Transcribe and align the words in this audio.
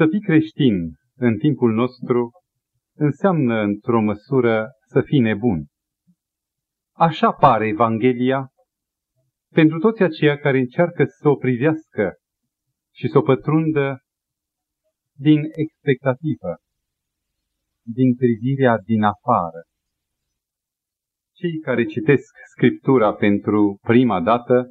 Să 0.00 0.06
fii 0.10 0.20
creștin 0.20 0.74
în 1.16 1.38
timpul 1.38 1.72
nostru 1.72 2.30
înseamnă, 2.96 3.60
într-o 3.60 4.00
măsură, 4.00 4.70
să 4.86 5.00
fii 5.00 5.20
nebun. 5.20 5.66
Așa 6.96 7.32
pare 7.32 7.66
Evanghelia 7.66 8.48
pentru 9.54 9.78
toți 9.78 10.02
aceia 10.02 10.38
care 10.38 10.58
încearcă 10.58 11.04
să 11.04 11.28
o 11.28 11.36
privească 11.36 12.14
și 12.94 13.08
să 13.08 13.18
o 13.18 13.22
pătrundă 13.22 13.98
din 15.16 15.40
expectativă, 15.54 16.56
din 17.82 18.14
privirea 18.14 18.78
din 18.78 19.02
afară. 19.02 19.62
Cei 21.36 21.58
care 21.58 21.84
citesc 21.84 22.34
Scriptura 22.54 23.14
pentru 23.14 23.78
prima 23.82 24.20
dată 24.20 24.66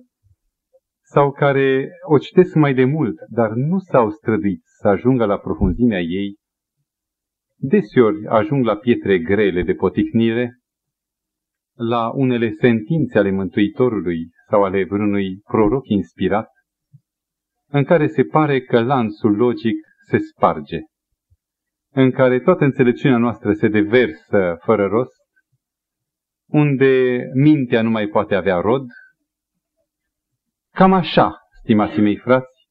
sau 1.11 1.31
care 1.31 1.89
o 2.07 2.17
citesc 2.17 2.55
mai 2.55 2.73
de 2.73 2.85
mult, 2.85 3.15
dar 3.27 3.49
nu 3.49 3.79
s-au 3.79 4.09
străduit 4.09 4.61
să 4.63 4.87
ajungă 4.87 5.25
la 5.25 5.37
profunzimea 5.37 5.99
ei, 5.99 6.37
deseori 7.55 8.27
ajung 8.27 8.65
la 8.65 8.75
pietre 8.75 9.19
grele 9.19 9.63
de 9.63 9.73
poticnire, 9.73 10.57
la 11.75 12.09
unele 12.09 12.49
sentințe 12.49 13.17
ale 13.17 13.31
Mântuitorului 13.31 14.29
sau 14.49 14.63
ale 14.63 14.83
vreunui 14.83 15.39
proroc 15.43 15.87
inspirat, 15.87 16.49
în 17.67 17.83
care 17.83 18.07
se 18.07 18.23
pare 18.23 18.61
că 18.61 18.83
lanțul 18.83 19.35
logic 19.35 19.77
se 20.09 20.17
sparge, 20.17 20.79
în 21.91 22.11
care 22.11 22.39
toată 22.39 22.63
înțelepciunea 22.63 23.17
noastră 23.17 23.53
se 23.53 23.67
deversă 23.67 24.57
fără 24.63 24.87
rost, 24.87 25.21
unde 26.47 27.21
mintea 27.33 27.81
nu 27.81 27.89
mai 27.89 28.07
poate 28.07 28.35
avea 28.35 28.59
rod. 28.59 28.85
Cam 30.71 30.93
așa, 30.93 31.37
stimații 31.63 32.01
mei 32.01 32.17
frați, 32.17 32.67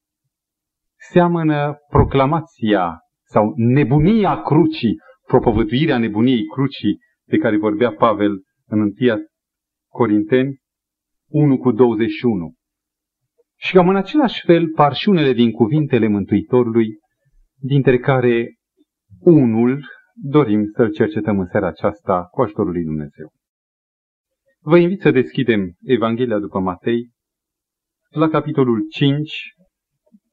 seamănă 1.11 1.77
proclamația 1.89 2.99
sau 3.23 3.53
nebunia 3.55 4.41
crucii, 4.41 4.95
propovăduirea 5.27 5.97
nebuniei 5.97 6.45
crucii 6.45 6.97
de 7.25 7.37
care 7.37 7.57
vorbea 7.57 7.91
Pavel 7.91 8.31
în 8.65 8.79
1 8.79 8.91
Corinteni 9.87 10.57
1 11.29 11.57
cu 11.57 11.71
21. 11.71 12.53
Și 13.57 13.73
cam 13.73 13.89
în 13.89 13.95
același 13.95 14.45
fel 14.45 14.69
par 14.75 14.93
și 14.93 15.09
unele 15.09 15.33
din 15.33 15.51
cuvintele 15.51 16.07
Mântuitorului, 16.07 16.87
dintre 17.61 17.99
care 17.99 18.47
unul 19.19 19.83
dorim 20.13 20.65
să-l 20.75 20.91
cercetăm 20.91 21.39
în 21.39 21.45
seara 21.45 21.67
aceasta 21.67 22.27
cu 22.31 22.41
ajutorul 22.41 22.71
lui 22.71 22.83
Dumnezeu. 22.83 23.31
Vă 24.61 24.77
invit 24.77 25.01
să 25.01 25.11
deschidem 25.11 25.75
Evanghelia 25.81 26.39
după 26.39 26.59
Matei 26.59 27.11
la 28.09 28.29
capitolul 28.29 28.87
5, 28.89 29.31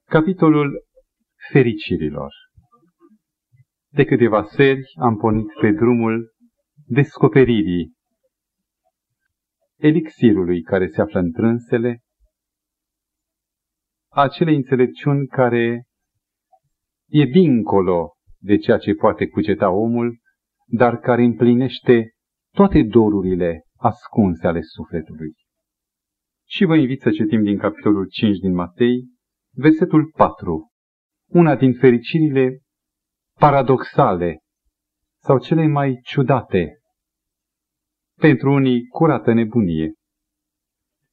capitolul 0.05 0.85
fericirilor. 1.51 2.33
De 3.89 4.05
câteva 4.05 4.45
seri 4.45 4.83
am 5.01 5.17
pornit 5.17 5.47
pe 5.61 5.71
drumul 5.71 6.33
descoperirii 6.87 7.93
elixirului 9.77 10.63
care 10.63 10.89
se 10.89 11.01
află 11.01 11.21
în 11.21 11.33
trânsele, 11.33 12.01
acele 14.13 14.55
înțelepciuni 14.55 15.27
care 15.27 15.85
e 17.09 17.25
dincolo 17.25 18.13
de 18.39 18.57
ceea 18.57 18.79
ce 18.79 18.95
poate 18.95 19.27
cuceta 19.27 19.71
omul, 19.71 20.19
dar 20.67 20.99
care 20.99 21.23
împlinește 21.23 22.11
toate 22.55 22.83
dorurile 22.83 23.63
ascunse 23.79 24.47
ale 24.47 24.61
sufletului. 24.63 25.46
Și 26.49 26.65
vă 26.65 26.77
invit 26.77 27.01
să 27.01 27.11
citim 27.11 27.43
din 27.43 27.59
capitolul 27.59 28.09
5 28.09 28.39
din 28.39 28.53
Matei, 28.53 29.09
versetul 29.55 30.11
4, 30.17 30.71
una 31.29 31.57
din 31.57 31.75
fericirile 31.75 32.61
paradoxale 33.39 34.39
sau 35.23 35.39
cele 35.39 35.67
mai 35.67 36.01
ciudate 36.03 36.81
pentru 38.21 38.53
unii 38.53 38.87
curată 38.87 39.33
nebunie. 39.33 39.93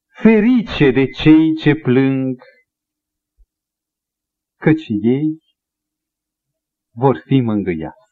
Ferice 0.06 0.90
de 0.90 1.06
cei 1.06 1.54
ce 1.54 1.74
plâng, 1.74 2.40
căci 4.60 4.88
ei 4.88 5.38
vor 6.92 7.16
fi 7.16 7.40
mângâiați. 7.40 8.02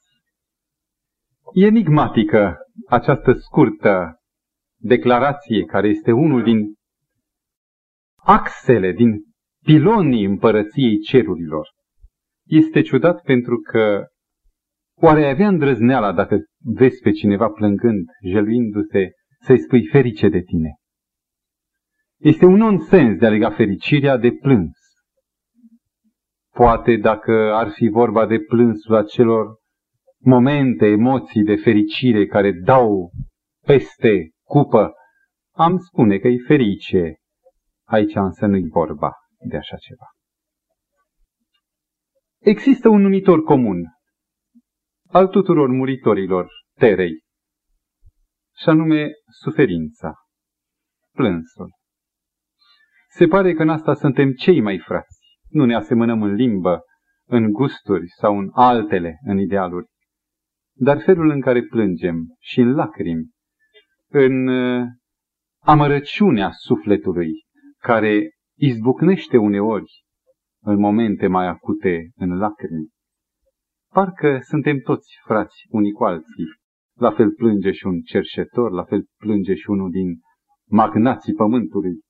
E 1.54 1.66
enigmatică 1.66 2.56
această 2.88 3.32
scurtă 3.32 4.20
declarație 4.76 5.64
care 5.64 5.88
este 5.88 6.12
unul 6.12 6.42
din 6.42 6.74
axele, 8.24 8.92
din 8.92 9.22
pilonii 9.64 10.24
împărăției 10.24 10.98
cerurilor. 10.98 11.68
Este 12.46 12.80
ciudat 12.80 13.22
pentru 13.22 13.58
că 13.58 14.06
oare 15.00 15.30
avea 15.30 15.48
îndrăzneala 15.48 16.12
dacă 16.12 16.38
vezi 16.58 17.00
pe 17.02 17.10
cineva 17.10 17.48
plângând, 17.48 18.08
jeluindu-se, 18.24 19.10
să-i 19.40 19.58
spui 19.58 19.86
ferice 19.86 20.28
de 20.28 20.40
tine. 20.40 20.76
Este 22.18 22.44
un 22.44 22.56
nonsens 22.56 23.18
de 23.18 23.26
a 23.26 23.30
lega 23.30 23.50
fericirea 23.50 24.16
de 24.16 24.30
plâns. 24.30 24.76
Poate 26.54 26.96
dacă 26.96 27.52
ar 27.54 27.70
fi 27.70 27.88
vorba 27.88 28.26
de 28.26 28.38
plânsul 28.38 28.94
acelor 28.94 29.60
momente, 30.18 30.86
emoții 30.86 31.42
de 31.42 31.56
fericire 31.56 32.26
care 32.26 32.52
dau 32.52 33.10
peste 33.66 34.30
cupă, 34.42 34.92
am 35.54 35.76
spune 35.78 36.18
că 36.18 36.28
e 36.28 36.36
ferice. 36.46 37.16
Aici 37.92 38.14
însă 38.14 38.46
nu-i 38.46 38.68
vorba 38.68 39.12
de 39.38 39.56
așa 39.56 39.76
ceva. 39.76 40.06
Există 42.38 42.88
un 42.88 43.00
numitor 43.00 43.42
comun 43.42 43.84
al 45.08 45.28
tuturor 45.28 45.68
muritorilor 45.68 46.48
terei, 46.78 47.22
și 48.56 48.68
anume 48.68 49.10
suferința, 49.42 50.14
plânsul. 51.14 51.70
Se 53.08 53.26
pare 53.26 53.54
că 53.54 53.62
în 53.62 53.68
asta 53.68 53.94
suntem 53.94 54.32
cei 54.32 54.60
mai 54.60 54.78
frați. 54.78 55.18
Nu 55.48 55.64
ne 55.64 55.74
asemănăm 55.74 56.22
în 56.22 56.34
limbă, 56.34 56.80
în 57.26 57.52
gusturi 57.52 58.08
sau 58.08 58.38
în 58.38 58.50
altele, 58.52 59.18
în 59.24 59.38
idealuri. 59.38 59.86
Dar 60.72 61.00
felul 61.00 61.30
în 61.30 61.40
care 61.40 61.62
plângem 61.62 62.36
și 62.38 62.60
în 62.60 62.74
lacrimi, 62.74 63.30
în 64.08 64.46
uh, 64.46 64.86
amărăciunea 65.58 66.50
sufletului, 66.50 67.30
care 67.82 68.30
izbucnește 68.58 69.36
uneori 69.36 70.04
în 70.64 70.78
momente 70.78 71.26
mai 71.26 71.46
acute 71.46 72.10
în 72.14 72.38
lacrimi, 72.38 72.90
Parcă 73.92 74.38
suntem 74.42 74.78
toți 74.78 75.08
frați 75.24 75.66
unii 75.68 75.92
cu 75.92 76.04
alții. 76.04 76.46
La 76.98 77.10
fel 77.10 77.30
plânge 77.30 77.70
și 77.70 77.86
un 77.86 78.00
cerșetor, 78.00 78.70
la 78.70 78.84
fel 78.84 79.06
plânge 79.18 79.54
și 79.54 79.70
unul 79.70 79.90
din 79.90 80.20
magnații 80.68 81.34
pământului. 81.34 82.00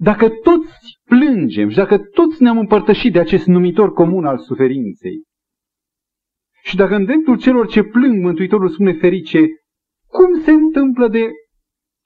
Dacă 0.00 0.28
toți 0.28 0.98
plângem 1.04 1.68
și 1.68 1.76
dacă 1.76 1.98
toți 1.98 2.42
ne-am 2.42 2.58
împărtășit 2.58 3.12
de 3.12 3.18
acest 3.18 3.46
numitor 3.46 3.92
comun 3.92 4.24
al 4.24 4.38
suferinței, 4.38 5.22
și 6.62 6.76
dacă 6.76 6.94
în 6.94 7.04
dreptul 7.04 7.38
celor 7.38 7.66
ce 7.66 7.82
plâng 7.82 8.22
Mântuitorul 8.22 8.68
spune 8.68 8.92
ferice, 8.92 9.38
cum 10.06 10.40
se 10.40 10.50
întâmplă 10.50 11.08
de 11.08 11.26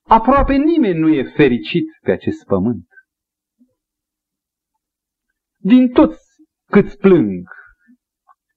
aproape 0.07 0.55
nimeni 0.55 0.99
nu 0.99 1.07
e 1.07 1.23
fericit 1.23 1.85
pe 2.01 2.11
acest 2.11 2.45
pământ? 2.45 2.87
Din 5.65 5.91
toți 5.91 6.21
câți 6.65 6.97
plâng, 6.97 7.47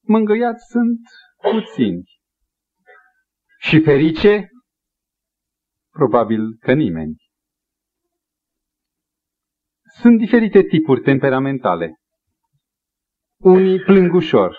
mângâiați 0.00 0.65
sunt 0.71 1.00
puțini. 1.50 2.05
Și 3.59 3.81
ferice? 3.81 4.49
Probabil 5.91 6.56
că 6.61 6.72
nimeni. 6.72 7.17
Sunt 10.00 10.19
diferite 10.19 10.62
tipuri 10.62 11.00
temperamentale. 11.00 11.94
Unii 13.41 13.81
plâng 13.81 14.15
ușor, 14.15 14.56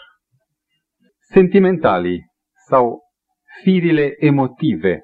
sentimentalii 1.19 2.25
sau 2.67 3.01
firile 3.61 4.13
emotive. 4.17 5.01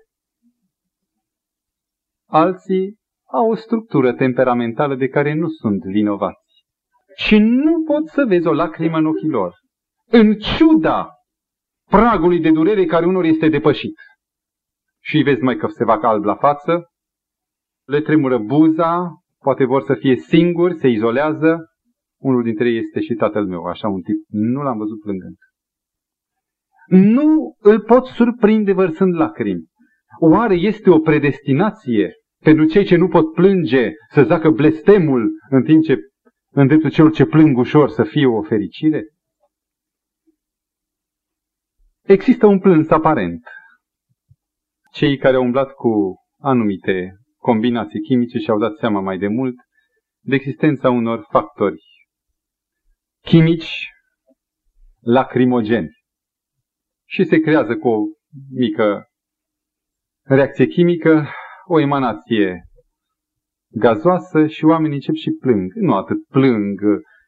Alții 2.26 3.00
au 3.26 3.50
o 3.50 3.56
structură 3.56 4.14
temperamentală 4.14 4.96
de 4.96 5.08
care 5.08 5.34
nu 5.34 5.48
sunt 5.48 5.82
vinovați. 5.82 6.43
Și 7.16 7.38
nu 7.38 7.84
pot 7.84 8.08
să 8.08 8.26
vezi 8.28 8.48
o 8.48 8.54
lacrimă 8.54 8.98
în 8.98 9.06
ochii 9.06 9.30
lor 9.30 9.54
în 10.14 10.34
ciuda 10.34 11.10
pragului 11.90 12.40
de 12.40 12.52
durere 12.52 12.86
care 12.86 13.06
unor 13.06 13.24
este 13.24 13.50
depășit. 13.50 13.96
Și 15.02 15.16
îi 15.16 15.24
vezi 15.24 15.42
mai 15.42 15.56
că 15.56 15.68
se 15.68 15.84
fac 15.84 16.04
alb 16.04 16.24
la 16.24 16.36
față, 16.36 16.88
le 17.86 18.02
tremură 18.02 18.38
buza, 18.38 19.12
poate 19.40 19.66
vor 19.66 19.82
să 19.82 19.94
fie 19.94 20.16
singuri, 20.16 20.78
se 20.78 20.88
izolează. 20.88 21.68
Unul 22.22 22.44
dintre 22.44 22.70
ei 22.70 22.78
este 22.78 23.00
și 23.00 23.14
tatăl 23.14 23.46
meu, 23.46 23.64
așa 23.64 23.88
un 23.88 24.02
tip. 24.02 24.26
Nu 24.28 24.62
l-am 24.62 24.78
văzut 24.78 25.00
plângând. 25.02 25.36
Nu 26.88 27.56
îl 27.60 27.82
pot 27.82 28.06
surprinde 28.06 28.74
vărsând 28.74 29.16
lacrimi. 29.16 29.66
Oare 30.20 30.56
este 30.56 30.90
o 30.90 31.00
predestinație 31.00 32.14
pentru 32.44 32.66
cei 32.66 32.84
ce 32.84 32.96
nu 32.96 33.08
pot 33.08 33.34
plânge 33.34 33.92
să 34.10 34.24
zacă 34.24 34.50
blestemul 34.50 35.32
în 35.50 35.64
timp 35.64 35.84
ce 35.84 35.98
în 36.54 36.68
dreptul 36.68 36.92
celor 36.92 37.12
ce 37.12 37.26
plâng 37.26 37.58
ușor 37.58 37.90
să 37.90 38.04
fie 38.04 38.26
o 38.26 38.42
fericire? 38.42 39.04
Există 42.02 42.46
un 42.46 42.60
plâns 42.60 42.90
aparent. 42.90 43.48
Cei 44.92 45.18
care 45.18 45.36
au 45.36 45.44
umblat 45.44 45.72
cu 45.72 46.16
anumite 46.40 47.18
combinații 47.38 48.02
chimice 48.02 48.38
și-au 48.38 48.60
dat 48.60 48.78
seama 48.78 49.00
mai 49.00 49.18
de 49.18 49.28
mult 49.28 49.56
de 50.20 50.36
existența 50.36 50.90
unor 50.90 51.28
factori 51.30 51.84
chimici 53.22 53.90
lacrimogeni. 55.00 55.92
Și 57.06 57.24
se 57.24 57.40
creează 57.40 57.78
cu 57.78 57.88
o 57.88 57.98
mică 58.50 59.08
reacție 60.22 60.66
chimică 60.66 61.28
o 61.66 61.80
emanație 61.80 62.64
gazoasă 63.74 64.48
și 64.48 64.66
oamenii 64.66 64.96
încep 64.96 65.16
și 65.16 65.32
plâng. 65.32 65.74
Nu 65.74 65.94
atât 65.94 66.28
plâng, 66.28 66.82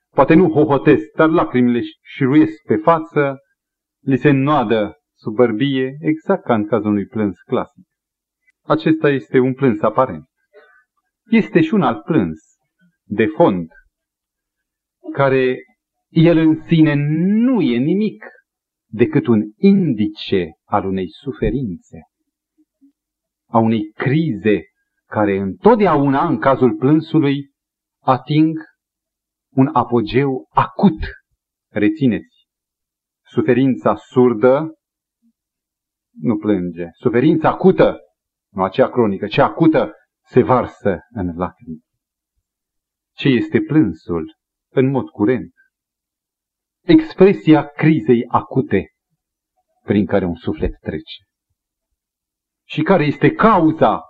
poate 0.10 0.34
nu 0.34 0.50
hohotesc, 0.50 1.12
dar 1.16 1.30
lacrimile 1.30 1.82
șiruiesc 2.02 2.62
pe 2.68 2.76
față, 2.76 3.40
li 4.00 4.18
se 4.18 4.30
înnoadă 4.30 4.96
sub 5.14 5.34
bărbie, 5.34 5.98
exact 6.00 6.44
ca 6.44 6.54
în 6.54 6.68
cazul 6.68 6.90
unui 6.90 7.06
plâns 7.06 7.40
clasic. 7.42 7.86
Acesta 8.64 9.10
este 9.10 9.40
un 9.40 9.54
plâns 9.54 9.82
aparent. 9.82 10.26
Este 11.30 11.62
și 11.62 11.74
un 11.74 11.82
alt 11.82 12.04
plâns 12.04 12.40
de 13.04 13.26
fond, 13.26 13.70
care 15.14 15.58
el 16.10 16.38
în 16.38 16.56
sine 16.56 16.94
nu 17.44 17.62
e 17.62 17.78
nimic 17.78 18.26
decât 18.88 19.28
un 19.28 19.42
indice 19.58 20.50
al 20.64 20.86
unei 20.86 21.10
suferințe, 21.10 22.00
a 23.48 23.58
unei 23.60 23.92
crize 23.92 24.64
care 25.10 25.38
întotdeauna, 25.38 26.28
în 26.28 26.40
cazul 26.40 26.76
plânsului, 26.76 27.52
ating 28.04 28.58
un 29.50 29.70
apogeu 29.74 30.48
acut. 30.50 31.00
Rețineți, 31.72 32.48
suferința 33.26 33.96
surdă 33.96 34.76
nu 36.22 36.38
plânge. 36.38 36.88
Suferința 36.92 37.50
acută, 37.50 38.00
nu 38.52 38.64
aceea 38.64 38.90
cronică, 38.90 39.28
cea 39.28 39.46
acută, 39.46 39.94
se 40.26 40.44
varsă 40.44 41.00
în 41.10 41.38
lacrimi. 41.38 41.84
Ce 43.16 43.28
este 43.28 43.60
plânsul? 43.62 44.36
În 44.72 44.90
mod 44.90 45.10
curent. 45.10 45.54
Expresia 46.82 47.68
crizei 47.68 48.26
acute 48.28 48.90
prin 49.84 50.06
care 50.06 50.26
un 50.26 50.36
suflet 50.36 50.80
trece. 50.80 51.24
Și 52.68 52.82
care 52.82 53.04
este 53.06 53.32
cauza 53.32 54.02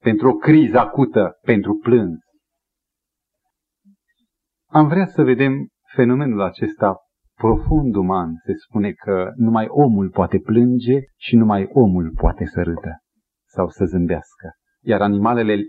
pentru 0.00 0.28
o 0.28 0.32
criză 0.32 0.78
acută, 0.78 1.38
pentru 1.40 1.74
plâns. 1.74 2.18
Am 4.70 4.88
vrea 4.88 5.06
să 5.06 5.22
vedem 5.22 5.68
fenomenul 5.94 6.40
acesta 6.40 6.96
profund 7.34 7.94
uman. 7.94 8.32
Se 8.44 8.52
spune 8.54 8.92
că 8.92 9.32
numai 9.36 9.66
omul 9.68 10.10
poate 10.10 10.38
plânge 10.38 10.98
și 11.16 11.36
numai 11.36 11.68
omul 11.72 12.12
poate 12.16 12.44
să 12.44 12.62
râdă 12.62 12.98
sau 13.46 13.68
să 13.68 13.84
zâmbească. 13.84 14.52
Iar 14.80 15.00
animalele 15.00 15.60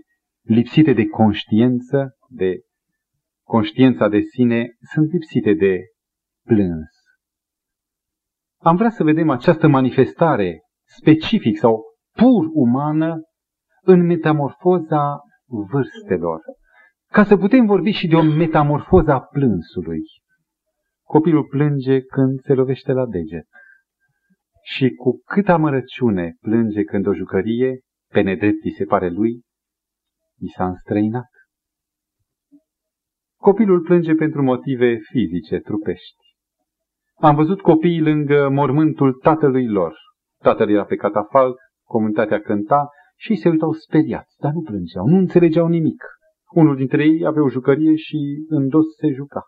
lipsite 0.42 0.92
de 0.92 1.06
conștiință, 1.06 2.16
de 2.28 2.60
conștiința 3.46 4.08
de 4.08 4.20
sine, 4.20 4.68
sunt 4.92 5.12
lipsite 5.12 5.54
de 5.54 5.78
plâns. 6.46 6.88
Am 8.62 8.76
vrea 8.76 8.90
să 8.90 9.04
vedem 9.04 9.30
această 9.30 9.68
manifestare 9.68 10.62
specific 10.84 11.58
sau 11.58 11.82
pur 12.16 12.48
umană 12.52 13.20
în 13.82 14.06
metamorfoza 14.06 15.20
vârstelor, 15.46 16.40
ca 17.10 17.24
să 17.24 17.36
putem 17.36 17.66
vorbi 17.66 17.90
și 17.90 18.06
de 18.06 18.16
o 18.16 18.22
metamorfoză 18.22 19.12
a 19.12 19.20
plânsului. 19.20 20.00
Copilul 21.02 21.44
plânge 21.44 22.00
când 22.00 22.40
se 22.40 22.52
lovește 22.52 22.92
la 22.92 23.06
deget. 23.06 23.46
Și 24.62 24.90
cu 24.90 25.22
cât 25.24 25.48
amărăciune 25.48 26.36
plânge 26.40 26.82
când 26.82 27.06
o 27.06 27.14
jucărie, 27.14 27.80
pe 28.12 28.20
nedrept 28.20 28.64
îi 28.64 28.72
se 28.72 28.84
pare 28.84 29.08
lui, 29.08 29.42
i 30.38 30.48
s-a 30.56 30.66
înstrăinat. 30.66 31.28
Copilul 33.36 33.80
plânge 33.80 34.14
pentru 34.14 34.42
motive 34.42 34.98
fizice, 35.10 35.58
trupești. 35.58 36.24
Am 37.14 37.34
văzut 37.34 37.60
copiii 37.60 38.00
lângă 38.00 38.48
mormântul 38.48 39.12
tatălui 39.12 39.68
lor. 39.68 39.94
Tatăl 40.42 40.70
era 40.70 40.84
pe 40.84 40.96
catafalc, 40.96 41.56
comunitatea 41.84 42.40
cânta 42.40 42.88
și 43.20 43.34
se 43.34 43.48
uitau 43.48 43.72
speriați, 43.72 44.36
dar 44.38 44.52
nu 44.52 44.60
plângeau, 44.60 45.06
nu 45.06 45.16
înțelegeau 45.16 45.66
nimic. 45.66 46.04
Unul 46.50 46.76
dintre 46.76 47.04
ei 47.04 47.26
avea 47.26 47.42
o 47.42 47.48
jucărie 47.48 47.94
și 47.94 48.44
în 48.48 48.68
dos 48.68 48.84
se 48.96 49.08
juca. 49.12 49.42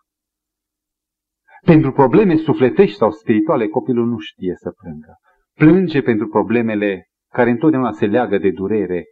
Pentru 1.65 1.91
probleme 1.91 2.35
sufletești 2.35 2.97
sau 2.97 3.11
spirituale, 3.11 3.67
copilul 3.67 4.07
nu 4.07 4.17
știe 4.17 4.53
să 4.55 4.71
plângă. 4.71 5.17
Plânge 5.53 6.01
pentru 6.01 6.27
problemele 6.27 7.05
care 7.31 7.49
întotdeauna 7.49 7.91
se 7.91 8.05
leagă 8.05 8.37
de 8.37 8.51
durere. 8.51 9.03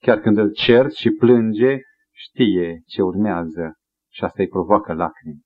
Chiar 0.00 0.20
când 0.20 0.38
îl 0.38 0.52
cerți 0.52 1.00
și 1.00 1.10
plânge, 1.10 1.78
știe 2.12 2.82
ce 2.86 3.02
urmează 3.02 3.74
și 4.12 4.24
asta 4.24 4.42
îi 4.42 4.48
provoacă 4.48 4.92
lacrimi. 4.92 5.42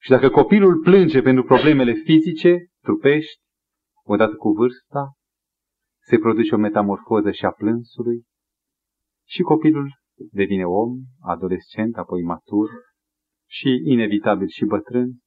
Și 0.00 0.10
dacă 0.10 0.28
copilul 0.28 0.80
plânge 0.80 1.22
pentru 1.22 1.44
problemele 1.44 1.92
fizice, 1.92 2.66
trupești, 2.82 3.42
odată 4.04 4.34
cu 4.34 4.48
vârsta, 4.48 5.12
se 6.08 6.18
produce 6.18 6.54
o 6.54 6.58
metamorfoză 6.58 7.30
și 7.30 7.44
a 7.44 7.50
plânsului 7.50 8.22
și 9.28 9.42
copilul 9.42 9.90
devine 10.30 10.64
om, 10.64 10.90
adolescent, 11.20 11.96
apoi 11.96 12.22
matur 12.22 12.68
și 13.48 13.68
inevitabil 13.84 14.48
și 14.48 14.64
bătrân, 14.64 15.18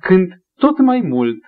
când 0.00 0.32
tot 0.54 0.78
mai 0.78 1.00
mult 1.00 1.38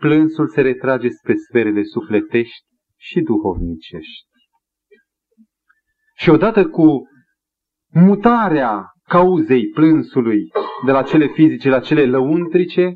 plânsul 0.00 0.48
se 0.48 0.60
retrage 0.60 1.08
spre 1.08 1.34
sferele 1.34 1.82
sufletești 1.82 2.66
și 2.96 3.20
duhovnicești. 3.20 4.28
Și 6.16 6.30
odată 6.30 6.68
cu 6.68 7.02
mutarea 7.92 8.92
cauzei 9.02 9.68
plânsului 9.68 10.50
de 10.84 10.90
la 10.90 11.02
cele 11.02 11.26
fizice 11.26 11.68
la 11.68 11.80
cele 11.80 12.06
lăuntrice, 12.06 12.94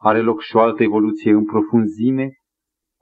are 0.00 0.20
loc 0.20 0.40
și 0.40 0.56
o 0.56 0.60
altă 0.60 0.82
evoluție 0.82 1.32
în 1.32 1.44
profunzime, 1.44 2.30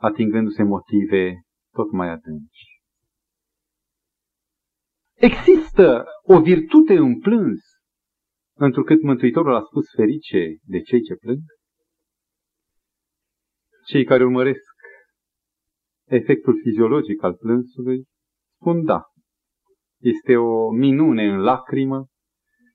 atingându-se 0.00 0.62
motive 0.62 1.42
tot 1.72 1.90
mai 1.90 2.08
adânci. 2.08 2.82
Există 5.14 6.04
o 6.22 6.40
virtute 6.40 6.96
în 6.96 7.18
plâns, 7.18 7.60
întrucât 8.56 9.02
Mântuitorul 9.02 9.54
a 9.54 9.60
spus 9.60 9.84
ferice 9.96 10.56
de 10.62 10.80
cei 10.80 11.02
ce 11.02 11.14
plâng? 11.14 11.42
Cei 13.86 14.04
care 14.04 14.24
urmăresc 14.24 14.70
efectul 16.08 16.60
fiziologic 16.62 17.22
al 17.22 17.34
plânsului 17.34 18.04
spun 18.60 18.84
da. 18.84 19.02
Este 20.00 20.36
o 20.36 20.70
minune 20.70 21.32
în 21.32 21.40
lacrimă, 21.40 22.06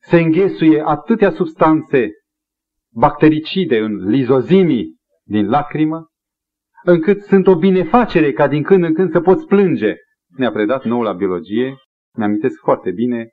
se 0.01 0.17
înghesuie 0.17 0.81
atâtea 0.85 1.31
substanțe 1.31 2.09
bactericide 2.93 3.77
în 3.77 4.09
lizozimii 4.09 4.95
din 5.23 5.49
lacrimă, 5.49 6.07
încât 6.85 7.21
sunt 7.21 7.47
o 7.47 7.55
binefacere 7.55 8.31
ca 8.31 8.47
din 8.47 8.63
când 8.63 8.83
în 8.83 8.93
când 8.93 9.11
să 9.11 9.21
poți 9.21 9.45
plânge. 9.45 9.93
Ne-a 10.37 10.51
predat 10.51 10.83
nou 10.83 11.01
la 11.01 11.13
biologie, 11.13 11.75
mi-amintesc 12.17 12.59
foarte 12.59 12.91
bine, 12.91 13.29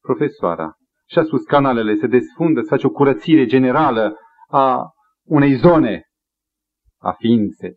profesoara. 0.00 0.74
Și 1.06 1.18
a 1.18 1.22
spus, 1.22 1.44
canalele 1.44 1.94
se 1.94 2.06
desfundă, 2.06 2.60
se 2.60 2.68
face 2.68 2.86
o 2.86 2.90
curățire 2.90 3.44
generală 3.44 4.16
a 4.48 4.82
unei 5.24 5.54
zone 5.54 6.02
a 6.98 7.12
ființei. 7.12 7.76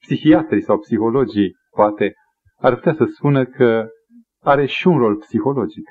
Psihiatrii 0.00 0.62
sau 0.62 0.78
psihologii, 0.78 1.52
poate, 1.70 2.14
ar 2.56 2.74
putea 2.74 2.94
să 2.94 3.04
spună 3.04 3.44
că 3.44 3.88
are 4.40 4.66
și 4.66 4.86
un 4.86 4.98
rol 4.98 5.16
psihologic. 5.16 5.88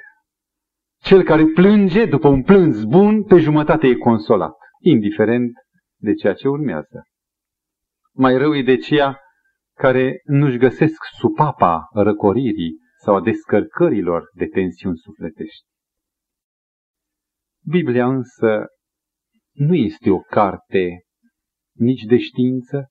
Cel 1.01 1.23
care 1.23 1.45
plânge 1.45 2.05
după 2.05 2.27
un 2.27 2.43
plâns 2.43 2.83
bun, 2.83 3.23
pe 3.23 3.37
jumătate 3.37 3.87
e 3.87 3.95
consolat, 3.95 4.55
indiferent 4.79 5.51
de 5.97 6.13
ceea 6.13 6.33
ce 6.33 6.47
urmează. 6.47 7.03
Mai 8.15 8.37
rău 8.37 8.55
e 8.55 8.63
de 8.63 8.77
ceea 8.77 9.19
care 9.77 10.21
nu-și 10.23 10.57
găsesc 10.57 11.03
supapa 11.17 11.87
răcoririi 11.93 12.77
sau 13.03 13.15
a 13.15 13.21
descărcărilor 13.21 14.29
de 14.33 14.45
tensiuni 14.45 14.97
sufletești. 14.97 15.65
Biblia 17.65 18.07
însă 18.07 18.65
nu 19.51 19.75
este 19.75 20.09
o 20.09 20.19
carte 20.19 21.03
nici 21.75 22.03
de 22.03 22.17
știință, 22.17 22.87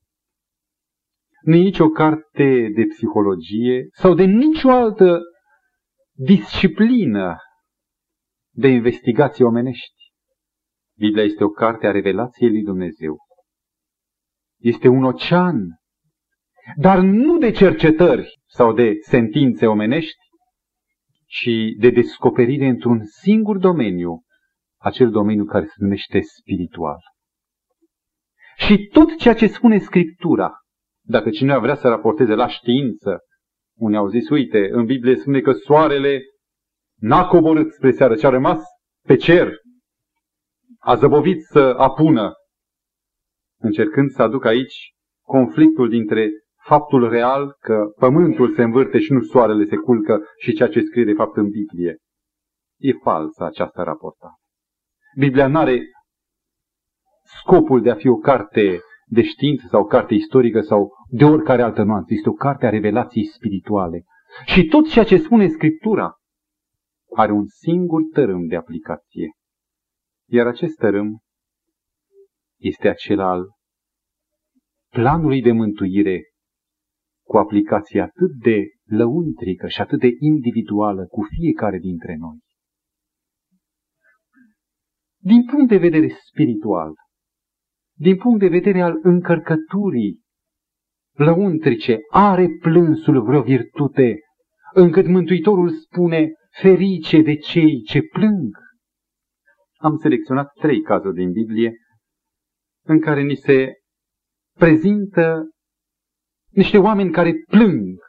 nici 1.41 1.79
o 1.79 1.89
carte 1.89 2.69
de 2.75 2.83
psihologie 2.89 3.87
sau 3.91 4.13
de 4.13 4.23
nicio 4.23 4.69
altă 4.69 5.19
disciplină 6.15 7.37
de 8.55 8.67
investigații 8.67 9.43
omenești. 9.43 10.11
Biblia 10.97 11.23
este 11.23 11.43
o 11.43 11.49
carte 11.49 11.87
a 11.87 11.91
revelației 11.91 12.49
lui 12.49 12.63
Dumnezeu. 12.63 13.17
Este 14.63 14.87
un 14.87 15.03
ocean, 15.03 15.79
dar 16.75 16.99
nu 16.99 17.37
de 17.37 17.51
cercetări 17.51 18.39
sau 18.45 18.73
de 18.73 18.93
sentințe 19.01 19.65
omenești, 19.65 20.17
ci 21.25 21.49
de 21.77 21.89
descoperire 21.89 22.67
într-un 22.67 22.99
singur 23.05 23.57
domeniu, 23.57 24.21
acel 24.79 25.09
domeniu 25.09 25.45
care 25.45 25.65
se 25.65 25.73
numește 25.77 26.19
spiritual. 26.21 26.97
Și 28.55 28.87
tot 28.91 29.17
ceea 29.17 29.33
ce 29.33 29.47
spune 29.47 29.77
Scriptura, 29.77 30.51
dacă 31.01 31.29
cineva 31.29 31.59
vrea 31.59 31.75
să 31.75 31.87
raporteze 31.87 32.33
la 32.33 32.47
știință, 32.47 33.19
unii 33.77 33.97
au 33.97 34.07
zis, 34.07 34.29
uite, 34.29 34.69
în 34.71 34.85
Biblie 34.85 35.15
spune 35.15 35.39
că 35.41 35.51
soarele 35.51 36.21
n-a 36.99 37.27
coborât 37.27 37.71
spre 37.71 37.91
seară, 37.91 38.15
ci 38.15 38.23
a 38.23 38.29
rămas 38.29 38.61
pe 39.07 39.15
cer, 39.15 39.53
a 40.79 40.95
zăbovit 40.95 41.41
să 41.41 41.75
apună, 41.77 42.33
încercând 43.63 44.09
să 44.09 44.21
aduc 44.21 44.45
aici 44.45 44.93
conflictul 45.25 45.89
dintre 45.89 46.29
faptul 46.63 47.09
real 47.09 47.55
că 47.59 47.93
pământul 47.99 48.53
se 48.53 48.63
învârte 48.63 48.99
și 48.99 49.11
nu 49.11 49.21
soarele 49.21 49.65
se 49.65 49.75
culcă 49.75 50.21
și 50.37 50.53
ceea 50.53 50.69
ce 50.69 50.81
scrie 50.81 51.03
de 51.03 51.13
fapt 51.13 51.37
în 51.37 51.49
Biblie. 51.49 51.97
E 52.79 52.91
falsă 53.03 53.43
această 53.43 53.81
raportare. 53.81 54.33
Biblia 55.17 55.47
nu 55.47 55.57
are 55.57 55.81
scopul 57.23 57.81
de 57.81 57.89
a 57.89 57.95
fi 57.95 58.07
o 58.07 58.15
carte 58.15 58.79
de 59.05 59.21
știință 59.21 59.67
sau 59.69 59.81
o 59.81 59.85
carte 59.85 60.13
istorică 60.13 60.61
sau 60.61 60.91
de 61.09 61.23
oricare 61.23 61.61
altă 61.61 61.83
nuanță. 61.83 62.13
Este 62.13 62.29
o 62.29 62.33
carte 62.33 62.65
a 62.65 62.69
revelației 62.69 63.25
spirituale. 63.25 64.03
Și 64.45 64.65
tot 64.65 64.89
ceea 64.89 65.05
ce 65.05 65.17
spune 65.17 65.47
Scriptura 65.47 66.13
are 67.15 67.31
un 67.31 67.45
singur 67.45 68.01
tărâm 68.13 68.47
de 68.47 68.55
aplicație. 68.55 69.31
Iar 70.29 70.47
acest 70.47 70.75
tărâm 70.75 71.22
este 72.63 72.87
acela 72.87 73.29
al 73.29 73.45
planului 74.89 75.41
de 75.41 75.51
mântuire 75.51 76.21
cu 77.27 77.37
aplicație 77.37 78.01
atât 78.01 78.31
de 78.31 78.65
lăuntrică 78.83 79.67
și 79.67 79.81
atât 79.81 79.99
de 79.99 80.09
individuală 80.19 81.05
cu 81.05 81.21
fiecare 81.39 81.77
dintre 81.77 82.15
noi. 82.15 82.37
Din 85.17 85.45
punct 85.45 85.69
de 85.69 85.77
vedere 85.77 86.07
spiritual, 86.07 86.93
din 87.97 88.17
punct 88.17 88.39
de 88.39 88.47
vedere 88.47 88.81
al 88.81 88.99
încărcăturii 89.01 90.21
lăuntrice, 91.13 91.99
are 92.11 92.47
plânsul 92.61 93.23
vreo 93.23 93.41
virtute, 93.41 94.19
încât 94.73 95.07
Mântuitorul 95.07 95.69
spune, 95.69 96.31
ferice 96.61 97.21
de 97.21 97.35
cei 97.35 97.81
ce 97.81 98.01
plâng. 98.01 98.57
Am 99.77 99.97
selecționat 99.97 100.53
trei 100.53 100.81
cazuri 100.81 101.15
din 101.15 101.31
Biblie 101.31 101.73
în 102.85 102.99
care 102.99 103.21
ni 103.21 103.35
se 103.35 103.73
prezintă 104.57 105.49
niște 106.49 106.77
oameni 106.77 107.11
care 107.11 107.33
plâng. 107.47 107.99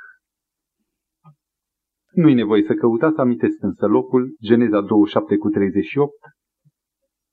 Nu 2.12 2.28
e 2.28 2.34
nevoie 2.34 2.62
să 2.66 2.74
căutați, 2.74 3.18
amintesc 3.18 3.62
însă 3.62 3.86
locul, 3.86 4.36
Geneza 4.42 4.80
27 4.80 5.36
cu 5.36 5.48
38. 5.48 6.12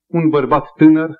Un 0.09 0.29
bărbat 0.29 0.65
tânăr 0.75 1.15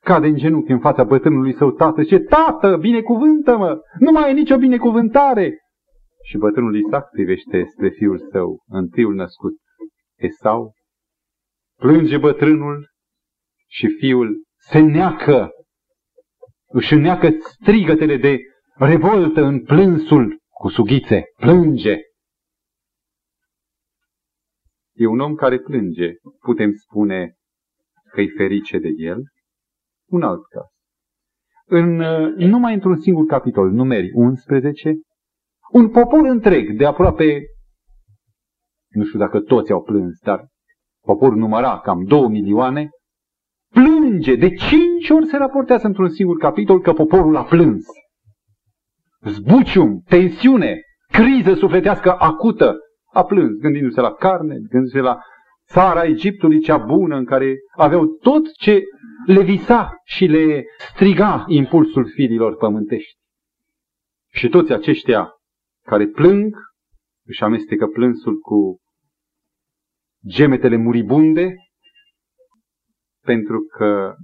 cade 0.00 0.26
în 0.26 0.36
genunchi 0.36 0.70
în 0.70 0.80
fața 0.80 1.04
bătrânului 1.04 1.54
său 1.54 1.70
tată, 1.70 2.04
ce 2.04 2.18
tată, 2.18 2.76
binecuvântă-mă, 2.76 3.80
nu 3.98 4.10
mai 4.10 4.30
e 4.30 4.32
nicio 4.32 4.56
binecuvântare. 4.56 5.58
Și 6.24 6.36
bătrânul 6.36 6.76
Isaac 6.76 7.10
privește 7.10 7.64
spre 7.64 7.88
fiul 7.88 8.18
său, 8.30 8.62
întâiul 8.66 9.14
născut, 9.14 9.52
Esau. 10.18 10.72
Plânge 11.78 12.18
bătrânul 12.18 12.91
și 13.72 13.88
fiul 13.98 14.44
se 14.56 14.78
neacă, 14.78 15.50
își 16.66 16.94
neacă 16.94 17.28
strigătele 17.38 18.16
de 18.16 18.38
revoltă 18.74 19.42
în 19.42 19.64
plânsul 19.64 20.40
cu 20.48 20.68
sughițe, 20.68 21.22
plânge. 21.36 21.96
E 24.92 25.06
un 25.06 25.20
om 25.20 25.34
care 25.34 25.58
plânge, 25.58 26.12
putem 26.40 26.72
spune 26.72 27.34
că-i 28.10 28.28
ferice 28.28 28.78
de 28.78 28.88
el, 28.96 29.22
un 30.10 30.22
alt 30.22 30.46
caz. 30.46 30.66
În, 31.64 32.00
uh, 32.00 32.34
numai 32.36 32.74
într-un 32.74 33.00
singur 33.00 33.26
capitol, 33.26 33.70
numeri 33.70 34.10
11, 34.14 34.94
un 35.72 35.90
popor 35.90 36.26
întreg 36.26 36.76
de 36.76 36.86
aproape, 36.86 37.40
nu 38.88 39.04
știu 39.04 39.18
dacă 39.18 39.40
toți 39.40 39.72
au 39.72 39.82
plâns, 39.82 40.18
dar 40.20 40.48
poporul 41.00 41.38
număra 41.38 41.80
cam 41.80 42.04
două 42.04 42.28
milioane, 42.28 42.90
plânge. 43.72 44.34
De 44.34 44.48
cinci 44.48 45.10
ori 45.10 45.26
se 45.26 45.36
raportează 45.36 45.86
într-un 45.86 46.08
singur 46.08 46.36
capitol 46.36 46.80
că 46.80 46.92
poporul 46.92 47.36
a 47.36 47.44
plâns. 47.44 47.84
Zbucium, 49.20 50.02
tensiune, 50.06 50.80
criză 51.08 51.54
sufletească 51.54 52.16
acută. 52.18 52.76
A 53.12 53.24
plâns, 53.24 53.58
gândindu-se 53.58 54.00
la 54.00 54.12
carne, 54.12 54.54
gândindu-se 54.54 55.00
la 55.00 55.18
țara 55.66 56.04
Egiptului 56.04 56.60
cea 56.60 56.76
bună 56.76 57.16
în 57.16 57.24
care 57.24 57.54
aveau 57.76 58.06
tot 58.06 58.52
ce 58.52 58.82
le 59.26 59.42
visa 59.42 59.94
și 60.04 60.24
le 60.24 60.64
striga 60.92 61.44
impulsul 61.46 62.10
firilor 62.14 62.56
pământești. 62.56 63.18
Și 64.32 64.48
toți 64.48 64.72
aceștia 64.72 65.30
care 65.86 66.06
plâng, 66.06 66.56
își 67.26 67.42
amestecă 67.42 67.86
plânsul 67.86 68.38
cu 68.38 68.80
gemetele 70.28 70.76
muribunde, 70.76 71.54
pentru 73.24 73.60
că 73.60 74.14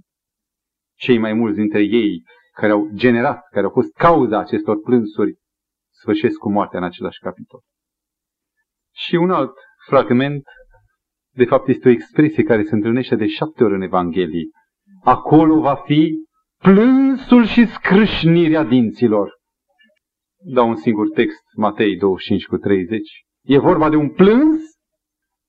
cei 0.98 1.18
mai 1.18 1.32
mulți 1.32 1.56
dintre 1.56 1.82
ei 1.82 2.22
care 2.52 2.72
au 2.72 2.90
generat, 2.94 3.48
care 3.50 3.64
au 3.64 3.70
fost 3.70 3.92
cauza 3.92 4.38
acestor 4.38 4.80
plânsuri, 4.80 5.36
sfârșesc 5.90 6.38
cu 6.38 6.50
moartea 6.50 6.78
în 6.78 6.84
același 6.84 7.18
capitol. 7.18 7.60
Și 8.94 9.14
un 9.14 9.30
alt 9.30 9.52
fragment, 9.86 10.42
de 11.34 11.44
fapt 11.44 11.68
este 11.68 11.88
o 11.88 11.90
expresie 11.90 12.42
care 12.42 12.62
se 12.62 12.74
întâlnește 12.74 13.16
de 13.16 13.26
șapte 13.26 13.64
ori 13.64 13.74
în 13.74 13.80
Evanghelie. 13.80 14.48
Acolo 15.04 15.60
va 15.60 15.74
fi 15.74 16.14
plânsul 16.58 17.44
și 17.44 17.66
scrâșnirea 17.66 18.62
dinților. 18.62 19.36
Dau 20.44 20.68
un 20.68 20.76
singur 20.76 21.10
text, 21.10 21.42
Matei 21.56 21.96
25 21.96 22.46
cu 22.46 22.56
30. 22.56 23.00
E 23.42 23.58
vorba 23.58 23.88
de 23.88 23.96
un 23.96 24.10
plâns 24.10 24.77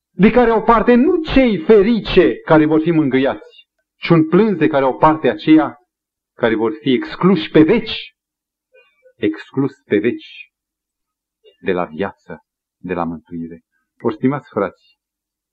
de 0.09 0.31
care 0.31 0.49
au 0.49 0.63
parte 0.63 0.93
nu 0.93 1.23
cei 1.23 1.57
ferice 1.57 2.35
care 2.35 2.65
vor 2.65 2.81
fi 2.81 2.91
mângâiați, 2.91 3.67
ci 3.95 4.09
un 4.09 4.27
plâns 4.27 4.57
de 4.57 4.67
care 4.67 4.83
au 4.83 4.97
parte 4.97 5.29
aceia 5.29 5.77
care 6.33 6.55
vor 6.55 6.73
fi 6.81 6.93
excluși 6.93 7.49
pe 7.49 7.63
veci, 7.63 8.15
exclus 9.15 9.71
pe 9.85 9.97
veci 9.97 10.51
de 11.61 11.71
la 11.71 11.85
viață, 11.85 12.39
de 12.77 12.93
la 12.93 13.03
mântuire. 13.03 13.61
Or, 14.01 14.13
stimați 14.13 14.49
frați, 14.49 14.99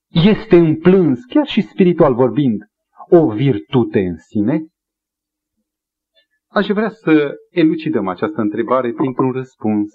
este 0.07 0.55
un 0.55 0.79
plâns, 0.79 1.25
chiar 1.25 1.47
și 1.47 1.61
spiritual 1.61 2.13
vorbind, 2.13 2.61
o 3.09 3.31
virtute 3.31 3.99
în 3.99 4.17
sine? 4.17 4.65
Aș 6.47 6.67
vrea 6.67 6.89
să 6.89 7.35
elucidăm 7.49 8.07
această 8.07 8.41
întrebare 8.41 8.93
printr-un 8.93 9.31
răspuns 9.31 9.91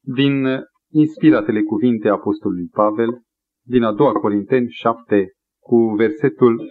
din 0.00 0.46
inspiratele 0.90 1.62
cuvinte 1.62 2.08
Apostolului 2.08 2.68
Pavel, 2.68 3.22
din 3.68 3.82
a 3.82 3.92
doua 3.92 4.12
Corinteni 4.12 4.70
7, 4.70 5.32
cu 5.58 5.76
versetul 5.76 6.70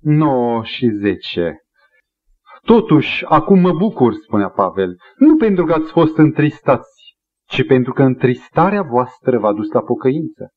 9 0.00 0.64
și 0.64 0.88
10. 0.88 1.60
Totuși, 2.62 3.24
acum 3.24 3.60
mă 3.60 3.72
bucur, 3.72 4.12
spunea 4.12 4.48
Pavel, 4.48 4.96
nu 5.16 5.36
pentru 5.36 5.64
că 5.64 5.72
ați 5.72 5.90
fost 5.90 6.16
întristați, 6.16 7.16
ci 7.48 7.66
pentru 7.66 7.92
că 7.92 8.02
întristarea 8.02 8.82
voastră 8.82 9.38
v-a 9.38 9.52
dus 9.52 9.70
la 9.70 9.82
pocăință. 9.82 10.50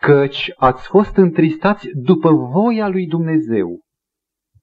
Căci 0.00 0.52
ați 0.56 0.88
fost 0.88 1.16
întristați 1.16 1.88
după 1.94 2.32
voia 2.32 2.88
lui 2.88 3.06
Dumnezeu, 3.06 3.80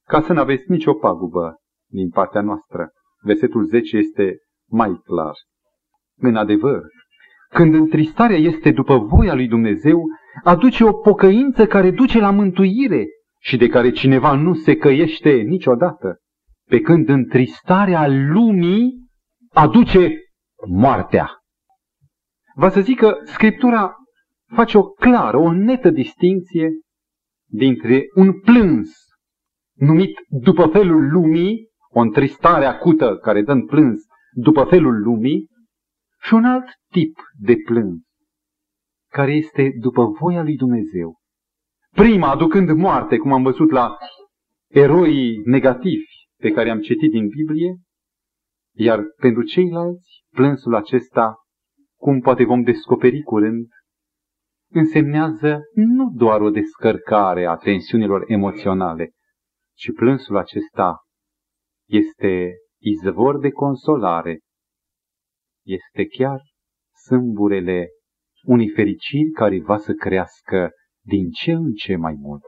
ca 0.07 0.21
să 0.21 0.33
nu 0.33 0.39
aveți 0.39 0.71
nicio 0.71 0.93
pagubă 0.93 1.55
din 1.89 2.09
partea 2.09 2.41
noastră. 2.41 2.91
Versetul 3.21 3.65
10 3.65 3.97
este 3.97 4.37
mai 4.69 5.01
clar. 5.03 5.33
În 6.17 6.35
adevăr, 6.35 6.83
când 7.53 7.74
întristarea 7.74 8.38
este 8.38 8.72
după 8.72 8.98
voia 8.98 9.33
lui 9.33 9.48
Dumnezeu, 9.48 10.03
aduce 10.43 10.83
o 10.83 10.93
pocăință 10.93 11.65
care 11.65 11.91
duce 11.91 12.19
la 12.19 12.31
mântuire 12.31 13.05
și 13.39 13.57
de 13.57 13.67
care 13.67 13.91
cineva 13.91 14.36
nu 14.36 14.53
se 14.53 14.75
căiește 14.75 15.31
niciodată. 15.31 16.17
Pe 16.69 16.79
când 16.79 17.10
întristarea 17.10 18.07
lumii 18.07 19.07
aduce 19.53 20.17
moartea. 20.67 21.29
Va 22.55 22.69
să 22.69 22.81
zic 22.81 23.00
că 23.00 23.17
Scriptura 23.24 23.95
face 24.55 24.77
o 24.77 24.83
clară, 24.83 25.38
o 25.38 25.51
netă 25.51 25.89
distinție 25.89 26.69
dintre 27.50 28.03
un 28.15 28.39
plâns 28.39 28.91
numit 29.74 30.15
după 30.27 30.67
felul 30.67 31.12
lumii, 31.12 31.67
o 31.89 32.00
întristare 32.00 32.65
acută 32.65 33.17
care 33.17 33.41
dă 33.41 33.51
în 33.51 33.65
plâns 33.65 34.01
după 34.31 34.63
felul 34.63 35.01
lumii, 35.01 35.48
și 36.23 36.33
un 36.33 36.45
alt 36.45 36.65
tip 36.91 37.17
de 37.39 37.55
plâns, 37.65 38.01
care 39.11 39.31
este 39.31 39.71
după 39.79 40.05
voia 40.05 40.43
lui 40.43 40.55
Dumnezeu. 40.55 41.17
Prima 41.91 42.29
aducând 42.29 42.69
moarte, 42.69 43.17
cum 43.17 43.33
am 43.33 43.43
văzut 43.43 43.71
la 43.71 43.97
eroii 44.69 45.41
negativi 45.45 46.05
pe 46.39 46.51
care 46.51 46.69
am 46.69 46.79
citit 46.79 47.11
din 47.11 47.27
Biblie, 47.27 47.75
iar 48.75 49.03
pentru 49.19 49.43
ceilalți, 49.43 50.23
plânsul 50.29 50.75
acesta, 50.75 51.35
cum 51.99 52.19
poate 52.19 52.45
vom 52.45 52.61
descoperi 52.61 53.21
curând, 53.21 53.67
însemnează 54.71 55.61
nu 55.73 56.11
doar 56.15 56.41
o 56.41 56.49
descărcare 56.49 57.45
a 57.45 57.55
tensiunilor 57.55 58.23
emoționale, 58.27 59.11
Și 59.77 59.91
plânsul 59.91 60.37
acesta 60.37 60.97
este 61.89 62.53
izvor 62.81 63.39
de 63.39 63.49
consolare, 63.49 64.39
este 65.63 66.05
chiar 66.05 66.41
sâmburele 67.05 67.88
unei 68.43 68.70
fericiri 68.70 69.29
care 69.29 69.62
va 69.62 69.77
să 69.77 69.93
crească 69.93 70.72
din 71.05 71.29
ce 71.29 71.51
în 71.51 71.74
ce 71.74 71.96
mai 71.96 72.13
mult. 72.13 72.43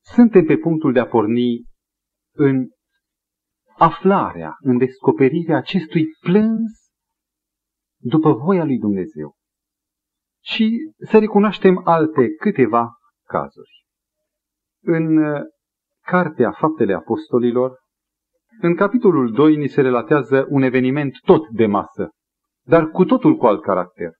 Suntem 0.00 0.44
pe 0.44 0.56
punctul 0.56 0.92
de 0.92 0.98
a 0.98 1.06
porni 1.06 1.64
în 2.34 2.68
aflarea, 3.76 4.56
în 4.58 4.78
descoperirea 4.78 5.56
acestui 5.56 6.06
plâns 6.20 6.72
după 8.00 8.32
voia 8.32 8.64
lui 8.64 8.78
Dumnezeu. 8.78 9.34
Și 10.44 10.92
să 11.10 11.18
recunoaștem 11.18 11.80
alte 11.84 12.34
câteva 12.34 12.88
cazuri. 13.26 13.70
În 14.82 15.16
uh, 15.16 15.40
Cartea 16.04 16.52
Faptele 16.52 16.94
Apostolilor, 16.94 17.78
în 18.60 18.74
capitolul 18.74 19.32
2 19.32 19.56
ni 19.56 19.68
se 19.68 19.80
relatează 19.80 20.46
un 20.48 20.62
eveniment 20.62 21.18
tot 21.24 21.48
de 21.48 21.66
masă, 21.66 22.10
dar 22.66 22.86
cu 22.90 23.04
totul 23.04 23.36
cu 23.36 23.46
alt 23.46 23.62
caracter. 23.62 24.12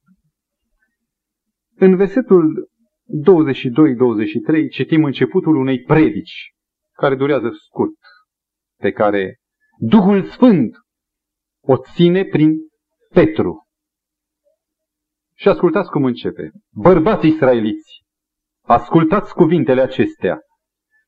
În 1.75 1.97
versetul 1.97 2.69
22-23 4.65 4.69
citim 4.71 5.05
începutul 5.05 5.57
unei 5.57 5.83
predici, 5.83 6.53
care 6.93 7.17
durează 7.17 7.51
scurt, 7.51 7.99
pe 8.81 8.91
care 8.91 9.39
Duhul 9.79 10.25
Sfânt 10.25 10.77
o 11.61 11.77
ține 11.77 12.25
prin 12.25 12.57
Petru. 13.13 13.67
Și 15.35 15.49
ascultați 15.49 15.91
cum 15.91 16.05
începe. 16.05 16.51
Bărbați 16.71 17.27
israeliți, 17.27 18.03
ascultați 18.65 19.35
cuvintele 19.35 19.81
acestea. 19.81 20.41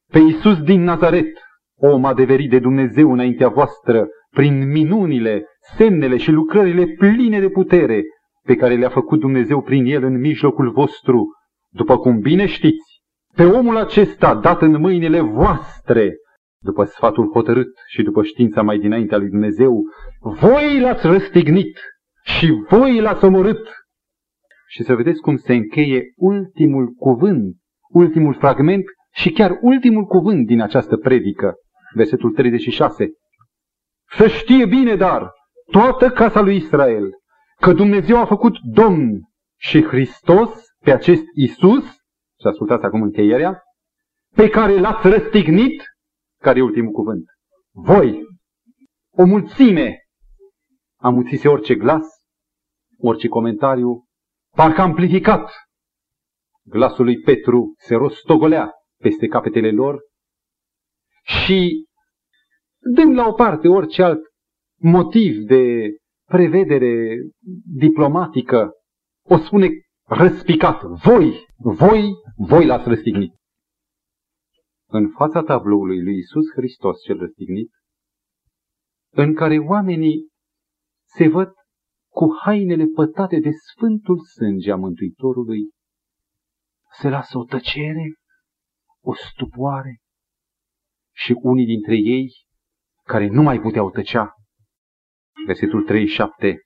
Pe 0.06 0.18
Iisus 0.18 0.62
din 0.62 0.82
Nazaret, 0.82 1.38
om 1.80 2.04
adeverit 2.04 2.50
de 2.50 2.58
Dumnezeu 2.58 3.12
înaintea 3.12 3.48
voastră, 3.48 4.08
prin 4.30 4.70
minunile, 4.70 5.44
semnele 5.76 6.16
și 6.16 6.30
lucrările 6.30 6.86
pline 6.86 7.40
de 7.40 7.48
putere 7.48 8.02
pe 8.42 8.54
care 8.54 8.74
le-a 8.74 8.88
făcut 8.88 9.20
Dumnezeu 9.20 9.62
prin 9.62 9.84
el 9.84 10.04
în 10.04 10.18
mijlocul 10.20 10.70
vostru, 10.70 11.26
după 11.68 11.98
cum 11.98 12.18
bine 12.18 12.46
știți, 12.46 13.00
pe 13.34 13.44
omul 13.44 13.76
acesta 13.76 14.34
dat 14.34 14.62
în 14.62 14.80
mâinile 14.80 15.20
voastre, 15.20 16.14
după 16.62 16.84
sfatul 16.84 17.30
hotărât 17.32 17.72
și 17.86 18.02
după 18.02 18.22
știința 18.22 18.62
mai 18.62 18.78
dinaintea 18.78 19.18
lui 19.18 19.28
Dumnezeu, 19.28 19.82
voi 20.20 20.80
l-ați 20.80 21.06
răstignit 21.06 21.80
și 22.24 22.64
voi 22.68 23.00
l-ați 23.00 23.24
omorât. 23.24 23.68
Și 24.68 24.82
să 24.82 24.94
vedeți 24.94 25.20
cum 25.20 25.36
se 25.36 25.54
încheie 25.54 26.02
ultimul 26.16 26.86
cuvânt, 26.86 27.56
ultimul 27.88 28.34
fragment 28.34 28.84
și 29.12 29.30
chiar 29.30 29.58
ultimul 29.60 30.04
cuvânt 30.04 30.46
din 30.46 30.60
această 30.60 30.96
predică, 30.96 31.54
versetul 31.94 32.30
36. 32.30 33.10
Să 34.16 34.28
știe 34.28 34.66
bine, 34.66 34.96
dar, 34.96 35.32
toată 35.70 36.10
casa 36.10 36.40
lui 36.40 36.56
Israel, 36.56 37.10
că 37.60 37.72
Dumnezeu 37.72 38.16
a 38.16 38.26
făcut 38.26 38.58
Domn 38.62 39.20
și 39.56 39.82
Hristos 39.82 40.50
pe 40.78 40.92
acest 40.92 41.22
Isus, 41.34 41.84
și 42.40 42.46
ascultați 42.46 42.84
acum 42.84 43.02
încheierea, 43.02 43.62
pe 44.34 44.48
care 44.48 44.78
l-ați 44.78 45.08
răstignit, 45.08 45.82
care 46.40 46.58
e 46.58 46.62
ultimul 46.62 46.92
cuvânt. 46.92 47.24
Voi, 47.72 48.22
o 49.10 49.24
mulțime, 49.24 49.98
amuțise 51.00 51.48
orice 51.48 51.74
glas, 51.74 52.06
orice 52.98 53.28
comentariu, 53.28 54.04
parcă 54.56 54.80
amplificat. 54.80 55.52
Glasul 56.62 57.04
lui 57.04 57.20
Petru 57.20 57.74
se 57.78 57.94
rostogolea 57.94 58.72
peste 58.96 59.26
capetele 59.26 59.70
lor 59.70 60.00
și, 61.22 61.86
dând 62.94 63.14
la 63.14 63.26
o 63.26 63.32
parte 63.32 63.68
orice 63.68 64.02
alt 64.02 64.20
motiv 64.76 65.46
de 65.46 65.94
prevedere 66.24 67.16
diplomatică, 67.78 68.70
o 69.22 69.36
spune 69.36 69.68
răspicat, 70.06 70.82
voi, 70.82 71.46
voi, 71.56 72.12
voi 72.36 72.66
l-ați 72.66 72.88
răstignit. 72.88 73.32
În 74.86 75.08
fața 75.08 75.42
tabloului 75.42 76.02
lui 76.02 76.16
Isus 76.16 76.44
Hristos 76.54 77.02
cel 77.02 77.18
răstignit, 77.18 77.70
în 79.12 79.34
care 79.34 79.58
oamenii 79.58 80.28
se 81.06 81.28
văd 81.28 81.52
cu 82.08 82.36
hainele 82.42 82.84
pătate 82.84 83.38
de 83.38 83.50
sfântul 83.50 84.18
sânge 84.18 84.70
a 84.70 84.76
Mântuitorului, 84.76 85.70
se 86.92 87.08
lasă 87.08 87.38
o 87.38 87.44
tăcere, 87.44 88.14
o 89.00 89.14
stupoare 89.14 89.98
și 91.20 91.38
unii 91.42 91.66
dintre 91.66 91.94
ei, 91.96 92.32
care 93.04 93.26
nu 93.26 93.42
mai 93.42 93.60
puteau 93.60 93.90
tăcea, 93.90 94.34
versetul 95.46 95.82
37, 95.82 96.60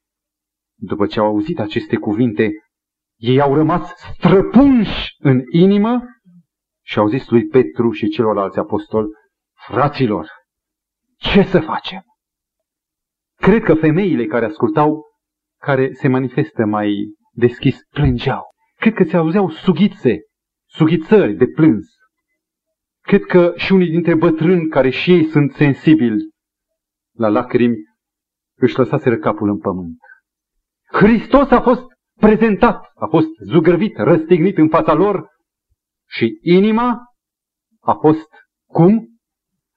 după 0.75 1.07
ce 1.07 1.21
au 1.21 1.27
auzit 1.27 1.59
aceste 1.59 1.97
cuvinte, 1.97 2.51
ei 3.17 3.41
au 3.41 3.55
rămas 3.55 3.93
străpunși 4.13 5.15
în 5.19 5.43
inimă 5.51 6.03
și 6.85 6.99
au 6.99 7.09
zis 7.09 7.29
lui 7.29 7.47
Petru 7.47 7.91
și 7.91 8.09
celorlalți 8.09 8.59
apostoli, 8.59 9.09
fraților, 9.67 10.29
ce 11.17 11.43
să 11.43 11.61
facem? 11.61 12.03
Cred 13.35 13.63
că 13.63 13.75
femeile 13.75 14.27
care 14.27 14.45
ascultau, 14.45 15.03
care 15.61 15.93
se 15.93 16.09
manifestă 16.09 16.65
mai 16.65 16.95
deschis, 17.33 17.79
plângeau. 17.91 18.43
Cred 18.77 18.95
că 18.95 19.05
se 19.05 19.17
auzeau 19.17 19.51
sughițe, 19.51 20.19
sughițări 20.65 21.35
de 21.35 21.47
plâns. 21.47 21.87
Cred 23.07 23.25
că 23.25 23.53
și 23.57 23.73
unii 23.73 23.91
dintre 23.91 24.15
bătrâni 24.15 24.69
care 24.69 24.91
și 24.91 25.11
ei 25.13 25.25
sunt 25.25 25.53
sensibili 25.53 26.29
la 27.17 27.29
lacrimi, 27.29 27.77
își 28.57 28.79
lăsaseră 28.79 29.17
capul 29.17 29.49
în 29.49 29.59
pământ. 29.59 29.99
Hristos 30.93 31.51
a 31.51 31.61
fost 31.61 31.83
prezentat, 32.21 32.93
a 32.95 33.07
fost 33.07 33.29
zugrăvit, 33.39 33.97
răstignit 33.97 34.59
în 34.59 34.69
fața 34.69 34.93
lor 34.93 35.29
și 36.09 36.39
inima 36.43 37.01
a 37.81 37.93
fost 37.93 38.29
cum? 38.69 39.09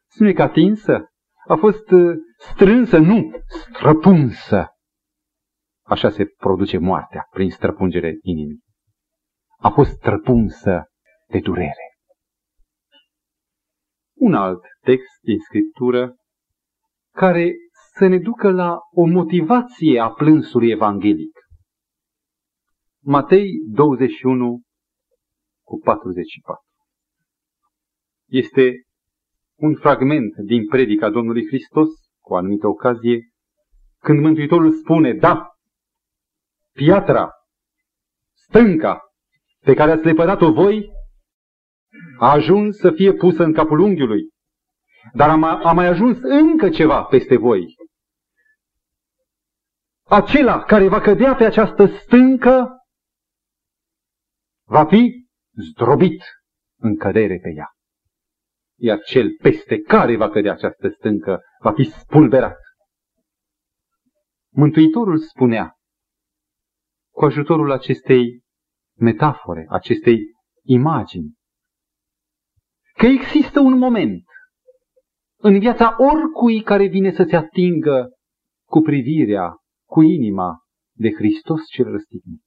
Spune 0.10 0.34
că 0.34 0.42
atinsă, 0.42 1.06
a 1.48 1.56
fost 1.56 1.92
uh, 1.92 2.16
strânsă, 2.38 2.98
nu, 2.98 3.32
străpunsă. 3.48 4.68
Așa 5.86 6.10
se 6.10 6.26
produce 6.26 6.78
moartea, 6.78 7.28
prin 7.30 7.50
străpungere 7.50 8.18
inimii. 8.22 8.64
A 9.58 9.70
fost 9.70 9.92
străpunsă 9.92 10.84
de 11.28 11.40
durere. 11.40 11.87
Un 14.18 14.34
alt 14.34 14.62
text 14.82 15.20
din 15.22 15.40
Scriptură 15.40 16.16
care 17.12 17.52
să 17.98 18.08
ne 18.08 18.18
ducă 18.18 18.52
la 18.52 18.78
o 18.92 19.06
motivație 19.06 20.00
a 20.00 20.10
plânsului 20.12 20.70
evanghelic. 20.70 21.40
Matei 23.04 23.52
21 23.72 24.62
cu 25.64 25.80
44. 25.80 26.62
Este 28.26 28.82
un 29.56 29.76
fragment 29.76 30.36
din 30.46 30.68
predica 30.68 31.10
Domnului 31.10 31.46
Hristos, 31.48 31.90
cu 32.20 32.34
o 32.34 32.36
anumită 32.36 32.68
ocazie, 32.68 33.20
când 34.00 34.20
Mântuitorul 34.20 34.72
spune, 34.72 35.14
da, 35.14 35.48
piatra, 36.74 37.32
stânca, 38.34 39.02
pe 39.60 39.74
care 39.74 39.92
ați 39.92 40.06
lepădat-o 40.06 40.52
voi, 40.52 40.92
a 42.18 42.32
ajuns 42.32 42.78
să 42.78 42.92
fie 42.92 43.14
pusă 43.14 43.44
în 43.44 43.54
capul 43.54 43.80
unghiului, 43.80 44.30
dar 45.14 45.30
a 45.64 45.72
mai 45.72 45.86
ajuns 45.86 46.18
încă 46.22 46.70
ceva 46.70 47.04
peste 47.04 47.38
voi. 47.38 47.76
Acela 50.04 50.64
care 50.64 50.88
va 50.88 51.02
cădea 51.02 51.36
pe 51.36 51.46
această 51.46 51.86
stâncă 51.86 52.72
va 54.66 54.86
fi 54.86 55.28
zdrobit 55.52 56.24
în 56.80 56.98
cădere 56.98 57.40
pe 57.42 57.54
ea. 57.56 57.72
Iar 58.80 59.00
cel 59.00 59.36
peste 59.42 59.82
care 59.82 60.16
va 60.16 60.30
cădea 60.30 60.52
această 60.52 60.90
stâncă 60.90 61.42
va 61.60 61.74
fi 61.74 61.84
spulberat. 61.84 62.58
Mântuitorul 64.54 65.18
spunea, 65.18 65.76
cu 67.14 67.26
ajutorul 67.26 67.72
acestei 67.72 68.44
metafore, 69.00 69.66
acestei 69.70 70.20
imagini, 70.64 71.37
că 72.98 73.06
există 73.06 73.60
un 73.60 73.78
moment 73.78 74.24
în 75.40 75.60
viața 75.60 75.96
oricui 76.00 76.62
care 76.62 76.88
vine 76.88 77.12
să 77.12 77.26
se 77.30 77.36
atingă 77.36 78.10
cu 78.70 78.82
privirea, 78.82 79.56
cu 79.90 80.02
inima 80.02 80.58
de 80.96 81.14
Hristos 81.14 81.62
cel 81.70 81.92
răstignit. 81.92 82.44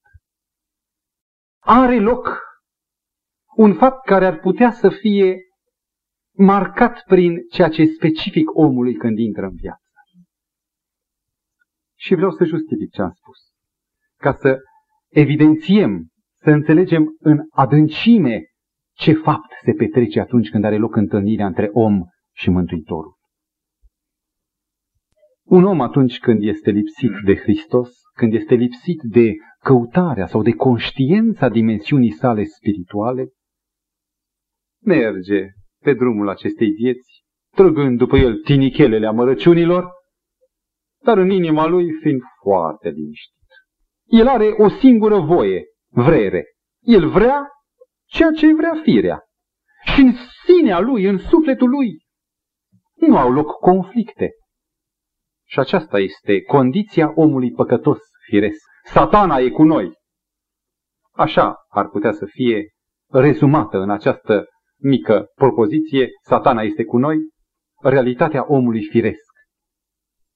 Are 1.59 2.01
loc 2.01 2.41
un 3.57 3.75
fapt 3.75 4.07
care 4.07 4.27
ar 4.27 4.39
putea 4.39 4.71
să 4.71 4.89
fie 4.89 5.37
marcat 6.37 7.03
prin 7.07 7.37
ceea 7.51 7.69
ce 7.69 7.83
e 7.83 7.87
specific 7.87 8.55
omului 8.55 8.95
când 8.95 9.19
intră 9.19 9.47
în 9.47 9.55
viață. 9.55 9.83
Și 11.97 12.15
vreau 12.15 12.31
să 12.31 12.45
justific 12.45 12.91
ce 12.93 13.03
am 13.03 13.13
spus. 13.13 13.39
Ca 14.17 14.33
să 14.33 14.59
evidențiem, 15.09 16.09
să 16.43 16.51
înțelegem 16.51 17.17
în 17.19 17.39
adâncime 17.51 18.50
ce 19.01 19.13
fapt 19.13 19.53
se 19.65 19.73
petrece 19.73 20.21
atunci 20.21 20.51
când 20.51 20.65
are 20.65 20.77
loc 20.77 20.97
întâlnirea 20.97 21.47
între 21.47 21.69
om 21.73 22.03
și 22.37 22.51
Mântuitorul. 22.51 23.19
Un 25.45 25.65
om 25.65 25.81
atunci 25.81 26.19
când 26.19 26.43
este 26.43 26.71
lipsit 26.71 27.11
de 27.25 27.37
Hristos, 27.37 27.91
când 28.15 28.35
este 28.35 28.55
lipsit 28.55 29.01
de 29.03 29.33
căutarea 29.63 30.27
sau 30.27 30.43
de 30.43 30.53
conștiența 30.53 31.49
dimensiunii 31.49 32.11
sale 32.11 32.45
spirituale, 32.45 33.29
merge 34.85 35.47
pe 35.83 35.95
drumul 35.95 36.29
acestei 36.29 36.71
vieți, 36.71 37.23
trăgând 37.51 37.99
după 37.99 38.17
el 38.17 38.37
tinichelele 38.37 39.07
amărăciunilor, 39.07 39.91
dar 41.05 41.19
în 41.19 41.31
inima 41.31 41.67
lui 41.67 41.93
fiind 41.93 42.21
foarte 42.43 42.89
liniștit. 42.89 43.47
El 44.05 44.27
are 44.27 44.55
o 44.59 44.69
singură 44.69 45.19
voie, 45.19 45.65
vrere. 45.89 46.45
El 46.81 47.09
vrea 47.09 47.49
ceea 48.11 48.31
ce 48.31 48.55
vrea 48.55 48.81
firea. 48.83 49.20
Și 49.85 50.01
în 50.01 50.12
sinea 50.44 50.79
lui, 50.79 51.05
în 51.05 51.18
sufletul 51.18 51.68
lui, 51.68 51.99
nu 52.94 53.16
au 53.16 53.33
loc 53.33 53.51
conflicte. 53.51 54.31
Și 55.46 55.59
aceasta 55.59 55.99
este 55.99 56.42
condiția 56.42 57.12
omului 57.14 57.51
păcătos, 57.51 57.99
firesc. 58.29 58.61
Satana 58.85 59.38
e 59.38 59.51
cu 59.51 59.62
noi. 59.62 59.92
Așa 61.12 61.55
ar 61.68 61.88
putea 61.88 62.12
să 62.12 62.27
fie 62.27 62.68
rezumată 63.11 63.79
în 63.79 63.90
această 63.90 64.46
mică 64.79 65.27
propoziție, 65.35 66.09
satana 66.23 66.62
este 66.62 66.85
cu 66.85 66.99
noi, 66.99 67.18
realitatea 67.83 68.44
omului 68.49 68.85
firesc. 68.85 69.33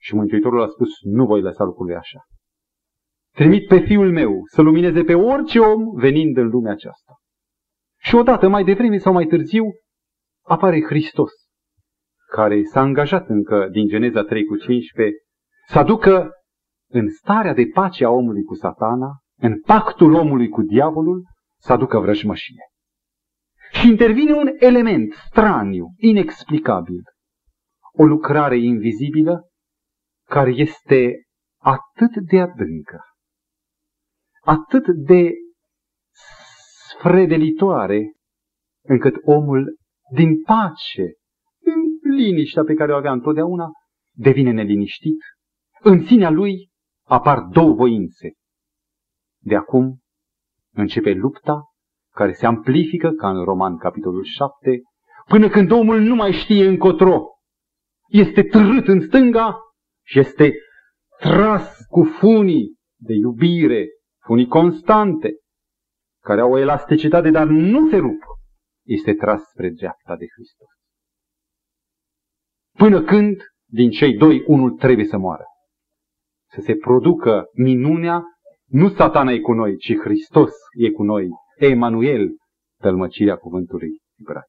Și 0.01 0.15
Mântuitorul 0.15 0.63
a 0.63 0.69
spus, 0.69 0.89
nu 1.03 1.27
voi 1.27 1.41
lăsa 1.41 1.65
lucrurile 1.65 1.97
așa. 1.97 2.19
Trimit 3.35 3.67
pe 3.67 3.79
fiul 3.79 4.13
meu 4.13 4.41
să 4.45 4.63
lumineze 4.63 5.05
pe 5.05 5.15
orice 5.15 5.59
om 5.59 5.95
venind 5.95 6.37
în 6.37 6.49
lumea 6.49 6.73
aceasta. 6.73 7.13
Și 8.05 8.15
odată, 8.15 8.49
mai 8.49 8.65
devreme 8.65 8.99
sau 8.99 9.13
mai 9.13 9.27
târziu, 9.27 9.65
apare 10.47 10.83
Hristos, 10.83 11.31
care 12.31 12.63
s-a 12.63 12.81
angajat 12.81 13.29
încă 13.29 13.69
din 13.71 13.89
Geneza 13.89 14.23
3 14.23 14.45
cu 14.45 14.57
15 14.57 15.17
să 15.67 15.79
aducă 15.79 16.31
în 16.91 17.09
starea 17.11 17.55
de 17.55 17.65
pace 17.75 18.05
a 18.05 18.11
omului 18.11 18.43
cu 18.43 18.55
satana, 18.55 19.19
în 19.41 19.61
pactul 19.61 20.15
omului 20.15 20.49
cu 20.49 20.63
diavolul, 20.63 21.23
să 21.61 21.73
aducă 21.73 21.99
vrăjmășie. 21.99 22.65
Și 23.73 23.89
intervine 23.89 24.33
un 24.33 24.51
element 24.59 25.13
straniu, 25.13 25.87
inexplicabil, 25.97 27.03
o 27.93 28.05
lucrare 28.05 28.59
invizibilă 28.59 29.49
care 30.29 30.51
este 30.51 31.13
atât 31.61 32.23
de 32.29 32.41
adâncă, 32.41 33.01
atât 34.41 34.87
de 34.87 35.31
sfredelitoare, 37.05 38.13
încât 38.83 39.15
omul, 39.23 39.77
din 40.13 40.43
pace, 40.43 41.15
din 41.59 42.13
liniștea 42.17 42.63
pe 42.63 42.75
care 42.75 42.93
o 42.93 42.97
avea 42.97 43.13
întotdeauna, 43.13 43.71
devine 44.17 44.51
neliniștit. 44.51 45.19
În 45.83 46.05
sinea 46.05 46.31
lui 46.31 46.69
apar 47.07 47.41
două 47.41 47.75
voințe. 47.75 48.33
De 49.43 49.57
acum 49.57 49.99
începe 50.75 51.13
lupta 51.13 51.63
care 52.15 52.33
se 52.33 52.47
amplifică, 52.47 53.11
ca 53.11 53.31
în 53.31 53.45
Roman 53.45 53.77
capitolul 53.77 54.25
7, 54.25 54.81
până 55.29 55.49
când 55.49 55.71
omul 55.71 56.01
nu 56.01 56.15
mai 56.15 56.33
știe 56.33 56.67
încotro. 56.67 57.23
Este 58.09 58.43
trât 58.43 58.89
în 58.89 59.01
stânga 59.01 59.57
și 60.07 60.19
este 60.19 60.55
tras 61.19 61.77
cu 61.89 62.03
funii 62.03 62.77
de 63.01 63.15
iubire, 63.15 63.87
funii 64.27 64.47
constante, 64.47 65.33
care 66.25 66.41
au 66.41 66.53
o 66.53 66.59
elasticitate, 66.59 67.31
dar 67.31 67.47
nu 67.47 67.89
se 67.89 67.97
rup. 67.97 68.23
Este 68.87 69.15
tras 69.15 69.43
spre 69.43 69.71
dreapta 69.71 70.17
de 70.17 70.27
Hristos. 70.35 70.69
Până 72.79 73.03
când, 73.03 73.37
din 73.65 73.91
cei 73.91 74.17
doi, 74.17 74.45
unul 74.47 74.71
trebuie 74.71 75.07
să 75.07 75.19
moară. 75.19 75.45
Să 76.51 76.61
se 76.61 76.75
producă 76.77 77.45
minunea, 77.53 78.23
nu 78.65 78.89
satana 78.89 79.33
e 79.33 79.39
cu 79.41 79.53
noi, 79.53 79.77
ci 79.77 79.99
Hristos 79.99 80.53
e 80.79 80.91
cu 80.91 81.03
noi, 81.03 81.29
Emanuel, 81.59 82.29
tălmăcirea 82.81 83.37
cuvântului 83.37 83.91
ibrat. 84.21 84.49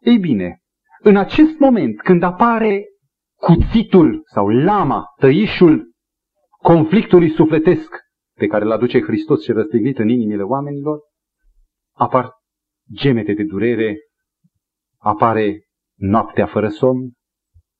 Ei 0.00 0.18
bine, 0.18 0.58
în 1.02 1.16
acest 1.16 1.58
moment, 1.58 2.00
când 2.00 2.22
apare 2.22 2.84
cuțitul 3.34 4.22
sau 4.24 4.48
lama, 4.48 5.04
tăișul 5.18 5.92
conflictului 6.62 7.30
sufletesc 7.30 8.03
pe 8.34 8.46
care 8.46 8.64
îl 8.64 8.70
aduce 8.70 9.00
Hristos 9.00 9.42
și 9.42 9.52
răstignit 9.52 9.98
în 9.98 10.08
inimile 10.08 10.42
oamenilor, 10.42 10.98
apar 11.92 12.30
gemete 12.92 13.32
de 13.32 13.44
durere, 13.44 13.96
apare 14.98 15.64
noaptea 15.98 16.46
fără 16.46 16.68
somn, 16.68 17.12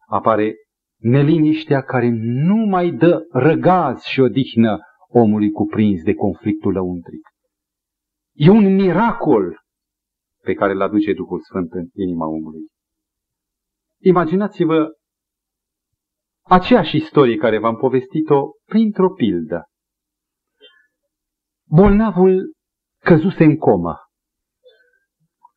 apare 0.07 0.55
neliniștea 0.97 1.83
care 1.83 2.09
nu 2.19 2.57
mai 2.57 2.91
dă 2.91 3.27
răgaz 3.31 4.03
și 4.03 4.21
odihnă 4.21 4.79
omului 5.09 5.51
cuprins 5.51 6.03
de 6.03 6.15
conflictul 6.15 6.73
lăuntric. 6.73 7.29
E 8.33 8.51
un 8.51 8.75
miracol 8.75 9.59
pe 10.43 10.55
care 10.55 10.73
îl 10.73 10.83
aduce 10.83 11.13
Duhul 11.13 11.41
Sfânt 11.41 11.73
în 11.73 11.87
inima 11.93 12.27
omului. 12.27 12.67
Imaginați-vă 14.03 14.89
aceeași 16.43 16.97
istorie 16.97 17.37
care 17.37 17.59
v-am 17.59 17.77
povestit-o 17.77 18.51
printr-o 18.65 19.13
pildă. 19.13 19.65
Bolnavul 21.75 22.53
căzuse 23.05 23.45
în 23.45 23.57
comă. 23.57 23.97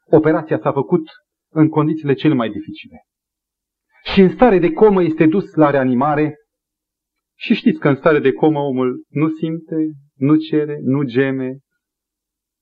Operația 0.05 0.59
s-a 0.59 0.71
făcut 0.71 1.09
în 1.53 1.69
condițiile 1.69 2.13
cele 2.13 2.33
mai 2.33 2.49
dificile. 2.49 3.03
Și 4.03 4.21
în 4.21 4.29
stare 4.29 4.59
de 4.59 4.71
comă 4.71 5.03
este 5.03 5.25
dus 5.25 5.53
la 5.53 5.69
reanimare 5.69 6.35
și 7.37 7.53
știți 7.53 7.79
că 7.79 7.89
în 7.89 7.95
stare 7.95 8.19
de 8.19 8.33
comă 8.33 8.59
omul 8.59 9.05
nu 9.09 9.29
simte, 9.29 9.75
nu 10.15 10.35
cere, 10.35 10.77
nu 10.81 11.03
geme, 11.03 11.59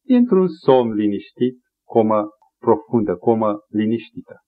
e 0.04 0.15
într-un 0.15 0.48
somn 0.48 0.94
liniștit, 0.94 1.60
comă 1.88 2.28
profundă, 2.60 3.15
comă 3.15 3.58
liniștită. 3.68 4.39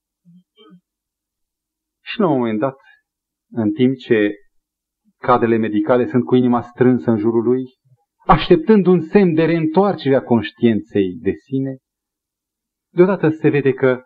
Și 2.03 2.19
la 2.19 2.27
un 2.27 2.37
moment 2.37 2.59
dat, 2.59 2.75
în 3.51 3.71
timp 3.71 3.95
ce 3.95 4.31
cadrele 5.17 5.57
medicale 5.57 6.07
sunt 6.07 6.23
cu 6.23 6.35
inima 6.35 6.61
strânsă 6.61 7.11
în 7.11 7.17
jurul 7.17 7.43
lui, 7.43 7.63
așteptând 8.27 8.85
un 8.85 9.01
semn 9.01 9.33
de 9.33 9.45
reîntoarcere 9.45 10.15
a 10.15 10.21
conștiinței 10.21 11.17
de 11.21 11.31
sine, 11.31 11.77
deodată 12.93 13.29
se 13.29 13.49
vede 13.49 13.73
că 13.73 14.01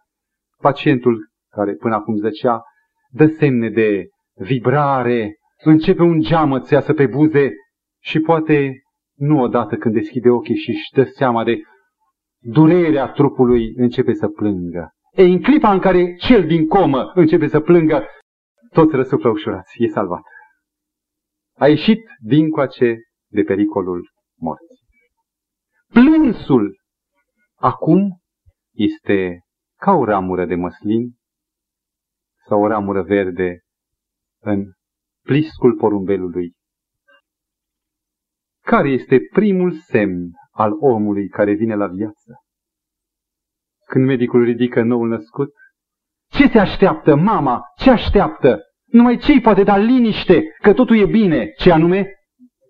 pacientul 0.57 1.29
care 1.49 1.73
până 1.73 1.95
acum 1.95 2.15
zăcea 2.15 2.61
dă 3.09 3.25
semne 3.25 3.69
de 3.69 4.07
vibrare, 4.33 5.35
începe 5.63 6.01
un 6.01 6.19
geamăt 6.19 6.65
să 6.65 6.73
iasă 6.73 6.93
pe 6.93 7.07
buze 7.07 7.51
și 8.01 8.19
poate 8.19 8.81
nu 9.17 9.39
odată 9.39 9.75
când 9.75 9.93
deschide 9.93 10.29
ochii 10.29 10.55
și 10.55 10.69
își 10.69 10.91
dă 10.93 11.03
seama 11.03 11.43
de 11.43 11.61
durerea 12.43 13.07
trupului, 13.07 13.73
începe 13.75 14.13
să 14.13 14.27
plângă. 14.27 14.89
E 15.11 15.21
în 15.21 15.41
clipa 15.41 15.71
în 15.73 15.79
care 15.79 16.15
cel 16.15 16.47
din 16.47 16.67
comă 16.67 17.11
începe 17.13 17.47
să 17.47 17.59
plângă, 17.59 18.05
toți 18.71 18.95
răsuflă 18.95 19.29
ușurați, 19.29 19.83
e 19.83 19.87
salvat. 19.87 20.21
A 21.57 21.67
ieșit 21.67 21.99
din 22.19 22.49
coace 22.49 22.97
de 23.31 23.41
pericolul 23.41 24.09
morții. 24.37 24.85
Plânsul 25.87 26.79
acum 27.55 28.21
este 28.71 29.39
ca 29.75 29.91
o 29.91 30.03
ramură 30.03 30.45
de 30.45 30.55
măslin 30.55 31.15
sau 32.47 32.61
o 32.61 32.67
ramură 32.67 33.01
verde 33.01 33.59
în 34.39 34.65
pliscul 35.21 35.75
porumbelului. 35.75 36.53
Care 38.61 38.89
este 38.89 39.19
primul 39.33 39.71
semn 39.71 40.29
al 40.51 40.71
omului 40.79 41.27
care 41.27 41.53
vine 41.53 41.75
la 41.75 41.87
viață? 41.87 42.43
Când 43.85 44.05
medicul 44.05 44.43
ridică 44.43 44.83
noul 44.83 45.07
născut, 45.07 45.53
ce 46.29 46.47
se 46.47 46.59
așteaptă, 46.59 47.15
mama? 47.15 47.61
Ce 47.77 47.89
așteaptă? 47.89 48.59
Numai 48.85 49.17
ce 49.17 49.41
poate 49.41 49.63
da 49.63 49.77
liniște 49.77 50.43
că 50.61 50.73
totul 50.73 50.97
e 50.97 51.05
bine, 51.05 51.51
ce 51.57 51.71
anume? 51.71 52.20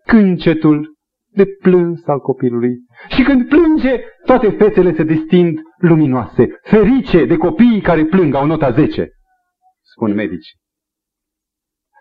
Câncetul 0.05 0.95
de 1.33 1.45
plâns 1.61 2.05
al 2.05 2.19
copilului. 2.19 2.77
Și 3.09 3.23
când 3.23 3.47
plânge, 3.47 3.99
toate 4.25 4.49
fețele 4.49 4.93
se 4.93 5.03
distind 5.03 5.59
luminoase, 5.77 6.59
ferice 6.63 7.25
de 7.25 7.37
copiii 7.37 7.81
care 7.81 8.05
plâng, 8.05 8.33
au 8.33 8.45
nota 8.45 8.71
10, 8.71 9.09
spun 9.81 10.13
medici. 10.13 10.55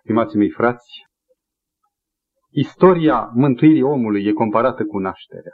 Stimați 0.02 0.36
mei 0.36 0.50
frați, 0.50 0.88
istoria 2.50 3.30
mântuirii 3.34 3.82
omului 3.82 4.26
e 4.26 4.32
comparată 4.32 4.84
cu 4.84 4.98
nașterea. 4.98 5.52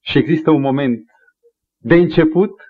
Și 0.00 0.18
există 0.18 0.50
un 0.50 0.60
moment 0.60 1.04
de 1.78 1.94
început, 1.94 2.60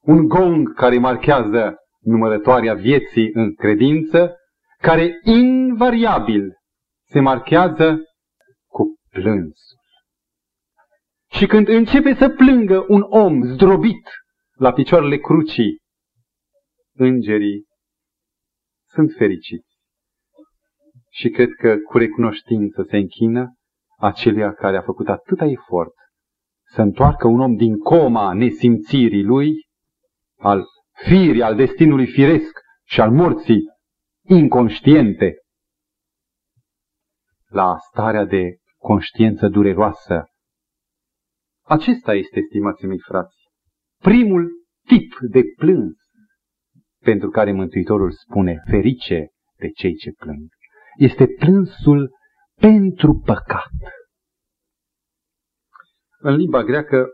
un 0.00 0.28
gong 0.28 0.74
care 0.74 0.98
marchează 0.98 1.76
numărătoarea 2.00 2.74
vieții 2.74 3.30
în 3.32 3.54
credință, 3.54 4.36
care 4.80 5.20
invariabil 5.24 6.56
se 7.12 7.20
marchează 7.20 8.02
cu 8.66 8.98
plânsul. 9.10 9.80
Și 11.30 11.46
când 11.46 11.68
începe 11.68 12.14
să 12.14 12.28
plângă 12.28 12.84
un 12.88 13.00
om 13.08 13.42
zdrobit 13.42 14.08
la 14.52 14.72
picioarele 14.72 15.16
crucii, 15.18 15.80
îngerii 16.94 17.64
sunt 18.88 19.12
fericiți. 19.16 19.70
Și 21.10 21.28
cred 21.28 21.48
că 21.58 21.76
cu 21.76 21.98
recunoștință 21.98 22.86
se 22.88 22.96
închină 22.96 23.56
aceluia 23.98 24.52
care 24.52 24.76
a 24.76 24.82
făcut 24.82 25.08
atâta 25.08 25.44
efort 25.44 25.94
să 26.74 26.82
întoarcă 26.82 27.26
un 27.28 27.40
om 27.40 27.56
din 27.56 27.78
coma 27.78 28.32
nesimțirii 28.32 29.24
lui, 29.24 29.52
al 30.38 30.64
firii, 30.92 31.42
al 31.42 31.56
destinului 31.56 32.06
firesc 32.06 32.60
și 32.84 33.00
al 33.00 33.10
morții 33.10 33.60
inconștiente, 34.22 35.41
la 37.52 37.76
starea 37.90 38.24
de 38.24 38.56
conștiință 38.78 39.48
dureroasă. 39.48 40.24
Acesta 41.64 42.14
este, 42.14 42.40
stimații 42.48 42.86
mei 42.86 42.98
frați, 42.98 43.36
primul 44.02 44.50
tip 44.86 45.18
de 45.30 45.42
plâns 45.56 45.96
pentru 47.02 47.30
care 47.30 47.52
Mântuitorul 47.52 48.10
spune 48.10 48.62
ferice 48.70 49.28
de 49.58 49.68
cei 49.70 49.94
ce 49.94 50.12
plâng. 50.12 50.48
Este 50.96 51.26
plânsul 51.26 52.10
pentru 52.60 53.22
păcat. 53.24 53.70
În 56.18 56.34
limba 56.34 56.62
greacă, 56.62 57.06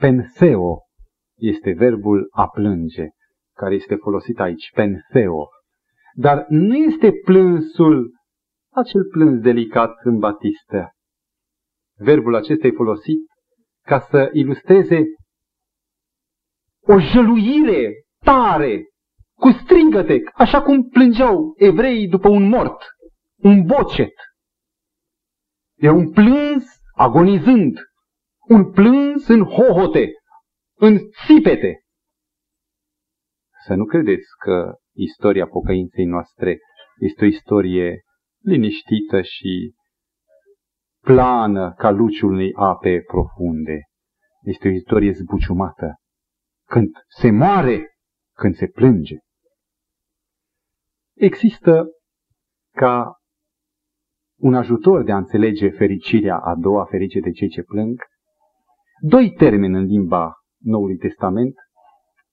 penseo 0.00 0.78
este 1.38 1.72
verbul 1.72 2.28
a 2.30 2.48
plânge, 2.48 3.08
care 3.56 3.74
este 3.74 3.94
folosit 3.94 4.40
aici, 4.40 4.70
penseo. 4.74 5.48
Dar 6.14 6.46
nu 6.48 6.76
este 6.76 7.12
plânsul, 7.24 8.12
acel 8.78 9.04
plâns 9.10 9.40
delicat 9.40 9.94
în 10.04 10.18
batistă. 10.18 10.92
Verbul 11.96 12.34
acesta 12.34 12.66
e 12.66 12.70
folosit 12.70 13.20
ca 13.82 14.00
să 14.00 14.30
ilustreze 14.32 15.02
o 16.80 16.98
jăluire 16.98 17.92
tare, 18.24 18.84
cu 19.34 19.50
strigăte, 19.50 20.22
așa 20.34 20.62
cum 20.62 20.88
plângeau 20.88 21.54
evreii 21.56 22.08
după 22.08 22.28
un 22.28 22.48
mort, 22.48 22.82
un 23.36 23.62
bocet. 23.62 24.14
E 25.74 25.90
un 25.90 26.10
plâns 26.10 26.64
agonizând, 26.94 27.78
un 28.48 28.72
plâns 28.72 29.28
în 29.28 29.44
hohote, 29.44 30.10
în 30.78 30.98
țipete. 31.26 31.82
Să 33.66 33.74
nu 33.74 33.84
credeți 33.84 34.26
că 34.38 34.74
istoria 34.94 35.46
pocăinței 35.46 36.04
noastre 36.04 36.58
este 36.98 37.24
o 37.24 37.28
istorie 37.28 38.02
liniștită 38.48 39.22
și 39.22 39.74
plană 41.00 41.72
ca 41.76 41.90
luciul 41.90 42.32
unei 42.32 42.52
ape 42.54 43.02
profunde. 43.06 43.80
Este 44.42 44.68
o 44.68 44.70
istorie 44.70 45.12
zbuciumată. 45.12 45.94
Când 46.66 46.88
se 47.08 47.30
moare, 47.30 47.90
când 48.32 48.54
se 48.54 48.66
plânge. 48.66 49.16
Există 51.14 51.86
ca 52.76 53.18
un 54.40 54.54
ajutor 54.54 55.04
de 55.04 55.12
a 55.12 55.16
înțelege 55.16 55.68
fericirea 55.68 56.36
a 56.38 56.54
doua, 56.54 56.84
ferice 56.84 57.20
de 57.20 57.30
cei 57.30 57.48
ce 57.48 57.62
plâng, 57.62 58.02
doi 59.00 59.32
termeni 59.32 59.76
în 59.76 59.84
limba 59.84 60.32
Noului 60.58 60.96
Testament 60.96 61.54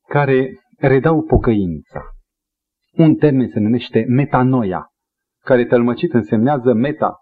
care 0.07 0.59
redau 0.77 1.23
pocăința. 1.23 2.01
Un 2.93 3.15
termen 3.15 3.49
se 3.49 3.59
numește 3.59 4.05
metanoia, 4.07 4.87
care 5.45 5.65
tălmăcit 5.65 6.13
însemnează 6.13 6.73
meta, 6.73 7.15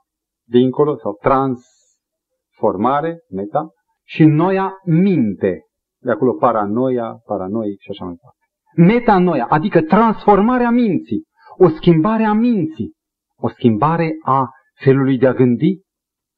dincolo 0.48 0.98
sau 0.98 1.18
transformare, 1.22 3.20
meta, 3.30 3.70
și 4.06 4.24
noia 4.24 4.74
minte, 4.86 5.62
de 6.02 6.12
acolo 6.12 6.34
paranoia, 6.34 7.22
paranoic 7.26 7.80
și 7.80 7.90
așa 7.90 8.06
mai 8.06 8.14
departe. 8.14 8.38
Metanoia, 8.76 9.46
adică 9.46 9.82
transformarea 9.82 10.70
minții, 10.70 11.24
o 11.58 11.70
schimbare 11.70 12.24
a 12.24 12.34
minții, 12.34 12.92
o 13.38 13.50
schimbare 13.50 14.12
a 14.26 14.50
felului 14.84 15.18
de 15.18 15.28
a 15.28 15.34
gândi, 15.34 15.82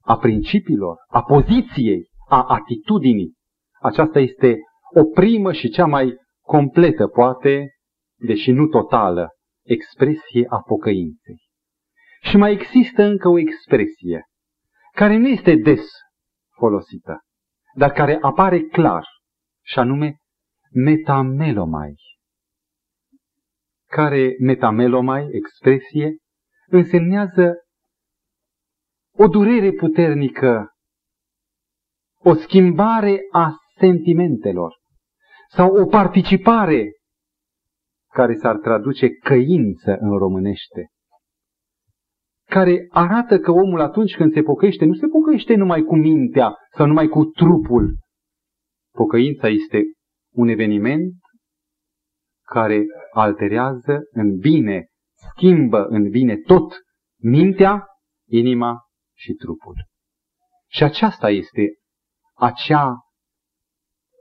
a 0.01 0.17
principiilor, 0.17 0.97
a 1.07 1.23
poziției, 1.23 2.07
a 2.29 2.43
atitudinii. 2.43 3.33
Aceasta 3.81 4.19
este 4.19 4.57
o 4.95 5.03
primă 5.03 5.51
și 5.51 5.69
cea 5.69 5.85
mai 5.85 6.13
completă, 6.41 7.07
poate, 7.07 7.69
deși 8.19 8.51
nu 8.51 8.67
totală, 8.67 9.29
expresie 9.63 10.45
a 10.49 10.57
pocăinței. 10.61 11.44
Și 12.29 12.37
mai 12.37 12.51
există 12.51 13.03
încă 13.03 13.27
o 13.27 13.39
expresie 13.39 14.25
care 14.91 15.17
nu 15.17 15.27
este 15.27 15.55
des 15.55 15.85
folosită, 16.57 17.21
dar 17.73 17.91
care 17.91 18.17
apare 18.21 18.61
clar, 18.61 19.07
și 19.63 19.79
anume 19.79 20.17
metamelomai. 20.71 21.95
Care 23.87 24.35
metamelomai, 24.39 25.27
expresie, 25.31 26.17
însemnează 26.67 27.53
o 29.11 29.27
durere 29.27 29.71
puternică, 29.71 30.69
o 32.19 32.33
schimbare 32.33 33.19
a 33.31 33.55
sentimentelor 33.77 34.73
sau 35.49 35.75
o 35.75 35.85
participare 35.85 36.91
care 38.13 38.33
s-ar 38.35 38.57
traduce 38.57 39.09
căință 39.09 39.97
în 39.99 40.17
românește, 40.17 40.89
care 42.49 42.87
arată 42.89 43.39
că 43.39 43.51
omul 43.51 43.81
atunci 43.81 44.15
când 44.15 44.33
se 44.33 44.41
pocăiește, 44.41 44.85
nu 44.85 44.93
se 44.93 45.07
pocăiește 45.07 45.55
numai 45.55 45.81
cu 45.81 45.95
mintea 45.95 46.55
sau 46.75 46.85
numai 46.85 47.07
cu 47.07 47.25
trupul. 47.25 47.97
Pocăința 48.91 49.47
este 49.47 49.83
un 50.33 50.47
eveniment 50.47 51.13
care 52.45 52.85
alterează 53.13 53.99
în 54.11 54.37
bine, 54.37 54.85
schimbă 55.13 55.85
în 55.85 56.09
bine 56.09 56.37
tot 56.37 56.73
mintea, 57.21 57.85
inima 58.27 58.79
și 59.17 59.33
trupul. 59.33 59.75
Și 60.67 60.83
aceasta 60.83 61.29
este 61.29 61.73
acea 62.33 62.93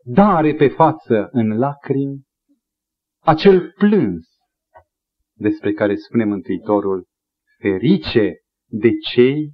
dare 0.04 0.54
pe 0.54 0.68
față 0.68 1.28
în 1.30 1.58
lacrimi, 1.58 2.22
acel 3.20 3.72
plâns 3.72 4.26
despre 5.36 5.72
care 5.72 5.94
spune 5.94 6.24
Mântuitorul, 6.24 7.06
ferice 7.58 8.38
de 8.66 8.90
cei 9.10 9.52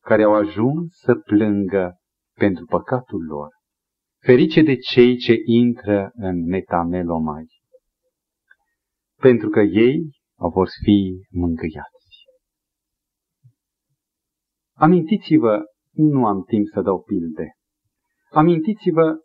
care 0.00 0.22
au 0.22 0.34
ajuns 0.34 0.92
să 0.92 1.14
plângă 1.14 1.96
pentru 2.34 2.64
păcatul 2.64 3.24
lor, 3.24 3.48
ferice 4.22 4.62
de 4.62 4.76
cei 4.76 5.16
ce 5.16 5.34
intră 5.44 6.10
în 6.14 6.44
metamelomai, 6.44 7.46
pentru 9.20 9.48
că 9.48 9.60
ei 9.60 10.10
vor 10.52 10.68
fi 10.84 11.26
mângâiați. 11.30 11.96
Amintiți-vă, 14.74 15.62
nu 15.92 16.26
am 16.26 16.42
timp 16.42 16.66
să 16.66 16.80
dau 16.80 17.02
pilde, 17.02 17.52
amintiți-vă 18.30 19.16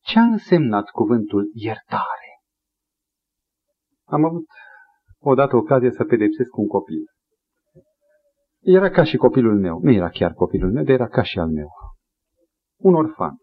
ce 0.00 0.18
a 0.18 0.22
însemnat 0.22 0.88
cuvântul 0.90 1.50
iertare. 1.54 2.30
Am 4.04 4.24
avut 4.24 4.46
odată 5.18 5.56
ocazie 5.56 5.90
să 5.90 6.04
pedepsesc 6.04 6.56
un 6.56 6.66
copil. 6.66 7.04
Era 8.60 8.90
ca 8.90 9.04
și 9.04 9.16
copilul 9.16 9.60
meu, 9.60 9.78
nu 9.82 9.90
era 9.90 10.10
chiar 10.10 10.32
copilul 10.32 10.72
meu, 10.72 10.84
dar 10.84 10.94
era 10.94 11.08
ca 11.08 11.22
și 11.22 11.38
al 11.38 11.48
meu. 11.48 11.68
Un 12.76 12.94
orfan, 12.94 13.36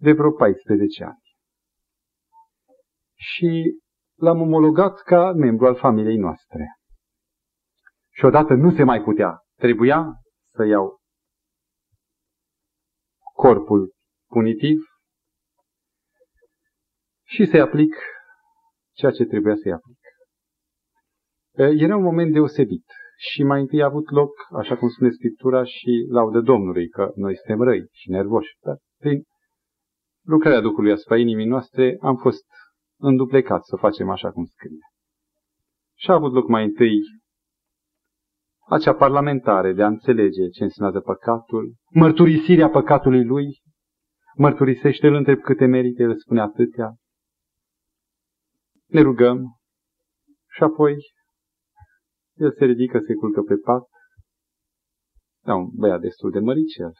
de 0.00 0.12
vreo 0.12 0.32
14 0.32 1.04
ani. 1.04 1.22
Și 3.14 3.80
l-am 4.14 4.40
omologat 4.40 5.00
ca 5.00 5.32
membru 5.32 5.66
al 5.66 5.76
familiei 5.76 6.16
noastre. 6.16 6.78
Și 8.10 8.24
odată 8.24 8.54
nu 8.54 8.74
se 8.74 8.82
mai 8.82 9.02
putea. 9.02 9.38
Trebuia 9.56 10.04
să 10.54 10.64
iau 10.64 10.98
corpul 13.32 13.92
punitiv 14.26 14.78
și 17.26 17.46
să-i 17.46 17.60
aplic 17.60 17.94
ceea 18.92 19.12
ce 19.12 19.24
trebuia 19.24 19.54
să-i 19.56 19.72
aplic. 19.72 19.98
Era 21.82 21.96
un 21.96 22.02
moment 22.02 22.32
deosebit 22.32 22.84
și 23.20 23.42
mai 23.42 23.60
întâi 23.60 23.82
a 23.82 23.84
avut 23.84 24.10
loc, 24.10 24.30
așa 24.56 24.76
cum 24.76 24.88
spune 24.88 25.10
Scriptura, 25.10 25.64
și 25.64 26.06
laudă 26.08 26.40
Domnului, 26.40 26.88
că 26.88 27.12
noi 27.14 27.36
suntem 27.36 27.64
răi 27.64 27.88
și 27.90 28.10
nervoși. 28.10 28.56
Dar 28.60 28.76
prin 28.98 29.22
lucrarea 30.24 30.60
Duhului 30.60 30.92
asupra 30.92 31.16
inimii 31.16 31.46
noastre 31.46 31.96
am 32.00 32.16
fost 32.16 32.44
înduplecat 32.98 33.64
să 33.64 33.76
facem 33.76 34.10
așa 34.10 34.30
cum 34.30 34.44
scrie. 34.44 34.78
Și 35.96 36.10
a 36.10 36.14
avut 36.14 36.32
loc 36.32 36.48
mai 36.48 36.64
întâi 36.64 37.00
acea 38.68 38.94
parlamentare 38.94 39.72
de 39.72 39.82
a 39.82 39.86
înțelege 39.86 40.48
ce 40.48 40.62
înseamnă 40.62 41.00
păcatul, 41.00 41.74
mărturisirea 41.90 42.68
păcatului 42.68 43.24
lui, 43.24 43.46
mărturisește, 44.36 45.06
îl 45.06 45.14
întreb 45.14 45.40
câte 45.40 45.66
merite, 45.66 46.02
el 46.02 46.18
spune 46.18 46.40
atâtea. 46.40 46.94
Ne 48.86 49.00
rugăm 49.00 49.58
și 50.50 50.62
apoi 50.62 50.96
el 52.38 52.52
se 52.58 52.64
ridică, 52.64 52.98
se 53.06 53.14
culcă 53.14 53.42
pe 53.42 53.56
pat, 53.56 53.82
da, 55.44 55.54
un 55.54 55.68
băiat 55.72 56.00
destul 56.00 56.30
de 56.30 56.38
măricel. 56.38 56.92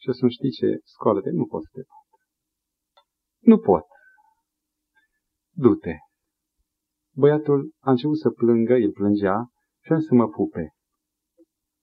Și 0.00 0.08
o 0.08 0.12
să 0.12 0.28
știi 0.28 0.50
ce, 0.50 0.78
scoală-te, 0.84 1.30
nu 1.30 1.46
pot 1.46 1.62
să 1.62 1.68
te 1.72 1.80
bat. 1.88 2.20
Nu 3.38 3.58
pot. 3.58 3.84
Du-te. 5.50 5.94
Băiatul 7.14 7.72
a 7.78 7.90
început 7.90 8.18
să 8.18 8.30
plângă, 8.30 8.74
el 8.74 8.92
plângea 8.92 9.36
și 9.84 9.92
a 9.92 9.98
să 9.98 10.14
mă 10.14 10.28
pupe. 10.28 10.72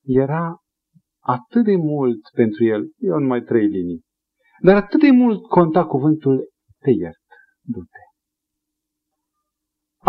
Era 0.02 0.56
atât 1.18 1.64
de 1.64 1.76
mult 1.76 2.20
pentru 2.34 2.64
el, 2.64 2.92
eu 2.96 3.18
numai 3.18 3.42
trei 3.42 3.66
linii, 3.66 4.04
dar 4.62 4.76
atât 4.76 5.00
de 5.00 5.10
mult 5.10 5.46
conta 5.46 5.86
cuvântul 5.86 6.50
te 6.78 6.90
iert, 6.90 7.19
du-te. 7.19 7.19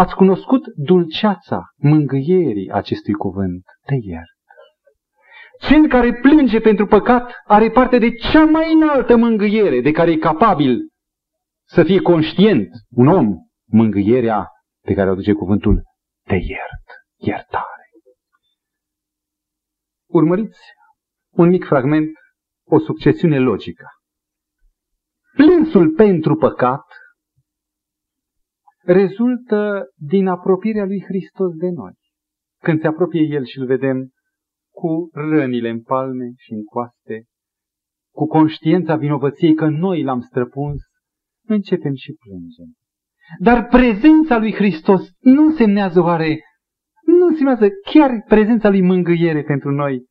Ați 0.01 0.15
cunoscut 0.15 0.63
dulceața 0.75 1.61
mângâierii 1.75 2.71
acestui 2.71 3.13
cuvânt, 3.13 3.63
te 3.85 3.95
iert. 4.01 4.37
Cel 5.59 5.87
care 5.87 6.13
plânge 6.13 6.59
pentru 6.59 6.85
păcat 6.85 7.33
are 7.45 7.71
parte 7.71 7.97
de 7.97 8.11
cea 8.11 8.45
mai 8.45 8.73
înaltă 8.73 9.15
mângâiere 9.15 9.81
de 9.81 9.91
care 9.91 10.11
e 10.11 10.17
capabil 10.17 10.79
să 11.67 11.83
fie 11.83 12.01
conștient 12.01 12.67
un 12.89 13.07
om, 13.07 13.35
mângâierea 13.65 14.47
pe 14.85 14.93
care 14.93 15.09
o 15.09 15.15
duce 15.15 15.33
cuvântul 15.33 15.81
te 16.27 16.35
iert, 16.35 16.87
iertare. 17.17 17.89
Urmăriți 20.09 20.59
un 21.29 21.47
mic 21.49 21.65
fragment, 21.65 22.09
o 22.63 22.79
succesiune 22.79 23.39
logică. 23.39 23.85
Plânsul 25.35 25.93
pentru 25.93 26.35
păcat 26.35 26.85
rezultă 28.91 29.89
din 29.95 30.27
apropierea 30.27 30.85
lui 30.85 31.03
Hristos 31.07 31.53
de 31.55 31.69
noi. 31.69 31.93
Când 32.63 32.79
se 32.79 32.87
apropie 32.87 33.21
El 33.21 33.45
și 33.45 33.59
îl 33.59 33.65
vedem 33.65 34.09
cu 34.73 35.09
rănile 35.13 35.69
în 35.69 35.81
palme 35.81 36.31
și 36.37 36.51
în 36.53 36.63
coaste, 36.63 37.25
cu 38.13 38.27
conștiința 38.27 38.95
vinovăției 38.95 39.53
că 39.53 39.67
noi 39.67 40.03
l-am 40.03 40.19
străpuns, 40.19 40.81
începem 41.47 41.93
și 41.93 42.15
plângem. 42.23 42.75
Dar 43.39 43.67
prezența 43.67 44.37
lui 44.37 44.53
Hristos 44.53 45.01
nu 45.19 45.43
însemnează 45.43 46.01
oare, 46.01 46.39
nu 47.05 47.25
însemnează 47.25 47.67
chiar 47.91 48.23
prezența 48.27 48.69
lui 48.69 48.81
mângâiere 48.81 49.43
pentru 49.43 49.71
noi 49.71 50.05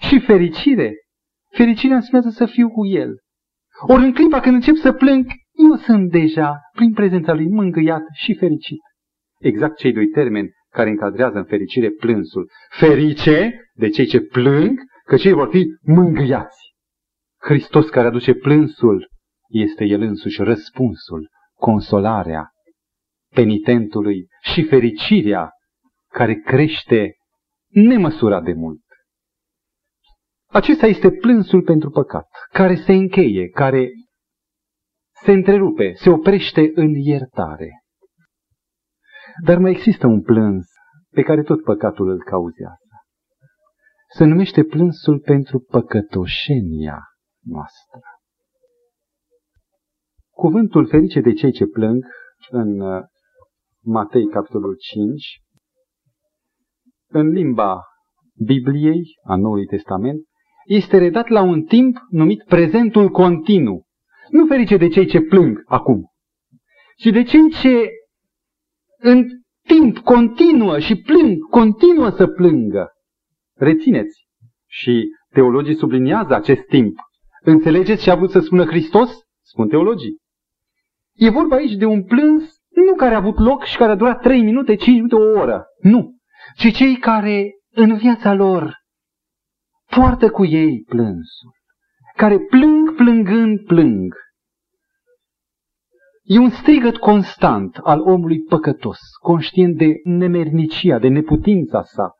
și 0.00 0.20
fericire. 0.20 0.94
Fericirea 1.50 1.96
însemnează 1.96 2.28
să 2.28 2.46
fiu 2.46 2.68
cu 2.68 2.86
El. 2.86 3.14
Ori 3.86 4.02
în 4.04 4.12
clipa 4.12 4.40
când 4.40 4.54
încep 4.54 4.74
să 4.74 4.92
plâng, 4.92 5.26
eu 5.56 5.76
sunt 5.76 6.10
deja, 6.10 6.60
prin 6.72 6.92
prezența 6.92 7.32
lui, 7.34 7.48
mângâiat 7.48 8.02
și 8.12 8.34
fericit. 8.34 8.80
Exact 9.38 9.76
cei 9.76 9.92
doi 9.92 10.06
termeni 10.06 10.50
care 10.70 10.90
încadrează 10.90 11.38
în 11.38 11.44
fericire 11.44 11.90
plânsul. 11.90 12.50
Ferice 12.78 13.70
de 13.74 13.88
cei 13.88 14.06
ce 14.06 14.20
plâng, 14.20 14.78
că 15.04 15.16
cei 15.16 15.32
vor 15.32 15.48
fi 15.50 15.66
mângâiați. 15.82 16.58
Hristos 17.38 17.88
care 17.88 18.06
aduce 18.06 18.34
plânsul 18.34 19.08
este 19.48 19.84
El 19.84 20.00
însuși 20.00 20.42
răspunsul, 20.42 21.28
consolarea 21.54 22.50
penitentului 23.34 24.26
și 24.52 24.64
fericirea 24.64 25.50
care 26.08 26.34
crește 26.34 27.14
nemăsurat 27.68 28.42
de 28.42 28.52
mult. 28.52 28.80
Acesta 30.46 30.86
este 30.86 31.10
plânsul 31.10 31.62
pentru 31.62 31.90
păcat, 31.90 32.28
care 32.52 32.74
se 32.74 32.92
încheie, 32.92 33.48
care 33.48 33.90
se 35.26 35.32
întrerupe, 35.32 35.92
se 35.94 36.10
oprește 36.10 36.70
în 36.74 36.94
iertare. 36.94 37.82
Dar 39.44 39.58
mai 39.58 39.70
există 39.70 40.06
un 40.06 40.22
plâns 40.22 40.66
pe 41.10 41.22
care 41.22 41.42
tot 41.42 41.62
păcatul 41.62 42.08
îl 42.08 42.22
cauzează. 42.22 42.76
Se 44.16 44.24
numește 44.24 44.64
plânsul 44.64 45.20
pentru 45.20 45.60
păcătoșenia 45.60 46.98
noastră. 47.44 48.00
Cuvântul 50.30 50.88
ferice 50.88 51.20
de 51.20 51.32
cei 51.32 51.52
ce 51.52 51.66
plâng 51.66 52.04
în 52.50 52.80
uh, 52.80 53.02
Matei 53.84 54.26
capitolul 54.26 54.76
5, 54.80 55.40
în 57.08 57.28
limba 57.28 57.80
Bibliei, 58.44 59.02
a 59.22 59.36
Noului 59.36 59.66
Testament, 59.66 60.20
este 60.64 60.98
redat 60.98 61.28
la 61.28 61.42
un 61.42 61.62
timp 61.62 61.96
numit 62.10 62.44
prezentul 62.44 63.08
continuu. 63.08 63.85
Nu 64.30 64.46
ferice 64.46 64.76
de 64.76 64.88
cei 64.88 65.06
ce 65.06 65.20
plâng 65.20 65.62
acum, 65.66 66.10
ci 66.96 67.06
de 67.06 67.22
cei 67.22 67.50
ce 67.50 67.90
în 68.98 69.26
timp 69.66 69.98
continuă 69.98 70.78
și 70.78 70.96
plâng, 70.96 71.38
continuă 71.50 72.10
să 72.10 72.26
plângă. 72.26 72.90
Rețineți. 73.54 74.26
Și 74.66 75.08
teologii 75.32 75.76
subliniază 75.76 76.34
acest 76.34 76.62
timp. 76.66 76.98
Înțelegeți 77.42 78.02
ce 78.02 78.10
a 78.10 78.14
vrut 78.14 78.30
să 78.30 78.38
spună 78.38 78.64
Hristos? 78.64 79.10
Spun 79.42 79.68
teologii. 79.68 80.16
E 81.14 81.30
vorba 81.30 81.56
aici 81.56 81.74
de 81.74 81.84
un 81.84 82.04
plâns 82.04 82.56
nu 82.68 82.94
care 82.94 83.14
a 83.14 83.16
avut 83.16 83.38
loc 83.38 83.64
și 83.64 83.76
care 83.76 83.90
a 83.90 83.96
durat 83.96 84.20
3 84.20 84.42
minute, 84.42 84.74
5 84.74 84.96
minute, 84.96 85.14
o 85.14 85.40
oră. 85.40 85.64
Nu. 85.80 86.16
Ci 86.56 86.72
cei 86.72 86.96
care 86.96 87.50
în 87.70 87.96
viața 87.96 88.32
lor 88.34 88.74
poartă 89.90 90.30
cu 90.30 90.44
ei 90.44 90.82
plânsul. 90.88 91.55
Care 92.16 92.38
plâng, 92.38 92.94
plângând, 92.94 93.64
plâng. 93.66 94.14
E 96.22 96.38
un 96.38 96.50
strigăt 96.50 96.96
constant 96.96 97.76
al 97.76 98.00
omului 98.00 98.42
păcătos, 98.42 98.98
conștient 99.20 99.76
de 99.76 99.92
nemernicia, 100.04 100.98
de 100.98 101.08
neputința 101.08 101.82
sa. 101.82 102.14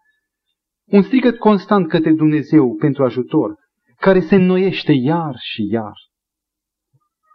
Un 0.84 1.02
strigăt 1.02 1.38
constant 1.38 1.88
către 1.88 2.12
Dumnezeu 2.12 2.74
pentru 2.74 3.04
ajutor, 3.04 3.54
care 3.96 4.20
se 4.20 4.34
înnoiește 4.34 4.92
iar 4.92 5.34
și 5.38 5.66
iar. 5.70 5.94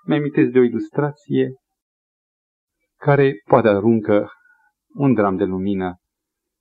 Mi-amintesc 0.06 0.50
de 0.50 0.60
o 0.60 0.63
ilustrație 0.63 1.54
care 2.97 3.34
poate 3.45 3.67
aruncă 3.67 4.32
un 4.93 5.13
dram 5.13 5.36
de 5.36 5.43
lumină. 5.43 5.95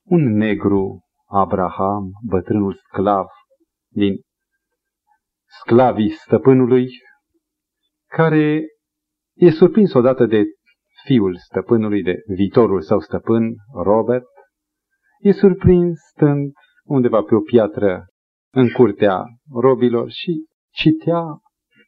Un 0.05 0.37
negru, 0.37 1.01
Abraham, 1.27 2.11
bătrânul 2.27 2.81
sclav 2.89 3.27
din 3.89 4.15
sclavii 5.59 6.11
stăpânului, 6.11 6.89
care 8.09 8.63
e 9.35 9.51
surprins 9.51 9.93
odată 9.93 10.27
de 10.27 10.43
fiul 11.05 11.37
stăpânului, 11.37 12.03
de 12.03 12.15
viitorul 12.27 12.81
său 12.81 13.01
stăpân, 13.01 13.55
Robert, 13.83 14.27
e 15.19 15.33
surprins 15.33 15.99
stând 16.11 16.53
undeva 16.85 17.23
pe 17.23 17.35
o 17.35 17.41
piatră 17.41 18.05
în 18.53 18.71
curtea 18.71 19.25
robilor 19.53 20.11
și 20.11 20.45
citea 20.73 21.23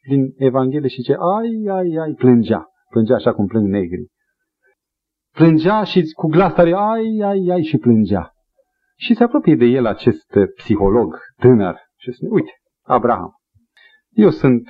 din 0.07 0.33
Evanghelie 0.37 0.87
și 0.87 1.01
ce 1.01 1.13
ai, 1.13 1.75
ai, 1.75 1.95
ai, 2.01 2.13
plângea. 2.13 2.67
Plângea 2.89 3.15
așa 3.15 3.33
cum 3.33 3.47
plâng 3.47 3.67
negri. 3.67 4.07
Plângea 5.31 5.83
și 5.83 6.03
cu 6.15 6.27
glas 6.27 6.53
tare, 6.53 6.73
ai, 6.73 7.19
ai, 7.23 7.47
ai, 7.51 7.63
și 7.63 7.77
plângea. 7.77 8.31
Și 8.97 9.13
se 9.13 9.23
apropie 9.23 9.55
de 9.55 9.65
el 9.65 9.85
acest 9.85 10.27
psiholog 10.55 11.19
tânăr 11.35 11.77
și 11.97 12.11
spune, 12.11 12.31
uite, 12.31 12.51
Abraham, 12.85 13.31
eu 14.13 14.29
sunt 14.29 14.69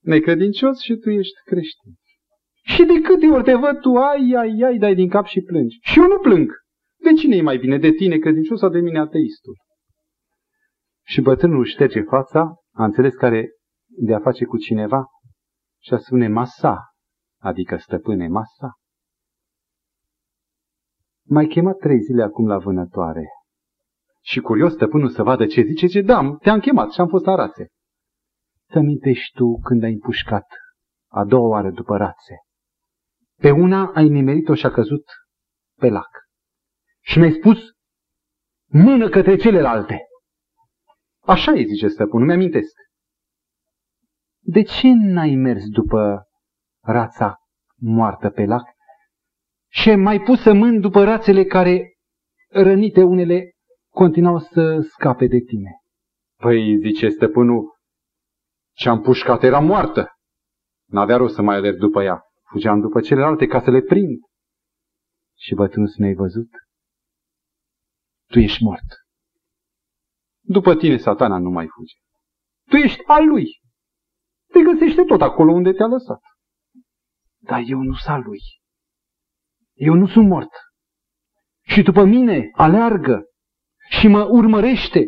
necredincios 0.00 0.80
și 0.80 0.96
tu 0.96 1.10
ești 1.10 1.40
creștin. 1.44 1.92
Și 2.62 2.84
de 2.84 3.00
câte 3.00 3.26
ori 3.26 3.44
te 3.44 3.54
văd, 3.54 3.80
tu 3.80 3.96
ai, 3.96 4.34
ai, 4.38 4.62
ai, 4.64 4.78
dai 4.78 4.94
din 4.94 5.08
cap 5.08 5.26
și 5.26 5.40
plângi. 5.40 5.78
Și 5.80 5.98
eu 5.98 6.06
nu 6.06 6.18
plâng. 6.18 6.50
De 6.96 7.12
cine 7.12 7.36
e 7.36 7.42
mai 7.42 7.58
bine, 7.58 7.78
de 7.78 7.90
tine 7.90 8.18
credincios 8.18 8.58
sau 8.58 8.68
de 8.68 8.80
mine 8.80 8.98
ateistul? 8.98 9.56
Și 11.04 11.20
bătrânul 11.20 11.64
șterge 11.64 12.00
fața, 12.00 12.54
a 12.72 12.84
înțeles 12.84 13.14
care 13.14 13.50
de 13.86 14.14
a 14.14 14.18
face 14.18 14.44
cu 14.44 14.58
cineva 14.58 15.04
și 15.80 15.94
a 15.94 15.98
spune 15.98 16.28
masa, 16.28 16.92
adică 17.38 17.76
stăpâne 17.76 18.28
masa. 18.28 18.72
Mai 21.22 21.46
chemat 21.46 21.76
trei 21.76 22.00
zile 22.00 22.22
acum 22.22 22.46
la 22.46 22.58
vânătoare. 22.58 23.26
Și 24.20 24.40
curios 24.40 24.72
stăpânul 24.72 25.08
să 25.08 25.22
vadă 25.22 25.46
ce 25.46 25.62
zice, 25.62 25.86
ce 25.86 26.00
da, 26.00 26.36
te-am 26.40 26.60
chemat 26.60 26.90
și 26.90 27.00
am 27.00 27.08
fost 27.08 27.24
la 27.24 27.34
rațe. 27.34 27.68
Să 28.72 28.78
amintești 28.78 29.32
tu 29.34 29.60
când 29.60 29.82
ai 29.82 29.92
împușcat 29.92 30.46
a 31.10 31.24
doua 31.24 31.48
oară 31.48 31.70
după 31.70 31.96
rațe. 31.96 32.36
Pe 33.40 33.50
una 33.50 33.92
ai 33.94 34.08
nimerit-o 34.08 34.54
și 34.54 34.66
a 34.66 34.70
căzut 34.70 35.04
pe 35.78 35.88
lac. 35.88 36.08
Și 37.00 37.18
mi-ai 37.18 37.32
spus, 37.32 37.58
mână 38.66 39.08
către 39.08 39.36
celelalte. 39.36 40.00
Așa 41.20 41.52
e, 41.52 41.64
zice 41.64 41.88
stăpânul, 41.88 42.26
mi-amintesc. 42.26 42.74
De 44.40 44.62
ce 44.62 44.88
n-ai 44.88 45.34
mers 45.34 45.68
după 45.68 46.26
rața 46.84 47.36
moartă 47.76 48.30
pe 48.30 48.44
lac 48.44 48.64
și 49.70 49.88
ai 49.88 49.96
mai 49.96 50.20
pus 50.20 50.40
să 50.40 50.52
mâni 50.52 50.80
după 50.80 51.04
rațele 51.04 51.44
care, 51.44 51.92
rănite 52.48 53.02
unele, 53.02 53.50
continuau 53.90 54.38
să 54.38 54.80
scape 54.80 55.26
de 55.26 55.38
tine? 55.38 55.70
Păi, 56.36 56.78
zice 56.78 57.08
stăpânul, 57.08 57.71
ce-am 58.72 59.00
pușcat 59.00 59.42
era 59.42 59.60
moartă. 59.60 60.16
N-avea 60.84 61.16
rost 61.16 61.34
să 61.34 61.42
mai 61.42 61.56
alerg 61.56 61.78
după 61.78 62.02
ea. 62.02 62.22
Fugeam 62.42 62.80
după 62.80 63.00
celelalte 63.00 63.46
ca 63.46 63.62
să 63.62 63.70
le 63.70 63.80
prind. 63.80 64.18
Și 65.38 65.54
bătrânul 65.54 65.88
să 65.88 65.96
ne-ai 65.98 66.14
văzut? 66.14 66.50
Tu 68.26 68.38
ești 68.38 68.62
mort. 68.62 68.86
După 70.40 70.76
tine 70.76 70.96
satana 70.96 71.38
nu 71.38 71.50
mai 71.50 71.68
fuge. 71.68 71.94
Tu 72.70 72.76
ești 72.76 73.02
al 73.06 73.26
lui. 73.26 73.60
te 74.52 74.62
găsește 74.62 75.04
tot 75.04 75.20
acolo 75.20 75.52
unde 75.52 75.72
te-a 75.72 75.86
lăsat. 75.86 76.20
Dar 77.38 77.62
eu 77.66 77.78
nu 77.78 77.94
sunt 77.94 78.24
lui. 78.24 78.40
Eu 79.72 79.94
nu 79.94 80.06
sunt 80.06 80.28
mort. 80.28 80.50
Și 81.62 81.82
după 81.82 82.04
mine 82.04 82.50
aleargă 82.52 83.24
și 83.88 84.08
mă 84.08 84.24
urmărește 84.24 85.04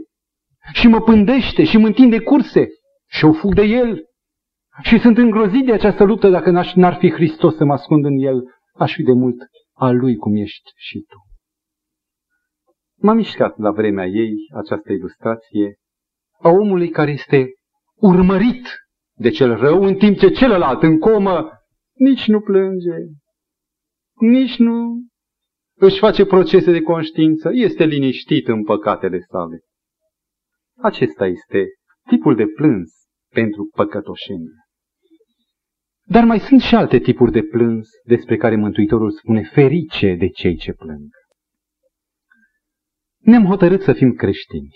și 0.72 0.88
mă 0.88 1.00
pândește 1.00 1.64
și 1.64 1.76
mă 1.76 1.86
întinde 1.86 2.20
curse 2.20 2.66
și 3.14 3.24
o 3.24 3.32
fug 3.32 3.54
de 3.54 3.62
el. 3.62 4.04
Și 4.82 4.98
sunt 4.98 5.18
îngrozit 5.18 5.64
de 5.64 5.72
această 5.72 6.04
luptă 6.04 6.28
dacă 6.28 6.50
n-ar 6.74 6.96
fi 6.98 7.10
Hristos 7.10 7.56
să 7.56 7.64
mă 7.64 7.72
ascund 7.72 8.04
în 8.04 8.16
el, 8.18 8.42
aș 8.74 8.94
fi 8.94 9.02
de 9.02 9.12
mult 9.12 9.36
al 9.72 9.96
lui 9.96 10.16
cum 10.16 10.36
ești 10.36 10.70
și 10.76 10.98
tu. 10.98 11.16
M-a 12.96 13.12
mișcat 13.12 13.58
la 13.58 13.70
vremea 13.70 14.06
ei 14.06 14.34
această 14.54 14.92
ilustrație 14.92 15.76
a 16.40 16.48
omului 16.48 16.88
care 16.88 17.10
este 17.10 17.46
urmărit 17.94 18.68
de 19.16 19.30
cel 19.30 19.56
rău, 19.56 19.82
în 19.82 19.94
timp 19.94 20.18
ce 20.18 20.28
celălalt 20.28 20.82
în 20.82 20.98
comă 20.98 21.50
nici 21.92 22.26
nu 22.26 22.40
plânge, 22.40 22.96
nici 24.14 24.58
nu 24.58 25.02
își 25.76 25.98
face 25.98 26.26
procese 26.26 26.72
de 26.72 26.82
conștiință, 26.82 27.50
este 27.52 27.84
liniștit 27.84 28.48
în 28.48 28.64
păcatele 28.64 29.20
sale. 29.20 29.60
Acesta 30.82 31.26
este 31.26 31.66
tipul 32.08 32.36
de 32.36 32.44
plâns 32.46 33.03
pentru 33.34 33.70
păcătoșenie. 33.74 34.64
Dar 36.06 36.24
mai 36.24 36.38
sunt 36.38 36.60
și 36.60 36.74
alte 36.74 36.98
tipuri 36.98 37.32
de 37.32 37.42
plâns 37.42 37.88
despre 38.04 38.36
care 38.36 38.56
Mântuitorul 38.56 39.10
spune 39.10 39.42
ferice 39.42 40.14
de 40.14 40.28
cei 40.28 40.56
ce 40.56 40.72
plâng. 40.72 41.08
Ne-am 43.18 43.44
hotărât 43.44 43.82
să 43.82 43.92
fim 43.92 44.12
creștini. 44.12 44.70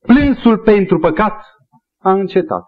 Plânsul 0.00 0.58
pentru 0.58 0.98
păcat 0.98 1.44
a 1.98 2.12
încetat. 2.12 2.62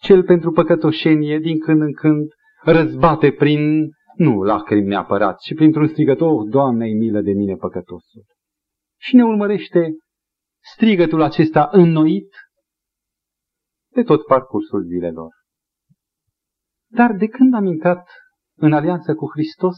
Cel 0.00 0.22
pentru 0.22 0.50
păcătoșenie, 0.50 1.38
din 1.38 1.60
când 1.60 1.80
în 1.80 1.92
când, 1.92 2.28
răzbate 2.62 3.32
prin, 3.32 3.88
nu 4.16 4.42
lacrimi 4.42 4.86
neapărat, 4.86 5.38
ci 5.38 5.54
printr-un 5.54 5.88
strigător, 5.88 6.30
oh, 6.30 6.48
Doamne, 6.50 6.86
milă 6.86 7.20
de 7.20 7.32
mine 7.32 7.54
păcătosul. 7.54 8.24
Și 9.00 9.14
ne 9.14 9.24
urmărește 9.24 9.90
strigătul 10.74 11.22
acesta 11.22 11.68
înnoit 11.72 12.28
de 13.96 14.02
tot 14.02 14.26
parcursul 14.26 14.82
zilelor. 14.82 15.32
Dar 16.98 17.12
de 17.12 17.26
când 17.26 17.54
am 17.54 17.64
intrat 17.64 18.08
în 18.56 18.72
alianță 18.72 19.14
cu 19.14 19.30
Hristos, 19.30 19.76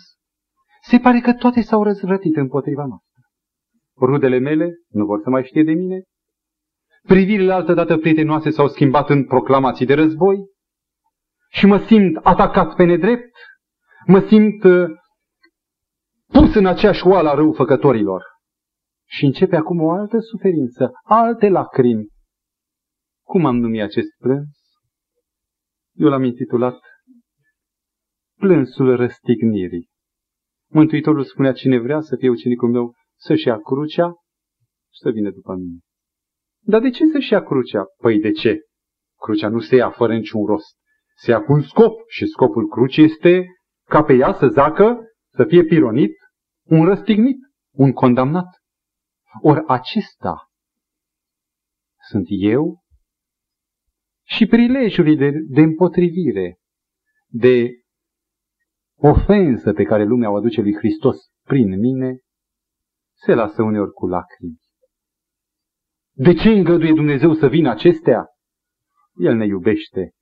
se 0.83 0.99
pare 0.99 1.21
că 1.21 1.33
toate 1.35 1.61
s-au 1.61 1.83
răzvrătit 1.83 2.37
împotriva 2.37 2.85
noastră. 2.87 3.23
Rudele 4.01 4.39
mele 4.39 4.71
nu 4.89 5.05
vor 5.05 5.21
să 5.23 5.31
mai 5.31 5.45
știe 5.45 5.65
de 5.65 5.73
mine, 5.73 6.03
privirile 7.03 7.53
altădată 7.53 7.97
prietenoase 7.97 8.51
s-au 8.51 8.69
schimbat 8.69 9.11
în 9.11 9.25
proclamații 9.25 9.87
de 9.87 9.95
război 9.95 10.47
și 11.51 11.67
mă 11.67 11.79
simt 11.79 12.17
atacat 12.17 12.75
pe 12.75 12.85
nedrept, 12.85 13.37
mă 14.07 14.21
simt 14.21 14.65
uh, 14.65 14.89
pus 16.27 16.55
în 16.55 16.67
aceeași 16.67 17.07
oală 17.07 17.29
a 17.29 17.35
răufăcătorilor. 17.35 18.23
Și 19.07 19.25
începe 19.25 19.57
acum 19.57 19.83
o 19.83 19.91
altă 19.91 20.19
suferință, 20.19 20.91
alte 21.03 21.49
lacrimi. 21.49 22.09
Cum 23.29 23.45
am 23.45 23.57
numit 23.57 23.83
acest 23.83 24.09
plâns? 24.19 24.59
Eu 25.93 26.09
l-am 26.09 26.23
intitulat 26.23 26.81
Plânsul 28.39 28.97
răstignirii. 28.97 29.89
Mântuitorul 30.71 31.25
spunea, 31.25 31.53
cine 31.53 31.79
vrea 31.79 32.01
să 32.01 32.17
fie 32.17 32.29
ucenicul 32.29 32.71
meu, 32.71 32.95
să-și 33.17 33.47
ia 33.47 33.59
crucea 33.59 34.13
și 34.93 35.01
să 35.01 35.11
vină 35.11 35.31
după 35.31 35.55
mine. 35.55 35.79
Dar 36.61 36.81
de 36.81 36.91
ce 36.91 37.05
să-și 37.07 37.33
ia 37.33 37.43
crucea? 37.43 37.85
Păi 37.97 38.21
de 38.21 38.31
ce? 38.31 38.61
Crucea 39.21 39.49
nu 39.49 39.61
se 39.61 39.77
ia 39.77 39.91
fără 39.91 40.15
niciun 40.15 40.45
rost. 40.45 40.77
Se 41.17 41.31
ia 41.31 41.43
cu 41.43 41.53
un 41.53 41.63
scop 41.63 42.01
și 42.07 42.27
scopul 42.27 42.69
crucii 42.69 43.05
este 43.05 43.47
ca 43.85 44.03
pe 44.03 44.13
ea 44.13 44.35
să 44.35 44.49
zacă, 44.49 44.99
să 45.33 45.45
fie 45.45 45.65
pironit, 45.65 46.17
un 46.65 46.85
răstignit, 46.85 47.39
un 47.73 47.93
condamnat. 47.93 48.49
Ori 49.43 49.65
acesta 49.67 50.51
sunt 52.09 52.27
eu 52.29 52.87
și 54.29 54.47
prilejurile 54.47 55.31
de, 55.31 55.39
de 55.49 55.61
împotrivire, 55.61 56.59
de 57.27 57.71
ofensă 58.97 59.73
pe 59.73 59.83
care 59.83 60.05
lumea 60.05 60.31
o 60.31 60.37
aduce 60.37 60.61
lui 60.61 60.77
Hristos 60.77 61.17
prin 61.45 61.79
mine, 61.79 62.19
se 63.15 63.35
lasă 63.35 63.63
uneori 63.63 63.93
cu 63.93 64.07
lacrimi. 64.07 64.59
De 66.13 66.35
ce 66.35 66.49
îngăduie 66.49 66.93
Dumnezeu 66.93 67.35
să 67.35 67.49
vină 67.49 67.71
acestea? 67.71 68.27
El 69.15 69.35
ne 69.35 69.47
iubește 69.47 70.13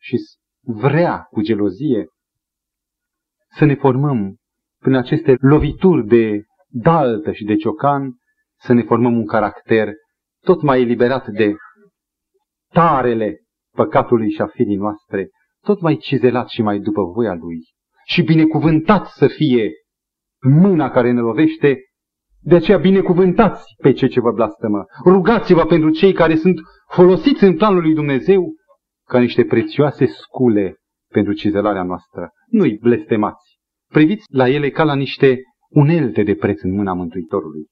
și 0.00 0.16
vrea 0.60 1.18
cu 1.30 1.40
gelozie 1.40 2.06
să 3.56 3.64
ne 3.64 3.74
formăm 3.74 4.36
prin 4.78 4.94
aceste 4.94 5.36
lovituri 5.40 6.06
de 6.06 6.44
daltă 6.68 7.32
și 7.32 7.44
de 7.44 7.56
ciocan, 7.56 8.18
să 8.58 8.72
ne 8.72 8.82
formăm 8.82 9.16
un 9.16 9.26
caracter 9.26 9.92
tot 10.40 10.62
mai 10.62 10.80
eliberat 10.80 11.28
de 11.28 11.54
tarele 12.74 13.40
păcatului 13.74 14.30
și 14.30 14.40
a 14.40 14.46
firii 14.46 14.76
noastre, 14.76 15.28
tot 15.60 15.80
mai 15.80 15.96
cizelat 15.96 16.48
și 16.48 16.62
mai 16.62 16.78
după 16.78 17.02
voia 17.02 17.34
Lui. 17.34 17.58
Și 18.06 18.22
binecuvântat 18.22 19.06
să 19.06 19.26
fie 19.26 19.70
mâna 20.40 20.90
care 20.90 21.10
ne 21.10 21.20
lovește 21.20 21.78
de 22.46 22.54
aceea 22.54 22.78
binecuvântați 22.78 23.64
pe 23.82 23.92
cei 23.92 24.08
ce 24.08 24.20
vă 24.20 24.32
blastămă. 24.32 24.84
Rugați-vă 25.04 25.64
pentru 25.64 25.90
cei 25.90 26.12
care 26.12 26.36
sunt 26.36 26.60
folosiți 26.88 27.44
în 27.44 27.56
planul 27.56 27.82
lui 27.82 27.94
Dumnezeu 27.94 28.54
ca 29.08 29.18
niște 29.18 29.44
prețioase 29.44 30.06
scule 30.06 30.76
pentru 31.12 31.32
cizelarea 31.32 31.82
noastră. 31.82 32.30
Nu-i 32.46 32.78
blestemați. 32.78 33.58
Priviți 33.90 34.24
la 34.28 34.48
ele 34.48 34.70
ca 34.70 34.84
la 34.84 34.94
niște 34.94 35.38
unelte 35.68 36.22
de 36.22 36.34
preț 36.34 36.62
în 36.62 36.74
mâna 36.74 36.92
Mântuitorului. 36.92 37.66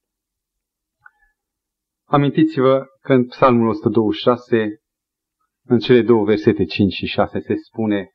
Amintiți-vă 2.09 2.85
că 3.01 3.13
în 3.13 3.27
Psalmul 3.27 3.69
126, 3.69 4.82
în 5.65 5.79
cele 5.79 6.03
două 6.03 6.25
versete 6.25 6.65
5 6.65 6.93
și 6.93 7.07
6 7.07 7.41
se 7.41 7.55
spune 7.55 8.11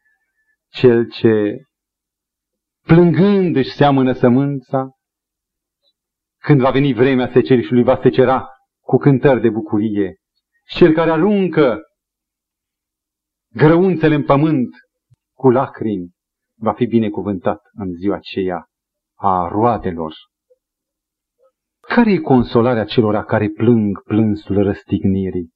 Cel 0.70 1.10
ce 1.10 1.62
plângând 2.82 3.56
își 3.56 3.72
seamănă 3.72 4.14
sămânța, 4.14 4.90
când 6.38 6.62
va 6.62 6.72
veni 6.72 6.94
vremea 6.94 7.32
secerișului, 7.32 7.84
va 7.84 8.00
secera 8.02 8.48
cu 8.80 8.98
cântări 8.98 9.42
de 9.42 9.50
bucurie. 9.50 10.16
Și 10.66 10.78
cel 10.78 10.94
care 10.94 11.12
aruncă 11.12 11.82
grăunțele 13.54 14.16
în 14.16 14.24
pământ 14.24 14.70
cu 15.34 15.50
lacrimi, 15.50 16.12
va 16.60 16.74
fi 16.74 16.86
binecuvântat 16.86 17.62
în 17.74 17.94
ziua 17.94 18.16
aceea 18.16 18.66
a 19.16 19.48
roadelor. 19.48 20.14
Care 21.80 22.12
e 22.12 22.18
consolarea 22.18 22.86
celor 22.86 23.24
care 23.24 23.50
plâng 23.50 24.04
plânsul 24.04 24.64
răstignirii? 24.64 25.56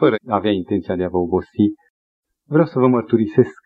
Fără 0.00 0.16
a 0.28 0.34
avea 0.34 0.50
intenția 0.50 0.96
de 0.96 1.04
a 1.04 1.08
vă 1.08 1.16
obosi, 1.16 1.74
vreau 2.48 2.66
să 2.66 2.78
vă 2.78 2.86
mărturisesc 2.86 3.62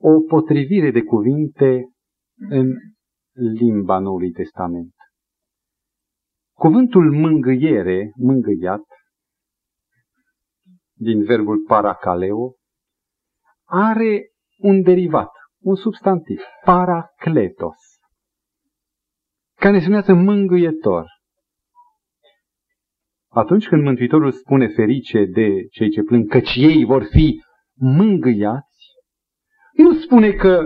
o 0.00 0.20
potrivire 0.28 0.90
de 0.90 1.02
cuvinte 1.02 1.84
în 2.48 2.72
limba 3.32 3.98
Noului 3.98 4.30
Testament. 4.30 4.94
Cuvântul 6.56 7.12
mângâiere, 7.12 8.12
mângâiat, 8.16 8.84
din 10.98 11.24
verbul 11.24 11.64
paracaleo, 11.66 12.54
are 13.64 14.30
un 14.58 14.82
derivat, 14.82 15.30
un 15.62 15.74
substantiv, 15.74 16.40
paracletos, 16.64 17.76
care 19.54 19.78
se 19.78 19.84
numează 19.84 20.14
mângâietor. 20.14 21.06
Atunci 23.36 23.68
când 23.68 23.82
Mântuitorul 23.82 24.30
spune 24.30 24.66
ferice 24.66 25.24
de 25.24 25.66
cei 25.70 25.90
ce 25.90 26.02
plâng, 26.02 26.28
căci 26.28 26.54
ei 26.54 26.84
vor 26.84 27.02
fi 27.02 27.42
mângâiați, 27.74 28.86
nu 29.72 29.92
spune 29.92 30.30
că 30.30 30.62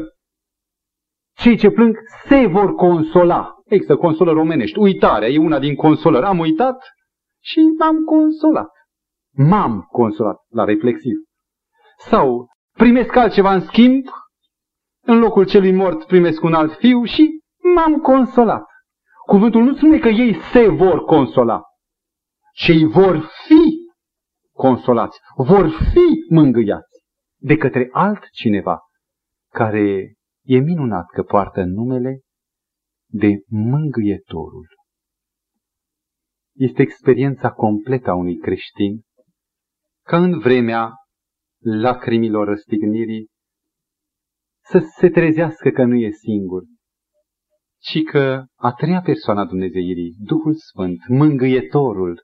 cei 1.36 1.56
ce 1.56 1.70
plâng 1.70 1.96
se 2.28 2.46
vor 2.46 2.74
consola. 2.74 3.54
Există 3.64 3.96
consolări 3.96 4.38
omenești. 4.38 4.78
Uitarea 4.78 5.28
e 5.28 5.38
una 5.38 5.58
din 5.58 5.74
consolări. 5.74 6.24
Am 6.24 6.38
uitat 6.38 6.82
și 7.42 7.58
m-am 7.78 8.04
consolat. 8.04 8.70
M-am 9.36 9.80
consolat 9.90 10.36
la 10.48 10.64
reflexiv. 10.64 11.14
Sau 11.98 12.48
primesc 12.76 13.16
altceva 13.16 13.54
în 13.54 13.60
schimb, 13.60 14.04
în 15.06 15.18
locul 15.18 15.46
celui 15.46 15.72
mort 15.72 16.06
primesc 16.06 16.42
un 16.42 16.54
alt 16.54 16.72
fiu 16.72 17.04
și 17.04 17.40
m-am 17.74 17.96
consolat. 17.96 18.64
Cuvântul 19.26 19.62
nu 19.62 19.74
spune 19.74 19.98
că 19.98 20.08
ei 20.08 20.34
se 20.52 20.68
vor 20.68 21.04
consola, 21.04 21.62
ci 22.62 22.72
vor 22.92 23.16
fi 23.46 23.62
consolați, 24.52 25.18
vor 25.36 25.68
fi 25.68 26.34
mângâiați 26.34 27.04
de 27.36 27.56
către 27.56 27.88
altcineva 27.92 28.78
care 29.52 30.14
E 30.42 30.58
minunat 30.58 31.06
că 31.06 31.22
poartă 31.22 31.64
numele 31.64 32.20
de 33.06 33.28
mângâietorul. 33.46 34.66
Este 36.54 36.82
experiența 36.82 37.50
completă 37.50 38.10
a 38.10 38.14
unui 38.14 38.38
creștin 38.38 39.00
ca 40.06 40.22
în 40.22 40.38
vremea 40.38 40.92
lacrimilor 41.62 42.46
răstignirii, 42.46 43.28
să 44.62 44.78
se 44.98 45.08
trezească 45.08 45.70
că 45.70 45.84
nu 45.84 45.94
e 45.94 46.10
singur, 46.10 46.62
ci 47.78 48.02
că 48.02 48.44
a 48.54 48.72
treia 48.72 49.00
persoană 49.00 49.40
a 49.40 49.46
Dumnezeirii, 49.46 50.14
Duhul 50.18 50.54
Sfânt, 50.54 50.98
mângâietorul, 51.08 52.22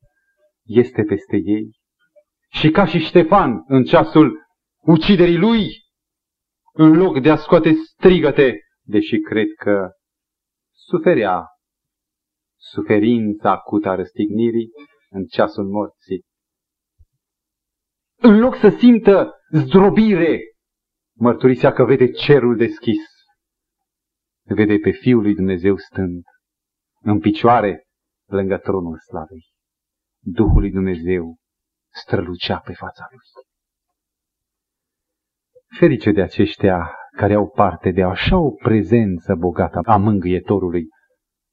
este 0.66 1.02
peste 1.02 1.36
ei. 1.36 1.70
Și 2.48 2.70
ca 2.70 2.86
și 2.86 2.98
Ștefan 2.98 3.64
în 3.66 3.84
ceasul 3.84 4.46
uciderii 4.80 5.38
lui, 5.38 5.68
în 6.72 6.96
loc 6.96 7.20
de 7.20 7.30
a 7.30 7.36
scoate 7.36 7.72
strigăte, 7.72 8.60
deși 8.82 9.18
cred 9.18 9.46
că 9.58 9.90
suferea 10.72 11.44
suferința 12.56 13.50
acută 13.50 13.88
a 13.88 13.94
răstignirii 13.94 14.70
în 15.10 15.24
ceasul 15.24 15.64
morții. 15.64 16.24
În 18.18 18.38
loc 18.38 18.56
să 18.56 18.68
simtă 18.68 19.32
zdrobire, 19.50 20.40
mărturisea 21.18 21.72
că 21.72 21.84
vede 21.84 22.10
cerul 22.10 22.56
deschis. 22.56 23.04
Vede 24.42 24.78
pe 24.78 24.90
Fiul 24.90 25.22
lui 25.22 25.34
Dumnezeu 25.34 25.76
stând 25.76 26.24
în 27.00 27.20
picioare 27.20 27.86
lângă 28.26 28.58
tronul 28.58 28.98
slavei. 28.98 29.55
Duhul 30.28 30.60
lui 30.60 30.70
Dumnezeu 30.70 31.36
strălucea 31.92 32.58
pe 32.58 32.72
fața 32.72 33.06
lui. 33.10 33.18
Ferice 35.78 36.12
de 36.12 36.22
aceștia 36.22 36.94
care 37.16 37.34
au 37.34 37.48
parte 37.48 37.90
de 37.90 38.02
așa 38.02 38.38
o 38.38 38.50
prezență 38.50 39.34
bogată 39.34 39.80
a 39.84 39.96
mângâietorului, 39.96 40.88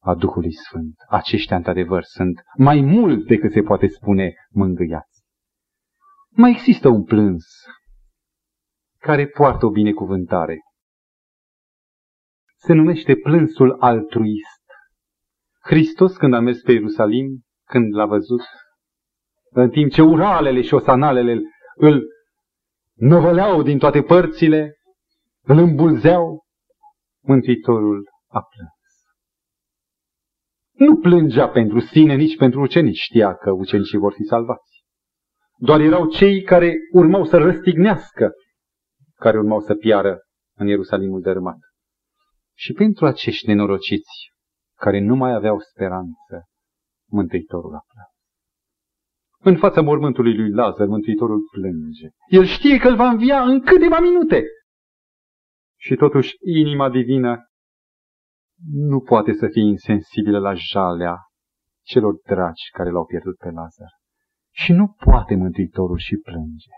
a 0.01 0.15
Duhului 0.15 0.53
Sfânt. 0.53 0.95
Aceștia, 1.07 1.55
într-adevăr, 1.55 2.03
sunt 2.03 2.41
mai 2.57 2.81
mult 2.81 3.27
decât 3.27 3.51
se 3.51 3.61
poate 3.61 3.87
spune 3.87 4.33
mângâiați. 4.49 5.23
Mai 6.29 6.51
există 6.51 6.87
un 6.89 7.03
plâns 7.03 7.45
care 8.97 9.27
poartă 9.27 9.65
o 9.65 9.69
binecuvântare. 9.69 10.57
Se 12.55 12.73
numește 12.73 13.15
plânsul 13.15 13.77
altruist. 13.79 14.63
Hristos, 15.61 16.17
când 16.17 16.33
a 16.33 16.39
mers 16.39 16.61
pe 16.61 16.71
Ierusalim, 16.71 17.43
când 17.65 17.93
l-a 17.95 18.05
văzut, 18.05 18.41
în 19.53 19.69
timp 19.69 19.91
ce 19.91 20.01
uralele 20.01 20.61
și 20.61 20.73
osanalele 20.73 21.41
îl 21.75 22.03
năvăleau 22.93 23.61
din 23.61 23.77
toate 23.77 24.01
părțile, 24.01 24.75
îl 25.45 25.57
îmbulzeau, 25.57 26.41
Mântuitorul 27.25 28.09
a 28.27 28.41
plâns. 28.41 28.71
Nu 30.71 30.97
plângea 30.97 31.49
pentru 31.49 31.79
sine, 31.79 32.15
nici 32.15 32.37
pentru 32.37 32.61
ucenici. 32.61 32.97
Știa 32.97 33.35
că 33.35 33.51
ucenicii 33.51 33.97
vor 33.97 34.13
fi 34.13 34.23
salvați. 34.23 34.83
Doar 35.57 35.79
erau 35.79 36.09
cei 36.09 36.41
care 36.41 36.75
urmau 36.93 37.25
să 37.25 37.37
răstignească, 37.37 38.31
care 39.15 39.37
urmau 39.37 39.59
să 39.59 39.75
piară 39.75 40.19
în 40.57 40.67
Ierusalimul 40.67 41.21
dărâmat. 41.21 41.57
Și 42.53 42.73
pentru 42.73 43.05
acești 43.05 43.47
nenorociți, 43.47 44.31
care 44.75 44.99
nu 44.99 45.15
mai 45.15 45.33
aveau 45.33 45.59
speranță, 45.59 46.47
Mântuitorul 47.09 47.73
a 47.75 47.83
plâns. 47.87 48.12
În 49.43 49.57
fața 49.57 49.81
mormântului 49.81 50.35
lui 50.35 50.51
Lazar, 50.51 50.87
Mântuitorul 50.87 51.41
plânge. 51.51 52.07
El 52.27 52.45
știe 52.45 52.77
că 52.77 52.87
îl 52.87 52.95
va 52.95 53.09
învia 53.09 53.41
în 53.41 53.61
câteva 53.61 53.99
minute. 53.99 54.43
Și 55.79 55.95
totuși 55.95 56.35
inima 56.39 56.89
divină 56.89 57.47
nu 58.71 58.99
poate 58.99 59.33
să 59.33 59.47
fie 59.47 59.61
insensibilă 59.61 60.39
la 60.39 60.53
jalea 60.53 61.17
celor 61.85 62.13
dragi 62.25 62.69
care 62.71 62.89
l-au 62.89 63.05
pierdut 63.05 63.37
pe 63.37 63.49
Lazar. 63.49 63.91
Și 64.51 64.71
nu 64.71 64.95
poate 65.05 65.35
Mântuitorul 65.35 65.97
și 65.97 66.15
plânge. 66.15 66.69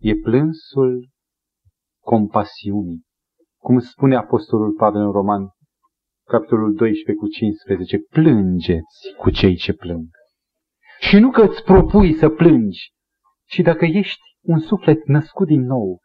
E 0.00 0.14
plânsul 0.14 1.08
compasiunii, 2.02 3.02
cum 3.60 3.78
spune 3.78 4.16
Apostolul 4.16 4.72
Pavel 4.72 5.00
în 5.00 5.12
Roman, 5.12 5.48
capitolul 6.26 6.74
12 6.74 7.24
cu 7.24 7.28
15, 7.28 7.98
plângeți 7.98 9.14
cu 9.18 9.30
cei 9.30 9.56
ce 9.56 9.72
plâng. 9.72 10.08
Și 11.08 11.18
nu 11.18 11.30
că 11.30 11.42
îți 11.42 11.62
propui 11.62 12.14
să 12.14 12.28
plângi, 12.28 12.92
ci 13.44 13.58
dacă 13.58 13.84
ești 13.84 14.22
un 14.40 14.58
suflet 14.58 15.06
născut 15.06 15.46
din 15.46 15.60
nou, 15.60 16.00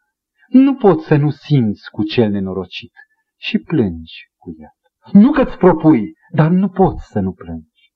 nu 0.48 0.74
poți 0.74 1.06
să 1.06 1.16
nu 1.16 1.30
simți 1.30 1.90
cu 1.90 2.02
cel 2.02 2.30
nenorocit 2.30 2.92
și 3.36 3.58
plângi 3.58 4.30
cu 4.36 4.54
el. 4.58 5.22
Nu 5.22 5.30
că-ți 5.30 5.56
propui, 5.56 6.12
dar 6.34 6.50
nu 6.50 6.68
poți 6.68 7.06
să 7.06 7.20
nu 7.20 7.32
plângi. 7.32 7.92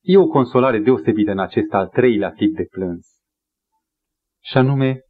E 0.00 0.16
o 0.16 0.26
consolare 0.26 0.78
deosebită 0.78 1.30
în 1.30 1.38
acest 1.38 1.72
al 1.72 1.88
treilea 1.88 2.30
tip 2.30 2.56
de 2.56 2.64
plâns. 2.70 3.06
Și 4.42 4.56
anume, 4.56 5.00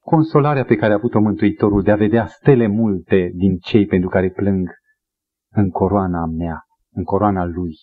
consolarea 0.00 0.64
pe 0.64 0.76
care 0.76 0.92
a 0.92 0.96
avut-o 0.96 1.20
Mântuitorul 1.20 1.82
de 1.82 1.90
a 1.90 1.96
vedea 1.96 2.26
stele 2.26 2.66
multe 2.66 3.30
din 3.34 3.58
cei 3.58 3.86
pentru 3.86 4.08
care 4.08 4.30
plâng 4.30 4.68
în 5.50 5.70
coroana 5.70 6.26
mea, 6.26 6.62
în 6.90 7.04
coroana 7.04 7.44
lui. 7.44 7.76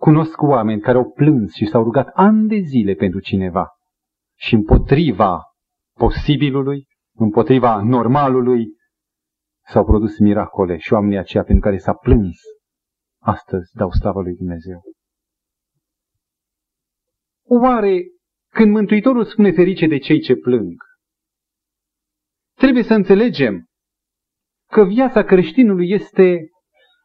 Cunosc 0.00 0.42
oameni 0.42 0.80
care 0.80 0.98
au 0.98 1.10
plâns 1.10 1.54
și 1.54 1.66
s-au 1.66 1.82
rugat 1.82 2.10
ani 2.14 2.48
de 2.48 2.56
zile 2.56 2.94
pentru 2.94 3.20
cineva. 3.20 3.68
Și 4.38 4.54
împotriva 4.54 5.42
posibilului, 5.98 6.86
împotriva 7.16 7.82
normalului, 7.82 8.66
s-au 9.66 9.84
produs 9.84 10.18
miracole 10.18 10.76
și 10.76 10.92
oamenii 10.92 11.18
aceia 11.18 11.42
pentru 11.42 11.62
care 11.62 11.78
s-a 11.78 11.94
plâns, 11.94 12.36
astăzi 13.22 13.76
dau 13.76 13.90
slavă 13.90 14.20
lui 14.20 14.34
Dumnezeu. 14.34 14.82
Oare 17.48 18.02
când 18.52 18.72
Mântuitorul 18.72 19.24
spune 19.24 19.50
ferice 19.50 19.86
de 19.86 19.98
cei 19.98 20.20
ce 20.20 20.36
plâng, 20.36 20.82
trebuie 22.56 22.82
să 22.82 22.94
înțelegem 22.94 23.64
că 24.70 24.84
viața 24.84 25.22
creștinului 25.24 25.90
este 25.90 26.50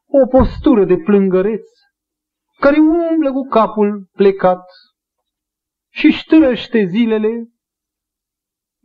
o 0.07 0.27
postură 0.27 0.85
de 0.85 0.97
plângăreț 0.97 1.69
care 2.59 2.79
umblă 2.79 3.31
cu 3.31 3.47
capul 3.47 4.09
plecat 4.11 4.63
și 5.89 6.09
ștârăște 6.11 6.85
zilele, 6.85 7.49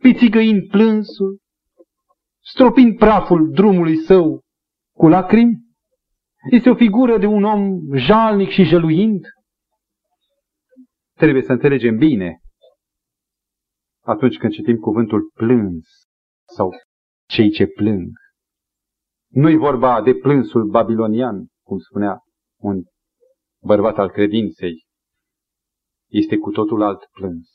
pițigăind 0.01 0.67
plânsul, 0.67 1.39
stropind 2.43 2.97
praful 2.97 3.51
drumului 3.51 3.97
său 3.97 4.41
cu 4.95 5.07
lacrimi? 5.07 5.59
Este 6.51 6.69
o 6.69 6.75
figură 6.75 7.17
de 7.17 7.25
un 7.25 7.43
om 7.43 7.79
jalnic 7.95 8.49
și 8.49 8.63
jăluind? 8.63 9.25
Trebuie 11.17 11.43
să 11.43 11.51
înțelegem 11.51 11.97
bine 11.97 12.41
atunci 14.03 14.37
când 14.37 14.53
citim 14.53 14.77
cuvântul 14.77 15.31
plâns 15.33 15.87
sau 16.55 16.69
cei 17.27 17.49
ce 17.49 17.67
plâng. 17.67 18.09
Nu-i 19.27 19.55
vorba 19.55 20.01
de 20.01 20.13
plânsul 20.13 20.69
babilonian, 20.69 21.47
cum 21.65 21.77
spunea 21.77 22.19
un 22.61 22.83
bărbat 23.63 23.97
al 23.97 24.09
credinței. 24.09 24.85
Este 26.09 26.37
cu 26.37 26.51
totul 26.51 26.81
alt 26.81 27.05
plâns. 27.11 27.49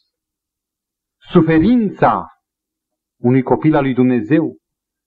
Suferința 1.30 2.26
unui 3.20 3.42
copil 3.42 3.74
al 3.74 3.82
lui 3.82 3.94
Dumnezeu 3.94 4.56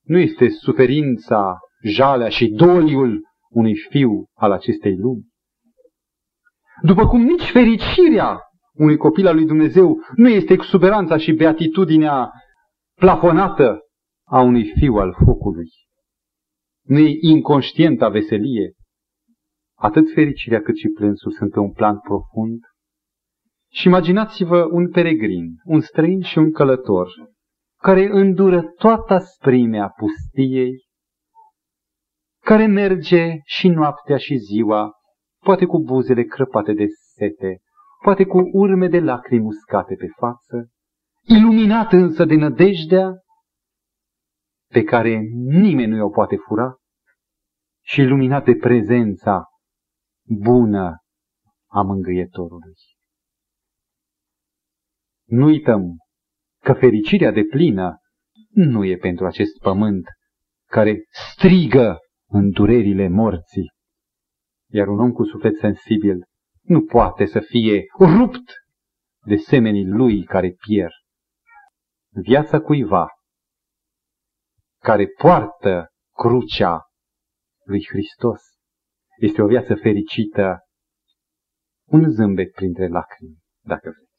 nu 0.04 0.18
este 0.18 0.50
suferința, 0.50 1.60
jalea 1.84 2.30
și 2.30 2.48
doliul 2.48 3.22
unui 3.50 3.76
fiu 3.90 4.26
al 4.34 4.52
acestei 4.52 4.96
lumi. 4.96 5.28
După 6.82 7.08
cum 7.08 7.22
nici 7.22 7.52
fericirea 7.52 8.40
unui 8.74 8.98
copil 8.98 9.28
al 9.28 9.36
lui 9.36 9.46
Dumnezeu 9.46 9.98
nu 10.16 10.30
este 10.30 10.54
exuberanța 10.54 11.18
și 11.18 11.32
beatitudinea 11.32 12.32
plafonată 12.96 13.80
a 14.28 14.42
unui 14.42 14.74
fiu 14.78 14.96
al 14.96 15.16
focului. 15.26 15.70
Nu 16.84 16.98
e 16.98 17.18
inconștienta 17.22 18.10
veselie. 18.10 18.74
Atât 19.82 20.14
fericirea 20.14 20.62
cât 20.62 20.76
și 20.76 20.88
plânsul 20.88 21.32
sunt 21.32 21.52
pe 21.52 21.60
un 21.60 21.72
plan 21.72 22.00
profund. 22.00 22.60
Și 23.72 23.88
imaginați-vă 23.88 24.68
un 24.72 24.90
peregrin, 24.90 25.48
un 25.64 25.82
străin 25.82 26.22
și 26.22 26.38
un 26.38 26.52
călător, 26.52 27.10
care 27.82 28.10
îndură 28.12 28.62
toată 28.62 29.18
sprimea 29.18 29.90
pustiei, 29.90 30.72
care 32.44 32.66
merge 32.66 33.38
și 33.44 33.68
noaptea 33.68 34.18
și 34.18 34.36
ziua, 34.36 34.92
poate 35.44 35.66
cu 35.66 35.84
buzele 35.84 36.24
crăpate 36.24 36.74
de 36.74 36.86
sete, 37.16 37.60
poate 38.04 38.26
cu 38.26 38.50
urme 38.52 38.88
de 38.88 39.00
lacrimi 39.00 39.46
uscate 39.46 39.96
pe 39.96 40.08
față, 40.08 40.70
iluminat 41.22 41.92
însă 41.92 42.26
de 42.26 42.36
nădejdea 42.36 43.12
pe 44.72 44.84
care 44.84 45.20
nimeni 45.46 45.92
nu 45.92 46.06
o 46.06 46.10
poate 46.10 46.36
fura 46.36 46.76
și 47.86 48.02
iluminat 48.02 48.46
de 48.46 48.56
prezența 48.56 49.49
bună 50.30 50.98
a 51.68 51.82
mângâietorului. 51.82 52.76
Nu 55.26 55.46
uităm 55.46 55.98
că 56.64 56.74
fericirea 56.74 57.32
de 57.32 57.44
plină 57.44 57.98
nu 58.50 58.86
e 58.86 58.98
pentru 58.98 59.26
acest 59.26 59.58
pământ 59.62 60.06
care 60.66 61.04
strigă 61.34 61.98
în 62.28 62.50
durerile 62.50 63.08
morții, 63.08 63.72
iar 64.72 64.88
un 64.88 65.00
om 65.00 65.12
cu 65.12 65.24
suflet 65.24 65.56
sensibil 65.56 66.24
nu 66.62 66.82
poate 66.82 67.26
să 67.26 67.40
fie 67.40 67.84
rupt 68.00 68.52
de 69.26 69.36
semenii 69.36 69.86
lui 69.86 70.24
care 70.24 70.56
pierd. 70.68 70.92
Viața 72.10 72.60
cuiva 72.60 73.08
care 74.82 75.08
poartă 75.08 75.88
crucea 76.14 76.84
lui 77.64 77.86
Hristos 77.90 78.42
este 79.20 79.42
o 79.42 79.48
viață 79.48 79.76
fericită, 79.76 80.60
un 81.86 82.10
zâmbet 82.10 82.52
printre 82.52 82.88
lacrimi, 82.88 83.38
dacă 83.64 83.90
vreți. 83.90 84.10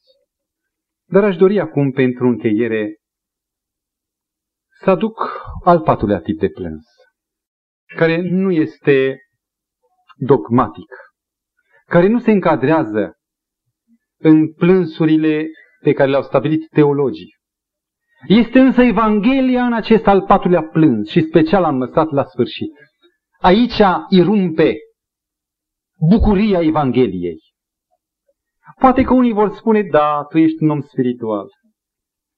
Dar 1.07 1.25
aș 1.25 1.37
dori 1.37 1.61
acum, 1.61 1.91
pentru 1.91 2.27
încheiere, 2.27 2.97
să 4.83 4.91
aduc 4.91 5.43
al 5.65 5.81
patrulea 5.81 6.21
tip 6.21 6.39
de 6.39 6.49
plâns, 6.49 6.85
care 7.97 8.21
nu 8.21 8.51
este 8.51 9.19
dogmatic, 10.17 10.95
care 11.87 12.07
nu 12.07 12.19
se 12.19 12.31
încadrează 12.31 13.15
în 14.19 14.53
plânsurile 14.53 15.47
pe 15.83 15.93
care 15.93 16.11
le-au 16.11 16.23
stabilit 16.23 16.69
teologii. 16.69 17.39
Este 18.29 18.59
însă 18.61 18.83
Evanghelia 18.83 19.65
în 19.65 19.73
acest 19.73 20.07
al 20.07 20.23
patrulea 20.23 20.63
plâns 20.63 21.09
și 21.09 21.21
special 21.21 21.65
am 21.65 21.79
lăsat 21.79 22.11
la 22.11 22.25
sfârșit. 22.25 22.73
Aici 23.41 23.83
irumpe 24.09 24.75
bucuria 26.09 26.61
Evangheliei. 26.61 27.39
Poate 28.79 29.03
că 29.03 29.15
unii 29.15 29.33
vor 29.33 29.55
spune, 29.55 29.83
da, 29.83 30.25
tu 30.29 30.39
ești 30.39 30.63
un 30.63 30.71
om 30.71 30.81
spiritual. 30.81 31.49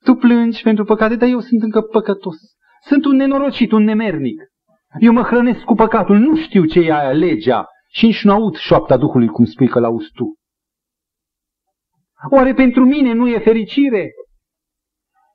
Tu 0.04 0.14
plângi 0.14 0.62
pentru 0.62 0.84
păcate, 0.84 1.16
dar 1.16 1.28
eu 1.28 1.40
sunt 1.40 1.62
încă 1.62 1.80
păcătos. 1.80 2.36
Sunt 2.84 3.04
un 3.04 3.16
nenorocit, 3.16 3.72
un 3.72 3.82
nemernic. 3.82 4.42
Eu 5.00 5.12
mă 5.12 5.22
hrănesc 5.22 5.64
cu 5.64 5.74
păcatul, 5.74 6.18
nu 6.18 6.36
știu 6.36 6.64
ce 6.64 6.80
e 6.80 6.92
aia 6.92 7.12
legea 7.12 7.66
și 7.90 8.06
nici 8.06 8.24
nu 8.24 8.32
aud 8.32 8.56
șoapta 8.56 8.96
Duhului, 8.96 9.28
cum 9.28 9.44
spui 9.44 9.68
că 9.68 9.80
l-auzi 9.80 10.10
tu. 10.14 10.34
Oare 12.30 12.54
pentru 12.54 12.84
mine 12.84 13.12
nu 13.12 13.28
e 13.28 13.38
fericire? 13.38 14.10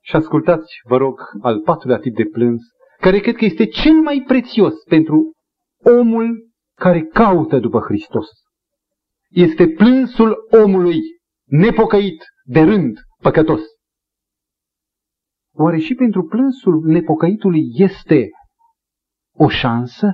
Și 0.02 0.16
ascultați, 0.16 0.74
vă 0.88 0.96
rog, 0.96 1.20
al 1.42 1.60
patrulea 1.60 1.98
tip 1.98 2.14
de 2.14 2.24
plâns, 2.24 2.62
care 3.00 3.18
cred 3.18 3.36
că 3.36 3.44
este 3.44 3.66
cel 3.66 3.94
mai 3.94 4.24
prețios 4.26 4.74
pentru 4.88 5.32
omul 5.84 6.47
care 6.78 7.02
caută 7.02 7.58
după 7.58 7.80
Hristos. 7.80 8.26
Este 9.28 9.68
plânsul 9.68 10.36
omului 10.64 10.98
nepocăit, 11.44 12.24
de 12.44 12.60
rând, 12.60 12.98
păcătos. 13.22 13.60
Oare 15.52 15.78
și 15.78 15.94
pentru 15.94 16.22
plânsul 16.22 16.82
nepocăitului 16.84 17.62
este 17.74 18.28
o 19.32 19.48
șansă? 19.48 20.12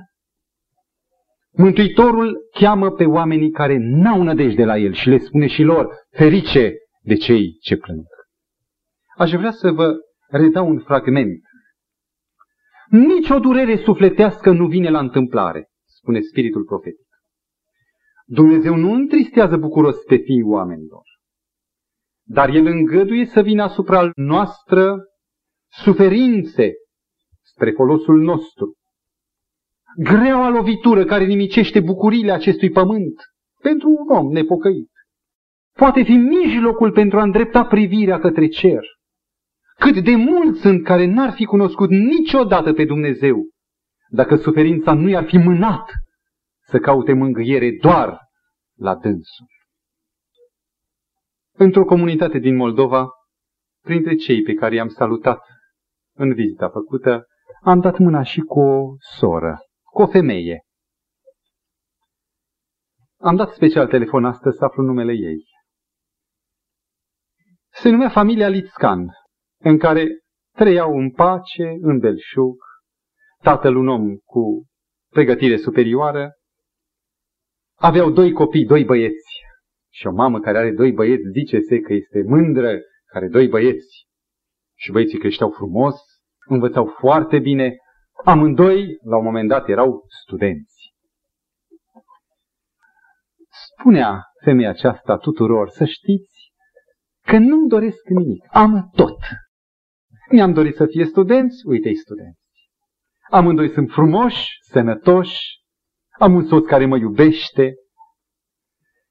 Mântuitorul 1.51 2.37
cheamă 2.59 2.91
pe 2.91 3.05
oamenii 3.05 3.51
care 3.51 3.77
n-au 3.79 4.23
nădejde 4.23 4.65
la 4.65 4.77
el 4.77 4.93
și 4.93 5.09
le 5.09 5.17
spune 5.17 5.47
și 5.47 5.61
lor, 5.61 5.95
ferice 6.09 6.73
de 7.01 7.15
cei 7.15 7.57
ce 7.61 7.77
plâng. 7.77 8.05
Aș 9.17 9.31
vrea 9.31 9.51
să 9.51 9.71
vă 9.71 9.95
redau 10.27 10.67
un 10.69 10.79
fragment. 10.79 11.41
Nici 12.89 13.29
o 13.29 13.39
durere 13.39 13.77
sufletească 13.77 14.51
nu 14.51 14.67
vine 14.67 14.89
la 14.89 14.99
întâmplare, 14.99 15.67
spune 16.05 16.21
Spiritul 16.21 16.63
Profetic. 16.63 17.07
Dumnezeu 18.25 18.75
nu 18.75 18.91
întristează 18.93 19.57
bucuros 19.57 20.03
pe 20.03 20.15
fiii 20.15 20.43
oamenilor, 20.43 21.03
dar 22.23 22.49
El 22.49 22.65
îngăduie 22.65 23.25
să 23.25 23.41
vină 23.41 23.63
asupra 23.63 24.11
noastră 24.15 25.03
suferințe 25.83 26.71
spre 27.41 27.71
folosul 27.71 28.21
nostru. 28.21 28.73
Greaua 29.97 30.49
lovitură 30.49 31.05
care 31.05 31.25
nimicește 31.25 31.79
bucurile 31.79 32.31
acestui 32.31 32.69
pământ 32.69 33.15
pentru 33.61 33.89
un 33.89 34.15
om 34.15 34.31
nepocăit. 34.31 34.91
Poate 35.73 36.03
fi 36.03 36.15
mijlocul 36.15 36.91
pentru 36.91 37.19
a 37.19 37.23
îndrepta 37.23 37.65
privirea 37.65 38.19
către 38.19 38.47
cer. 38.47 38.83
Cât 39.79 40.03
de 40.03 40.15
mulți 40.15 40.59
sunt 40.59 40.83
care 40.83 41.05
n-ar 41.05 41.33
fi 41.33 41.45
cunoscut 41.45 41.89
niciodată 41.89 42.73
pe 42.73 42.85
Dumnezeu, 42.85 43.54
dacă 44.15 44.35
suferința 44.35 44.93
nu 44.93 45.09
i-ar 45.09 45.25
fi 45.25 45.37
mânat 45.37 45.91
să 46.61 46.79
caute 46.79 47.13
mângâiere 47.13 47.77
doar 47.81 48.19
la 48.77 48.95
dânsul. 48.95 49.47
Într-o 51.57 51.85
comunitate 51.85 52.37
din 52.37 52.55
Moldova, 52.55 53.07
printre 53.81 54.15
cei 54.15 54.41
pe 54.41 54.53
care 54.53 54.75
i-am 54.75 54.87
salutat 54.87 55.39
în 56.15 56.33
vizita 56.33 56.69
făcută, 56.69 57.25
am 57.61 57.79
dat 57.79 57.97
mâna 57.97 58.23
și 58.23 58.39
cu 58.39 58.59
o 58.59 58.95
soră, 59.17 59.57
cu 59.83 60.01
o 60.01 60.07
femeie. 60.07 60.61
Am 63.19 63.35
dat 63.35 63.49
special 63.49 63.87
telefon 63.87 64.25
astăzi 64.25 64.57
să 64.57 64.65
aflu 64.65 64.83
numele 64.83 65.13
ei. 65.13 65.43
Se 67.71 67.89
numea 67.89 68.09
familia 68.09 68.47
Lițcan, 68.47 69.07
în 69.59 69.77
care 69.77 70.07
trăiau 70.55 70.91
în 70.97 71.11
pace, 71.11 71.77
în 71.81 71.99
belșug, 71.99 72.64
tatăl 73.45 73.75
un 73.75 73.87
om 73.87 74.15
cu 74.15 74.65
pregătire 75.09 75.57
superioară, 75.57 76.33
aveau 77.75 78.11
doi 78.11 78.31
copii, 78.31 78.65
doi 78.65 78.83
băieți. 78.83 79.43
Și 79.89 80.07
o 80.07 80.11
mamă 80.11 80.39
care 80.39 80.57
are 80.57 80.71
doi 80.71 80.91
băieți 80.91 81.29
zice-se 81.31 81.79
că 81.79 81.93
este 81.93 82.23
mândră, 82.27 82.79
care 83.05 83.27
doi 83.27 83.47
băieți. 83.47 84.07
Și 84.77 84.91
băieții 84.91 85.19
creșteau 85.19 85.51
frumos, 85.51 85.95
învățau 86.47 86.85
foarte 86.85 87.39
bine. 87.39 87.75
Amândoi, 88.23 88.97
la 89.03 89.17
un 89.17 89.23
moment 89.23 89.49
dat, 89.49 89.69
erau 89.69 90.05
studenți. 90.23 90.93
Spunea 93.71 94.23
femeia 94.43 94.69
aceasta 94.69 95.17
tuturor, 95.17 95.69
să 95.69 95.85
știți 95.85 96.51
că 97.21 97.37
nu-mi 97.37 97.69
doresc 97.69 98.07
nimic, 98.07 98.45
am 98.51 98.89
tot. 98.95 99.17
Mi-am 100.31 100.53
dorit 100.53 100.75
să 100.75 100.85
fie 100.85 101.05
studenți, 101.05 101.65
uite-i 101.65 101.95
studenți. 101.95 102.44
Amândoi 103.29 103.69
sunt 103.69 103.91
frumoși, 103.91 104.57
sănătoși, 104.61 105.63
am 106.19 106.33
un 106.33 106.45
soț 106.45 106.65
care 106.65 106.85
mă 106.85 106.97
iubește. 106.97 107.73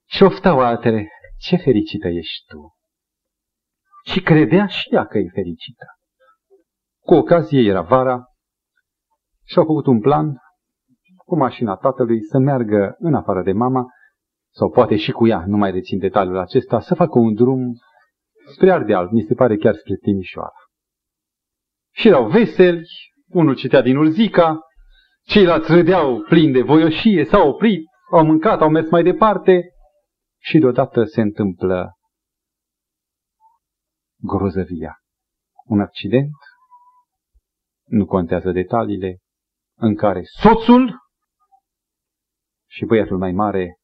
Și 0.05 0.23
oftau 0.23 0.61
altele, 0.61 1.09
ce 1.39 1.57
fericită 1.57 2.09
ești 2.09 2.45
tu. 2.47 2.75
Și 4.11 4.23
credea 4.23 4.67
și 4.67 4.95
ea 4.95 5.07
că 5.07 5.19
e 5.19 5.31
fericită. 5.33 5.87
Cu 7.01 7.15
ocazie 7.15 7.61
era 7.61 7.83
vara 7.83 8.25
și 9.45 9.59
au 9.59 9.65
făcut 9.65 9.87
un 9.87 10.01
plan 10.01 10.37
cu 11.17 11.37
mașina 11.37 11.77
tatălui 11.77 12.23
să 12.23 12.39
meargă 12.39 12.97
în 12.99 13.15
afară 13.15 13.43
de 13.43 13.53
mama, 13.53 13.87
sau 14.51 14.71
poate 14.71 14.97
și 14.97 15.13
cu 15.13 15.27
ea, 15.27 15.45
nu 15.47 15.57
mai 15.57 15.71
rețin 15.71 15.99
detaliul 15.99 16.39
acesta, 16.39 16.81
să 16.81 16.95
facă 16.95 17.19
un 17.19 17.35
drum 17.35 17.73
spre 18.53 18.73
Ardeal, 18.73 19.09
mi 19.11 19.23
se 19.23 19.35
pare 19.35 19.57
chiar 19.57 19.75
spre 19.75 19.97
Timișoara. 19.97 20.53
Și 21.91 22.09
erau 22.09 22.29
veseli, 22.29 22.87
unul 23.29 23.55
citea 23.55 23.81
din 23.81 23.97
Urzica, 23.97 24.59
ceilalți 25.23 25.73
râdeau 25.73 26.21
plini 26.23 26.53
de 26.53 26.63
voioșie, 26.63 27.25
s-au 27.25 27.49
oprit, 27.49 27.87
au 28.11 28.25
mâncat, 28.25 28.61
au 28.61 28.71
mers 28.71 28.91
mai 28.91 29.03
departe 29.03 29.69
și 30.43 30.59
deodată 30.59 31.05
se 31.05 31.21
întâmplă 31.21 31.93
grozăvia. 34.17 34.99
Un 35.65 35.81
accident, 35.81 36.33
nu 37.85 38.07
contează 38.07 38.51
detaliile, 38.51 39.19
în 39.77 39.95
care 39.95 40.23
soțul 40.41 41.03
și 42.71 42.85
băiatul 42.85 43.19
mai 43.19 43.33
mare 43.33 43.79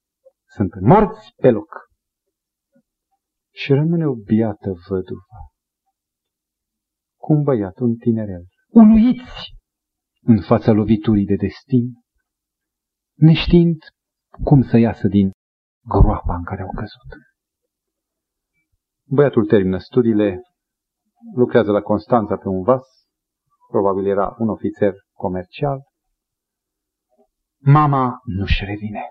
sunt 0.46 0.80
morți 0.80 1.32
pe 1.36 1.50
loc. 1.50 1.88
Și 3.52 3.72
rămâne 3.72 4.06
o 4.06 4.14
biată 4.14 4.72
văduvă 4.88 5.20
cu 7.20 7.32
un 7.32 7.42
băiat, 7.42 7.78
un 7.78 7.96
tinerel, 7.96 8.44
uluiți 8.70 9.54
în 10.22 10.40
fața 10.40 10.72
loviturii 10.72 11.24
de 11.24 11.34
destin, 11.34 11.84
neștiind 13.14 13.82
cum 14.44 14.62
să 14.62 14.76
iasă 14.76 15.08
din 15.08 15.30
groapa 15.84 16.34
în 16.34 16.44
care 16.44 16.62
au 16.62 16.72
căzut. 16.74 17.22
Băiatul 19.04 19.46
termină 19.46 19.78
studiile, 19.78 20.40
lucrează 21.34 21.70
la 21.70 21.80
Constanța 21.80 22.36
pe 22.36 22.48
un 22.48 22.62
vas, 22.62 22.86
probabil 23.68 24.06
era 24.06 24.34
un 24.38 24.48
ofițer 24.48 24.94
comercial. 25.12 25.82
Mama 27.58 28.20
nu-și 28.24 28.64
revine. 28.64 29.02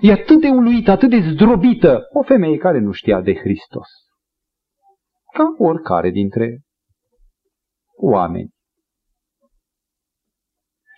E 0.00 0.12
atât 0.12 0.40
de 0.40 0.48
uluită, 0.48 0.90
atât 0.90 1.10
de 1.10 1.20
zdrobită, 1.20 2.02
o 2.12 2.22
femeie 2.22 2.56
care 2.56 2.78
nu 2.78 2.92
știa 2.92 3.20
de 3.20 3.34
Hristos. 3.34 3.88
Ca 5.32 5.44
oricare 5.58 6.10
dintre 6.10 6.60
oameni. 7.96 8.55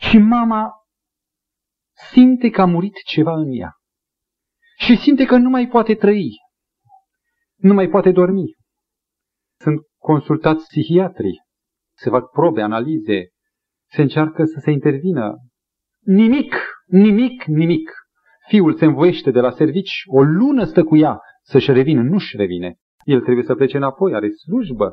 Și 0.08 0.18
mama 0.18 0.72
simte 2.12 2.50
că 2.50 2.60
a 2.60 2.64
murit 2.64 2.94
ceva 3.06 3.32
în 3.32 3.52
ea. 3.52 3.72
Și 4.78 4.96
simte 4.96 5.24
că 5.24 5.36
nu 5.36 5.48
mai 5.48 5.68
poate 5.68 5.94
trăi. 5.94 6.30
Nu 7.56 7.74
mai 7.74 7.88
poate 7.88 8.10
dormi. 8.10 8.56
Sunt 9.60 9.80
consultați 9.98 10.66
psihiatrii. 10.66 11.42
Se 11.96 12.10
fac 12.10 12.30
probe, 12.30 12.62
analize. 12.62 13.28
Se 13.90 14.02
încearcă 14.02 14.44
să 14.44 14.60
se 14.60 14.70
intervină. 14.70 15.34
Nimic, 16.04 16.54
nimic, 16.86 17.44
nimic. 17.44 17.90
Fiul 18.46 18.76
se 18.76 18.84
învoiește 18.84 19.30
de 19.30 19.40
la 19.40 19.50
servici, 19.50 20.02
o 20.06 20.22
lună 20.22 20.64
stă 20.64 20.84
cu 20.84 20.96
ea 20.96 21.20
să-și 21.42 21.72
revină, 21.72 22.02
nu-și 22.02 22.36
revine. 22.36 22.76
El 23.04 23.20
trebuie 23.20 23.44
să 23.44 23.54
plece 23.54 23.76
înapoi, 23.76 24.14
are 24.14 24.28
slujbă. 24.30 24.92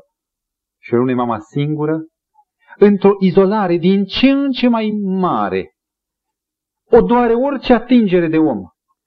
Și 0.82 0.94
rămâne 0.94 1.14
mama 1.14 1.40
singură, 1.40 2.06
într-o 2.78 3.16
izolare 3.20 3.78
din 3.78 4.04
ce 4.04 4.30
în 4.30 4.52
ce 4.52 4.68
mai 4.68 4.92
mare. 5.04 5.76
O 6.92 7.02
doare 7.02 7.34
orice 7.34 7.74
atingere 7.74 8.28
de 8.28 8.38
om. 8.38 8.60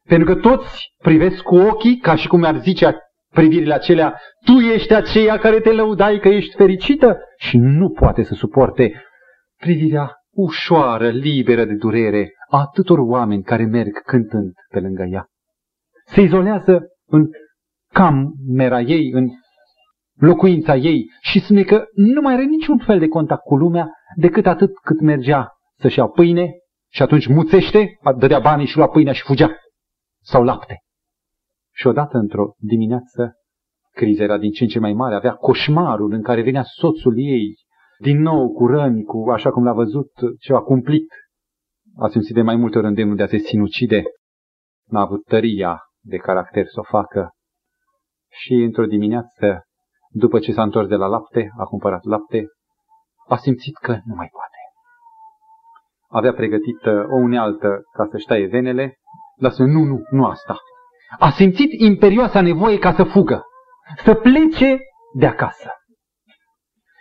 Pentru 0.08 0.34
că 0.34 0.40
toți 0.40 0.92
privesc 1.02 1.42
cu 1.42 1.56
ochii, 1.56 1.96
ca 1.96 2.14
și 2.14 2.28
cum 2.28 2.42
ar 2.42 2.58
zice 2.58 2.96
privirile 3.28 3.74
acelea, 3.74 4.20
tu 4.44 4.52
ești 4.52 4.94
aceea 4.94 5.38
care 5.38 5.60
te 5.60 5.72
lăudai 5.72 6.18
că 6.18 6.28
ești 6.28 6.56
fericită 6.56 7.18
și 7.36 7.56
nu 7.56 7.90
poate 7.90 8.22
să 8.22 8.34
suporte 8.34 9.02
privirea 9.56 10.12
ușoară, 10.30 11.08
liberă 11.08 11.64
de 11.64 11.74
durere 11.74 12.32
a 12.50 12.58
atâtor 12.58 12.98
oameni 12.98 13.42
care 13.42 13.64
merg 13.64 14.02
cântând 14.02 14.52
pe 14.68 14.80
lângă 14.80 15.02
ea. 15.02 15.26
Se 16.04 16.20
izolează 16.20 16.86
în 17.06 17.28
camera 17.92 18.80
ei, 18.80 19.10
în 19.12 19.28
locuința 20.18 20.76
ei 20.76 21.10
și 21.20 21.40
spune 21.40 21.62
că 21.62 21.84
nu 21.94 22.20
mai 22.20 22.34
are 22.34 22.44
niciun 22.44 22.78
fel 22.78 22.98
de 22.98 23.08
contact 23.08 23.42
cu 23.42 23.56
lumea 23.56 23.90
decât 24.16 24.46
atât 24.46 24.78
cât 24.78 25.00
mergea 25.00 25.48
să-și 25.78 25.98
ia 25.98 26.06
pâine 26.06 26.50
și 26.92 27.02
atunci 27.02 27.26
muțește, 27.26 27.98
dădea 28.18 28.38
banii 28.38 28.66
și 28.66 28.76
lua 28.76 28.88
pâinea 28.88 29.12
și 29.12 29.22
fugea. 29.22 29.50
Sau 30.22 30.42
lapte. 30.42 30.82
Și 31.74 31.86
odată 31.86 32.18
într-o 32.18 32.54
dimineață, 32.56 33.32
criza 33.90 34.22
era 34.22 34.38
din 34.38 34.50
ce 34.50 34.62
în 34.62 34.68
ce 34.68 34.78
mai 34.78 34.92
mare, 34.92 35.14
avea 35.14 35.32
coșmarul 35.32 36.12
în 36.12 36.22
care 36.22 36.42
venea 36.42 36.62
soțul 36.62 37.14
ei, 37.16 37.54
din 37.98 38.20
nou 38.20 38.52
cu 38.52 38.66
răni, 38.66 39.04
cu 39.04 39.30
așa 39.30 39.50
cum 39.50 39.64
l-a 39.64 39.72
văzut, 39.72 40.10
ceva 40.40 40.62
cumplit. 40.62 41.08
A 41.96 42.08
simțit 42.08 42.34
de 42.34 42.42
mai 42.42 42.56
multe 42.56 42.78
ori 42.78 42.86
îndemnul 42.86 43.16
de 43.16 43.22
a 43.22 43.26
se 43.26 43.38
sinucide. 43.38 44.02
N-a 44.88 45.00
avut 45.00 45.24
tăria 45.24 45.80
de 46.00 46.16
caracter 46.16 46.66
să 46.66 46.80
o 46.80 46.82
facă. 46.82 47.30
Și 48.30 48.52
într-o 48.52 48.86
dimineață, 48.86 49.62
după 50.08 50.38
ce 50.38 50.52
s-a 50.52 50.62
întors 50.62 50.88
de 50.88 50.94
la 50.94 51.06
lapte, 51.06 51.50
a 51.58 51.64
cumpărat 51.64 52.04
lapte, 52.04 52.46
a 53.28 53.36
simțit 53.36 53.76
că 53.76 53.90
nu 54.04 54.14
mai 54.14 54.28
poate. 54.32 54.56
Avea 56.08 56.32
pregătit 56.32 56.86
o 56.86 57.16
unealtă 57.16 57.82
ca 57.92 58.08
să-și 58.10 58.26
taie 58.26 58.46
venele, 58.46 58.96
dar 59.36 59.50
să 59.50 59.62
nu, 59.62 59.82
nu, 59.82 60.02
nu 60.10 60.24
asta. 60.24 60.56
A 61.18 61.30
simțit 61.30 61.80
imperioasa 61.80 62.40
nevoie 62.40 62.78
ca 62.78 62.92
să 62.92 63.04
fugă, 63.04 63.42
să 64.04 64.14
plece 64.14 64.78
de 65.14 65.26
acasă. 65.26 65.70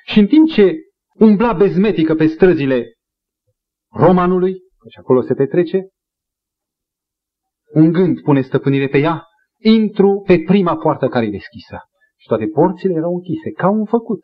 Și 0.06 0.20
în 0.20 0.28
timp 0.28 0.48
ce 0.50 0.74
umbla 1.14 1.54
bezmetică 1.54 2.16
pe 2.16 2.28
străzile 2.28 2.94
romanului, 3.92 4.54
și 4.90 5.00
acolo 5.00 5.22
se 5.22 5.34
petrece, 5.34 5.88
un 7.74 7.92
gând 7.92 8.22
pune 8.22 8.42
stăpânire 8.42 8.88
pe 8.88 8.98
ea, 8.98 9.24
intru 9.58 10.24
pe 10.26 10.44
prima 10.46 10.78
poartă 10.78 11.08
care 11.08 11.26
e 11.26 11.30
deschisă. 11.30 11.82
Și 12.28 12.34
toate 12.34 12.52
porțile 12.52 12.94
erau 12.94 13.14
închise, 13.14 13.52
ca 13.52 13.70
un 13.70 13.86
făcut. 13.86 14.24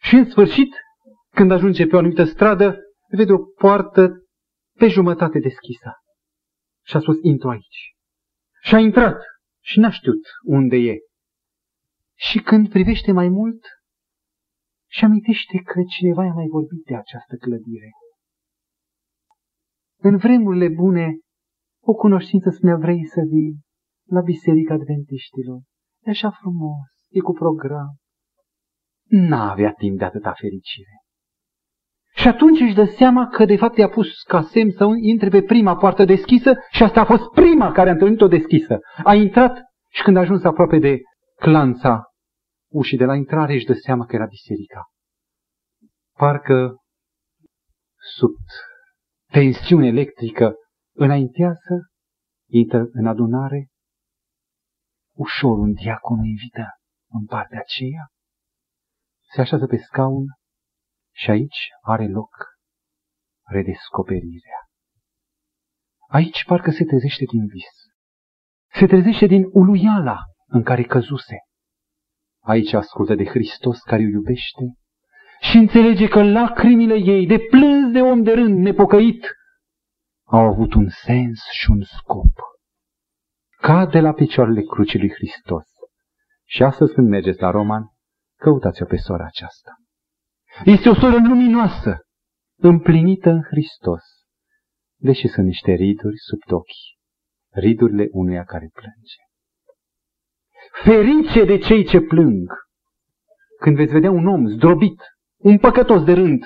Și 0.00 0.14
în 0.14 0.24
sfârșit, 0.24 0.72
când 1.30 1.50
ajunge 1.50 1.86
pe 1.86 1.94
o 1.94 1.98
anumită 1.98 2.24
stradă, 2.24 2.78
vede 3.08 3.32
o 3.32 3.38
poartă 3.38 4.24
pe 4.78 4.86
jumătate 4.88 5.38
deschisă. 5.38 5.90
Și 6.86 6.96
a 6.96 7.00
spus, 7.00 7.16
intru 7.22 7.48
aici. 7.48 7.94
Și 8.62 8.74
a 8.74 8.78
intrat 8.78 9.22
și 9.60 9.78
n-a 9.78 9.90
știut 9.90 10.24
unde 10.44 10.76
e. 10.76 10.96
Și 12.14 12.38
când 12.38 12.68
privește 12.68 13.12
mai 13.12 13.28
mult, 13.28 13.62
și 14.90 15.04
amintește 15.04 15.58
că 15.64 15.80
cineva 15.96 16.24
i-a 16.24 16.32
mai 16.32 16.46
vorbit 16.46 16.82
de 16.84 16.96
această 16.96 17.36
clădire. 17.36 17.90
În 19.98 20.16
vremurile 20.16 20.68
bune, 20.68 21.18
o 21.82 21.92
cunoștință 21.92 22.50
spunea, 22.50 22.76
vrei 22.76 23.06
să 23.06 23.20
vii 23.28 23.60
la 24.08 24.20
Biserica 24.20 24.74
Adventiștilor. 24.74 25.60
E 26.10 26.12
așa 26.12 26.30
frumos, 26.30 26.86
e 27.08 27.20
cu 27.20 27.32
program. 27.32 27.96
N-avea 29.08 29.72
timp 29.72 29.98
de 29.98 30.04
atâta 30.04 30.32
fericire. 30.32 31.02
Și 32.14 32.28
atunci 32.28 32.60
își 32.60 32.74
dă 32.74 32.84
seama 32.84 33.26
că 33.26 33.44
de 33.44 33.56
fapt 33.56 33.76
i-a 33.76 33.88
pus 33.88 34.22
ca 34.22 34.42
semn 34.42 34.70
să 34.70 34.84
intre 35.00 35.28
pe 35.28 35.42
prima 35.42 35.76
poartă 35.76 36.04
deschisă 36.04 36.52
și 36.70 36.82
asta 36.82 37.00
a 37.00 37.04
fost 37.04 37.30
prima 37.30 37.72
care 37.72 37.88
a 37.88 37.92
întâlnit-o 37.92 38.28
deschisă. 38.28 38.78
A 39.04 39.14
intrat 39.14 39.58
și 39.88 40.02
când 40.02 40.16
a 40.16 40.20
ajuns 40.20 40.44
aproape 40.44 40.78
de 40.78 40.98
clanța 41.34 42.02
ușii 42.72 42.98
de 42.98 43.04
la 43.04 43.14
intrare 43.14 43.52
își 43.52 43.66
dă 43.66 43.72
seama 43.72 44.04
că 44.04 44.14
era 44.14 44.26
biserica. 44.26 44.84
Parcă 46.16 46.76
sub 48.16 48.34
tensiune 49.32 49.86
electrică 49.86 50.54
înaintează, 50.96 51.90
intră 52.48 52.88
în 52.92 53.06
adunare, 53.06 53.66
ușor 55.24 55.58
un 55.58 55.72
diacon 55.72 56.18
o 56.18 56.24
invită 56.24 56.66
în 57.08 57.24
partea 57.26 57.60
aceea, 57.60 58.04
se 59.32 59.40
așează 59.40 59.66
pe 59.66 59.76
scaun 59.76 60.24
și 61.12 61.30
aici 61.30 61.68
are 61.80 62.06
loc 62.08 62.34
redescoperirea. 63.46 64.60
Aici 66.08 66.44
parcă 66.44 66.70
se 66.70 66.84
trezește 66.84 67.24
din 67.24 67.46
vis. 67.46 67.70
Se 68.78 68.86
trezește 68.86 69.26
din 69.26 69.44
uluiala 69.52 70.18
în 70.46 70.62
care 70.62 70.82
căzuse. 70.82 71.38
Aici 72.42 72.72
ascultă 72.72 73.14
de 73.14 73.24
Hristos 73.24 73.78
care 73.80 74.02
o 74.02 74.06
iubește 74.06 74.64
și 75.40 75.56
înțelege 75.56 76.08
că 76.08 76.22
lacrimile 76.22 76.94
ei, 76.94 77.26
de 77.26 77.38
plâns 77.38 77.92
de 77.92 78.00
om 78.00 78.22
de 78.22 78.32
rând 78.32 78.58
nepocăit, 78.58 79.26
au 80.24 80.46
avut 80.46 80.74
un 80.74 80.88
sens 80.88 81.40
și 81.50 81.70
un 81.70 81.82
scop. 81.82 82.49
Cade 83.60 84.00
la 84.00 84.12
picioarele 84.12 84.62
crucii 84.62 84.98
lui 84.98 85.12
Hristos. 85.12 85.64
Și 86.44 86.62
astăzi 86.62 86.92
când 86.92 87.08
mergeți 87.08 87.40
la 87.40 87.50
Roman, 87.50 87.84
căutați-o 88.36 88.84
pe 88.84 88.96
sora 88.96 89.24
aceasta. 89.24 89.70
Este 90.64 90.88
o 90.88 90.94
soră 90.94 91.16
luminoasă, 91.16 91.98
împlinită 92.56 93.30
în 93.30 93.42
Hristos, 93.42 94.02
deși 94.96 95.28
sunt 95.28 95.46
niște 95.46 95.72
riduri 95.72 96.16
sub 96.16 96.52
ochi, 96.52 97.00
ridurile 97.50 98.08
unuia 98.10 98.44
care 98.44 98.70
plânge. 98.72 99.20
Ferice 100.82 101.44
de 101.44 101.58
cei 101.58 101.84
ce 101.84 102.00
plâng! 102.00 102.52
Când 103.60 103.76
veți 103.76 103.92
vedea 103.92 104.10
un 104.10 104.26
om 104.26 104.46
zdrobit, 104.46 105.02
un 105.36 105.58
păcătos 105.58 106.04
de 106.04 106.12
rând, 106.12 106.44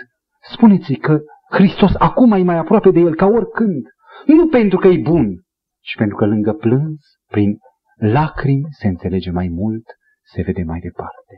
spuneți 0.52 0.92
că 0.92 1.20
Hristos 1.50 1.94
acum 1.98 2.32
e 2.32 2.42
mai 2.42 2.56
aproape 2.56 2.90
de 2.90 3.00
el 3.00 3.14
ca 3.14 3.26
oricând. 3.26 3.86
Nu 4.26 4.48
pentru 4.48 4.78
că 4.78 4.88
e 4.88 5.00
bun, 5.00 5.43
ci 5.86 5.94
pentru 5.96 6.16
că 6.16 6.26
lângă 6.26 6.52
plâns, 6.52 7.00
prin 7.26 7.58
lacrimi 7.94 8.68
se 8.80 8.86
înțelege 8.86 9.30
mai 9.30 9.48
mult, 9.48 9.86
se 10.32 10.42
vede 10.42 10.62
mai 10.62 10.80
departe. 10.80 11.34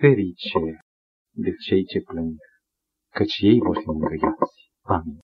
Ferice 0.00 0.64
de 1.30 1.52
cei 1.66 1.84
ce 1.84 2.00
plâng, 2.00 2.36
căci 3.14 3.38
ei 3.40 3.58
vor 3.58 3.76
fi 3.80 3.86
mângâiați. 3.86 4.70
Amin. 4.82 5.18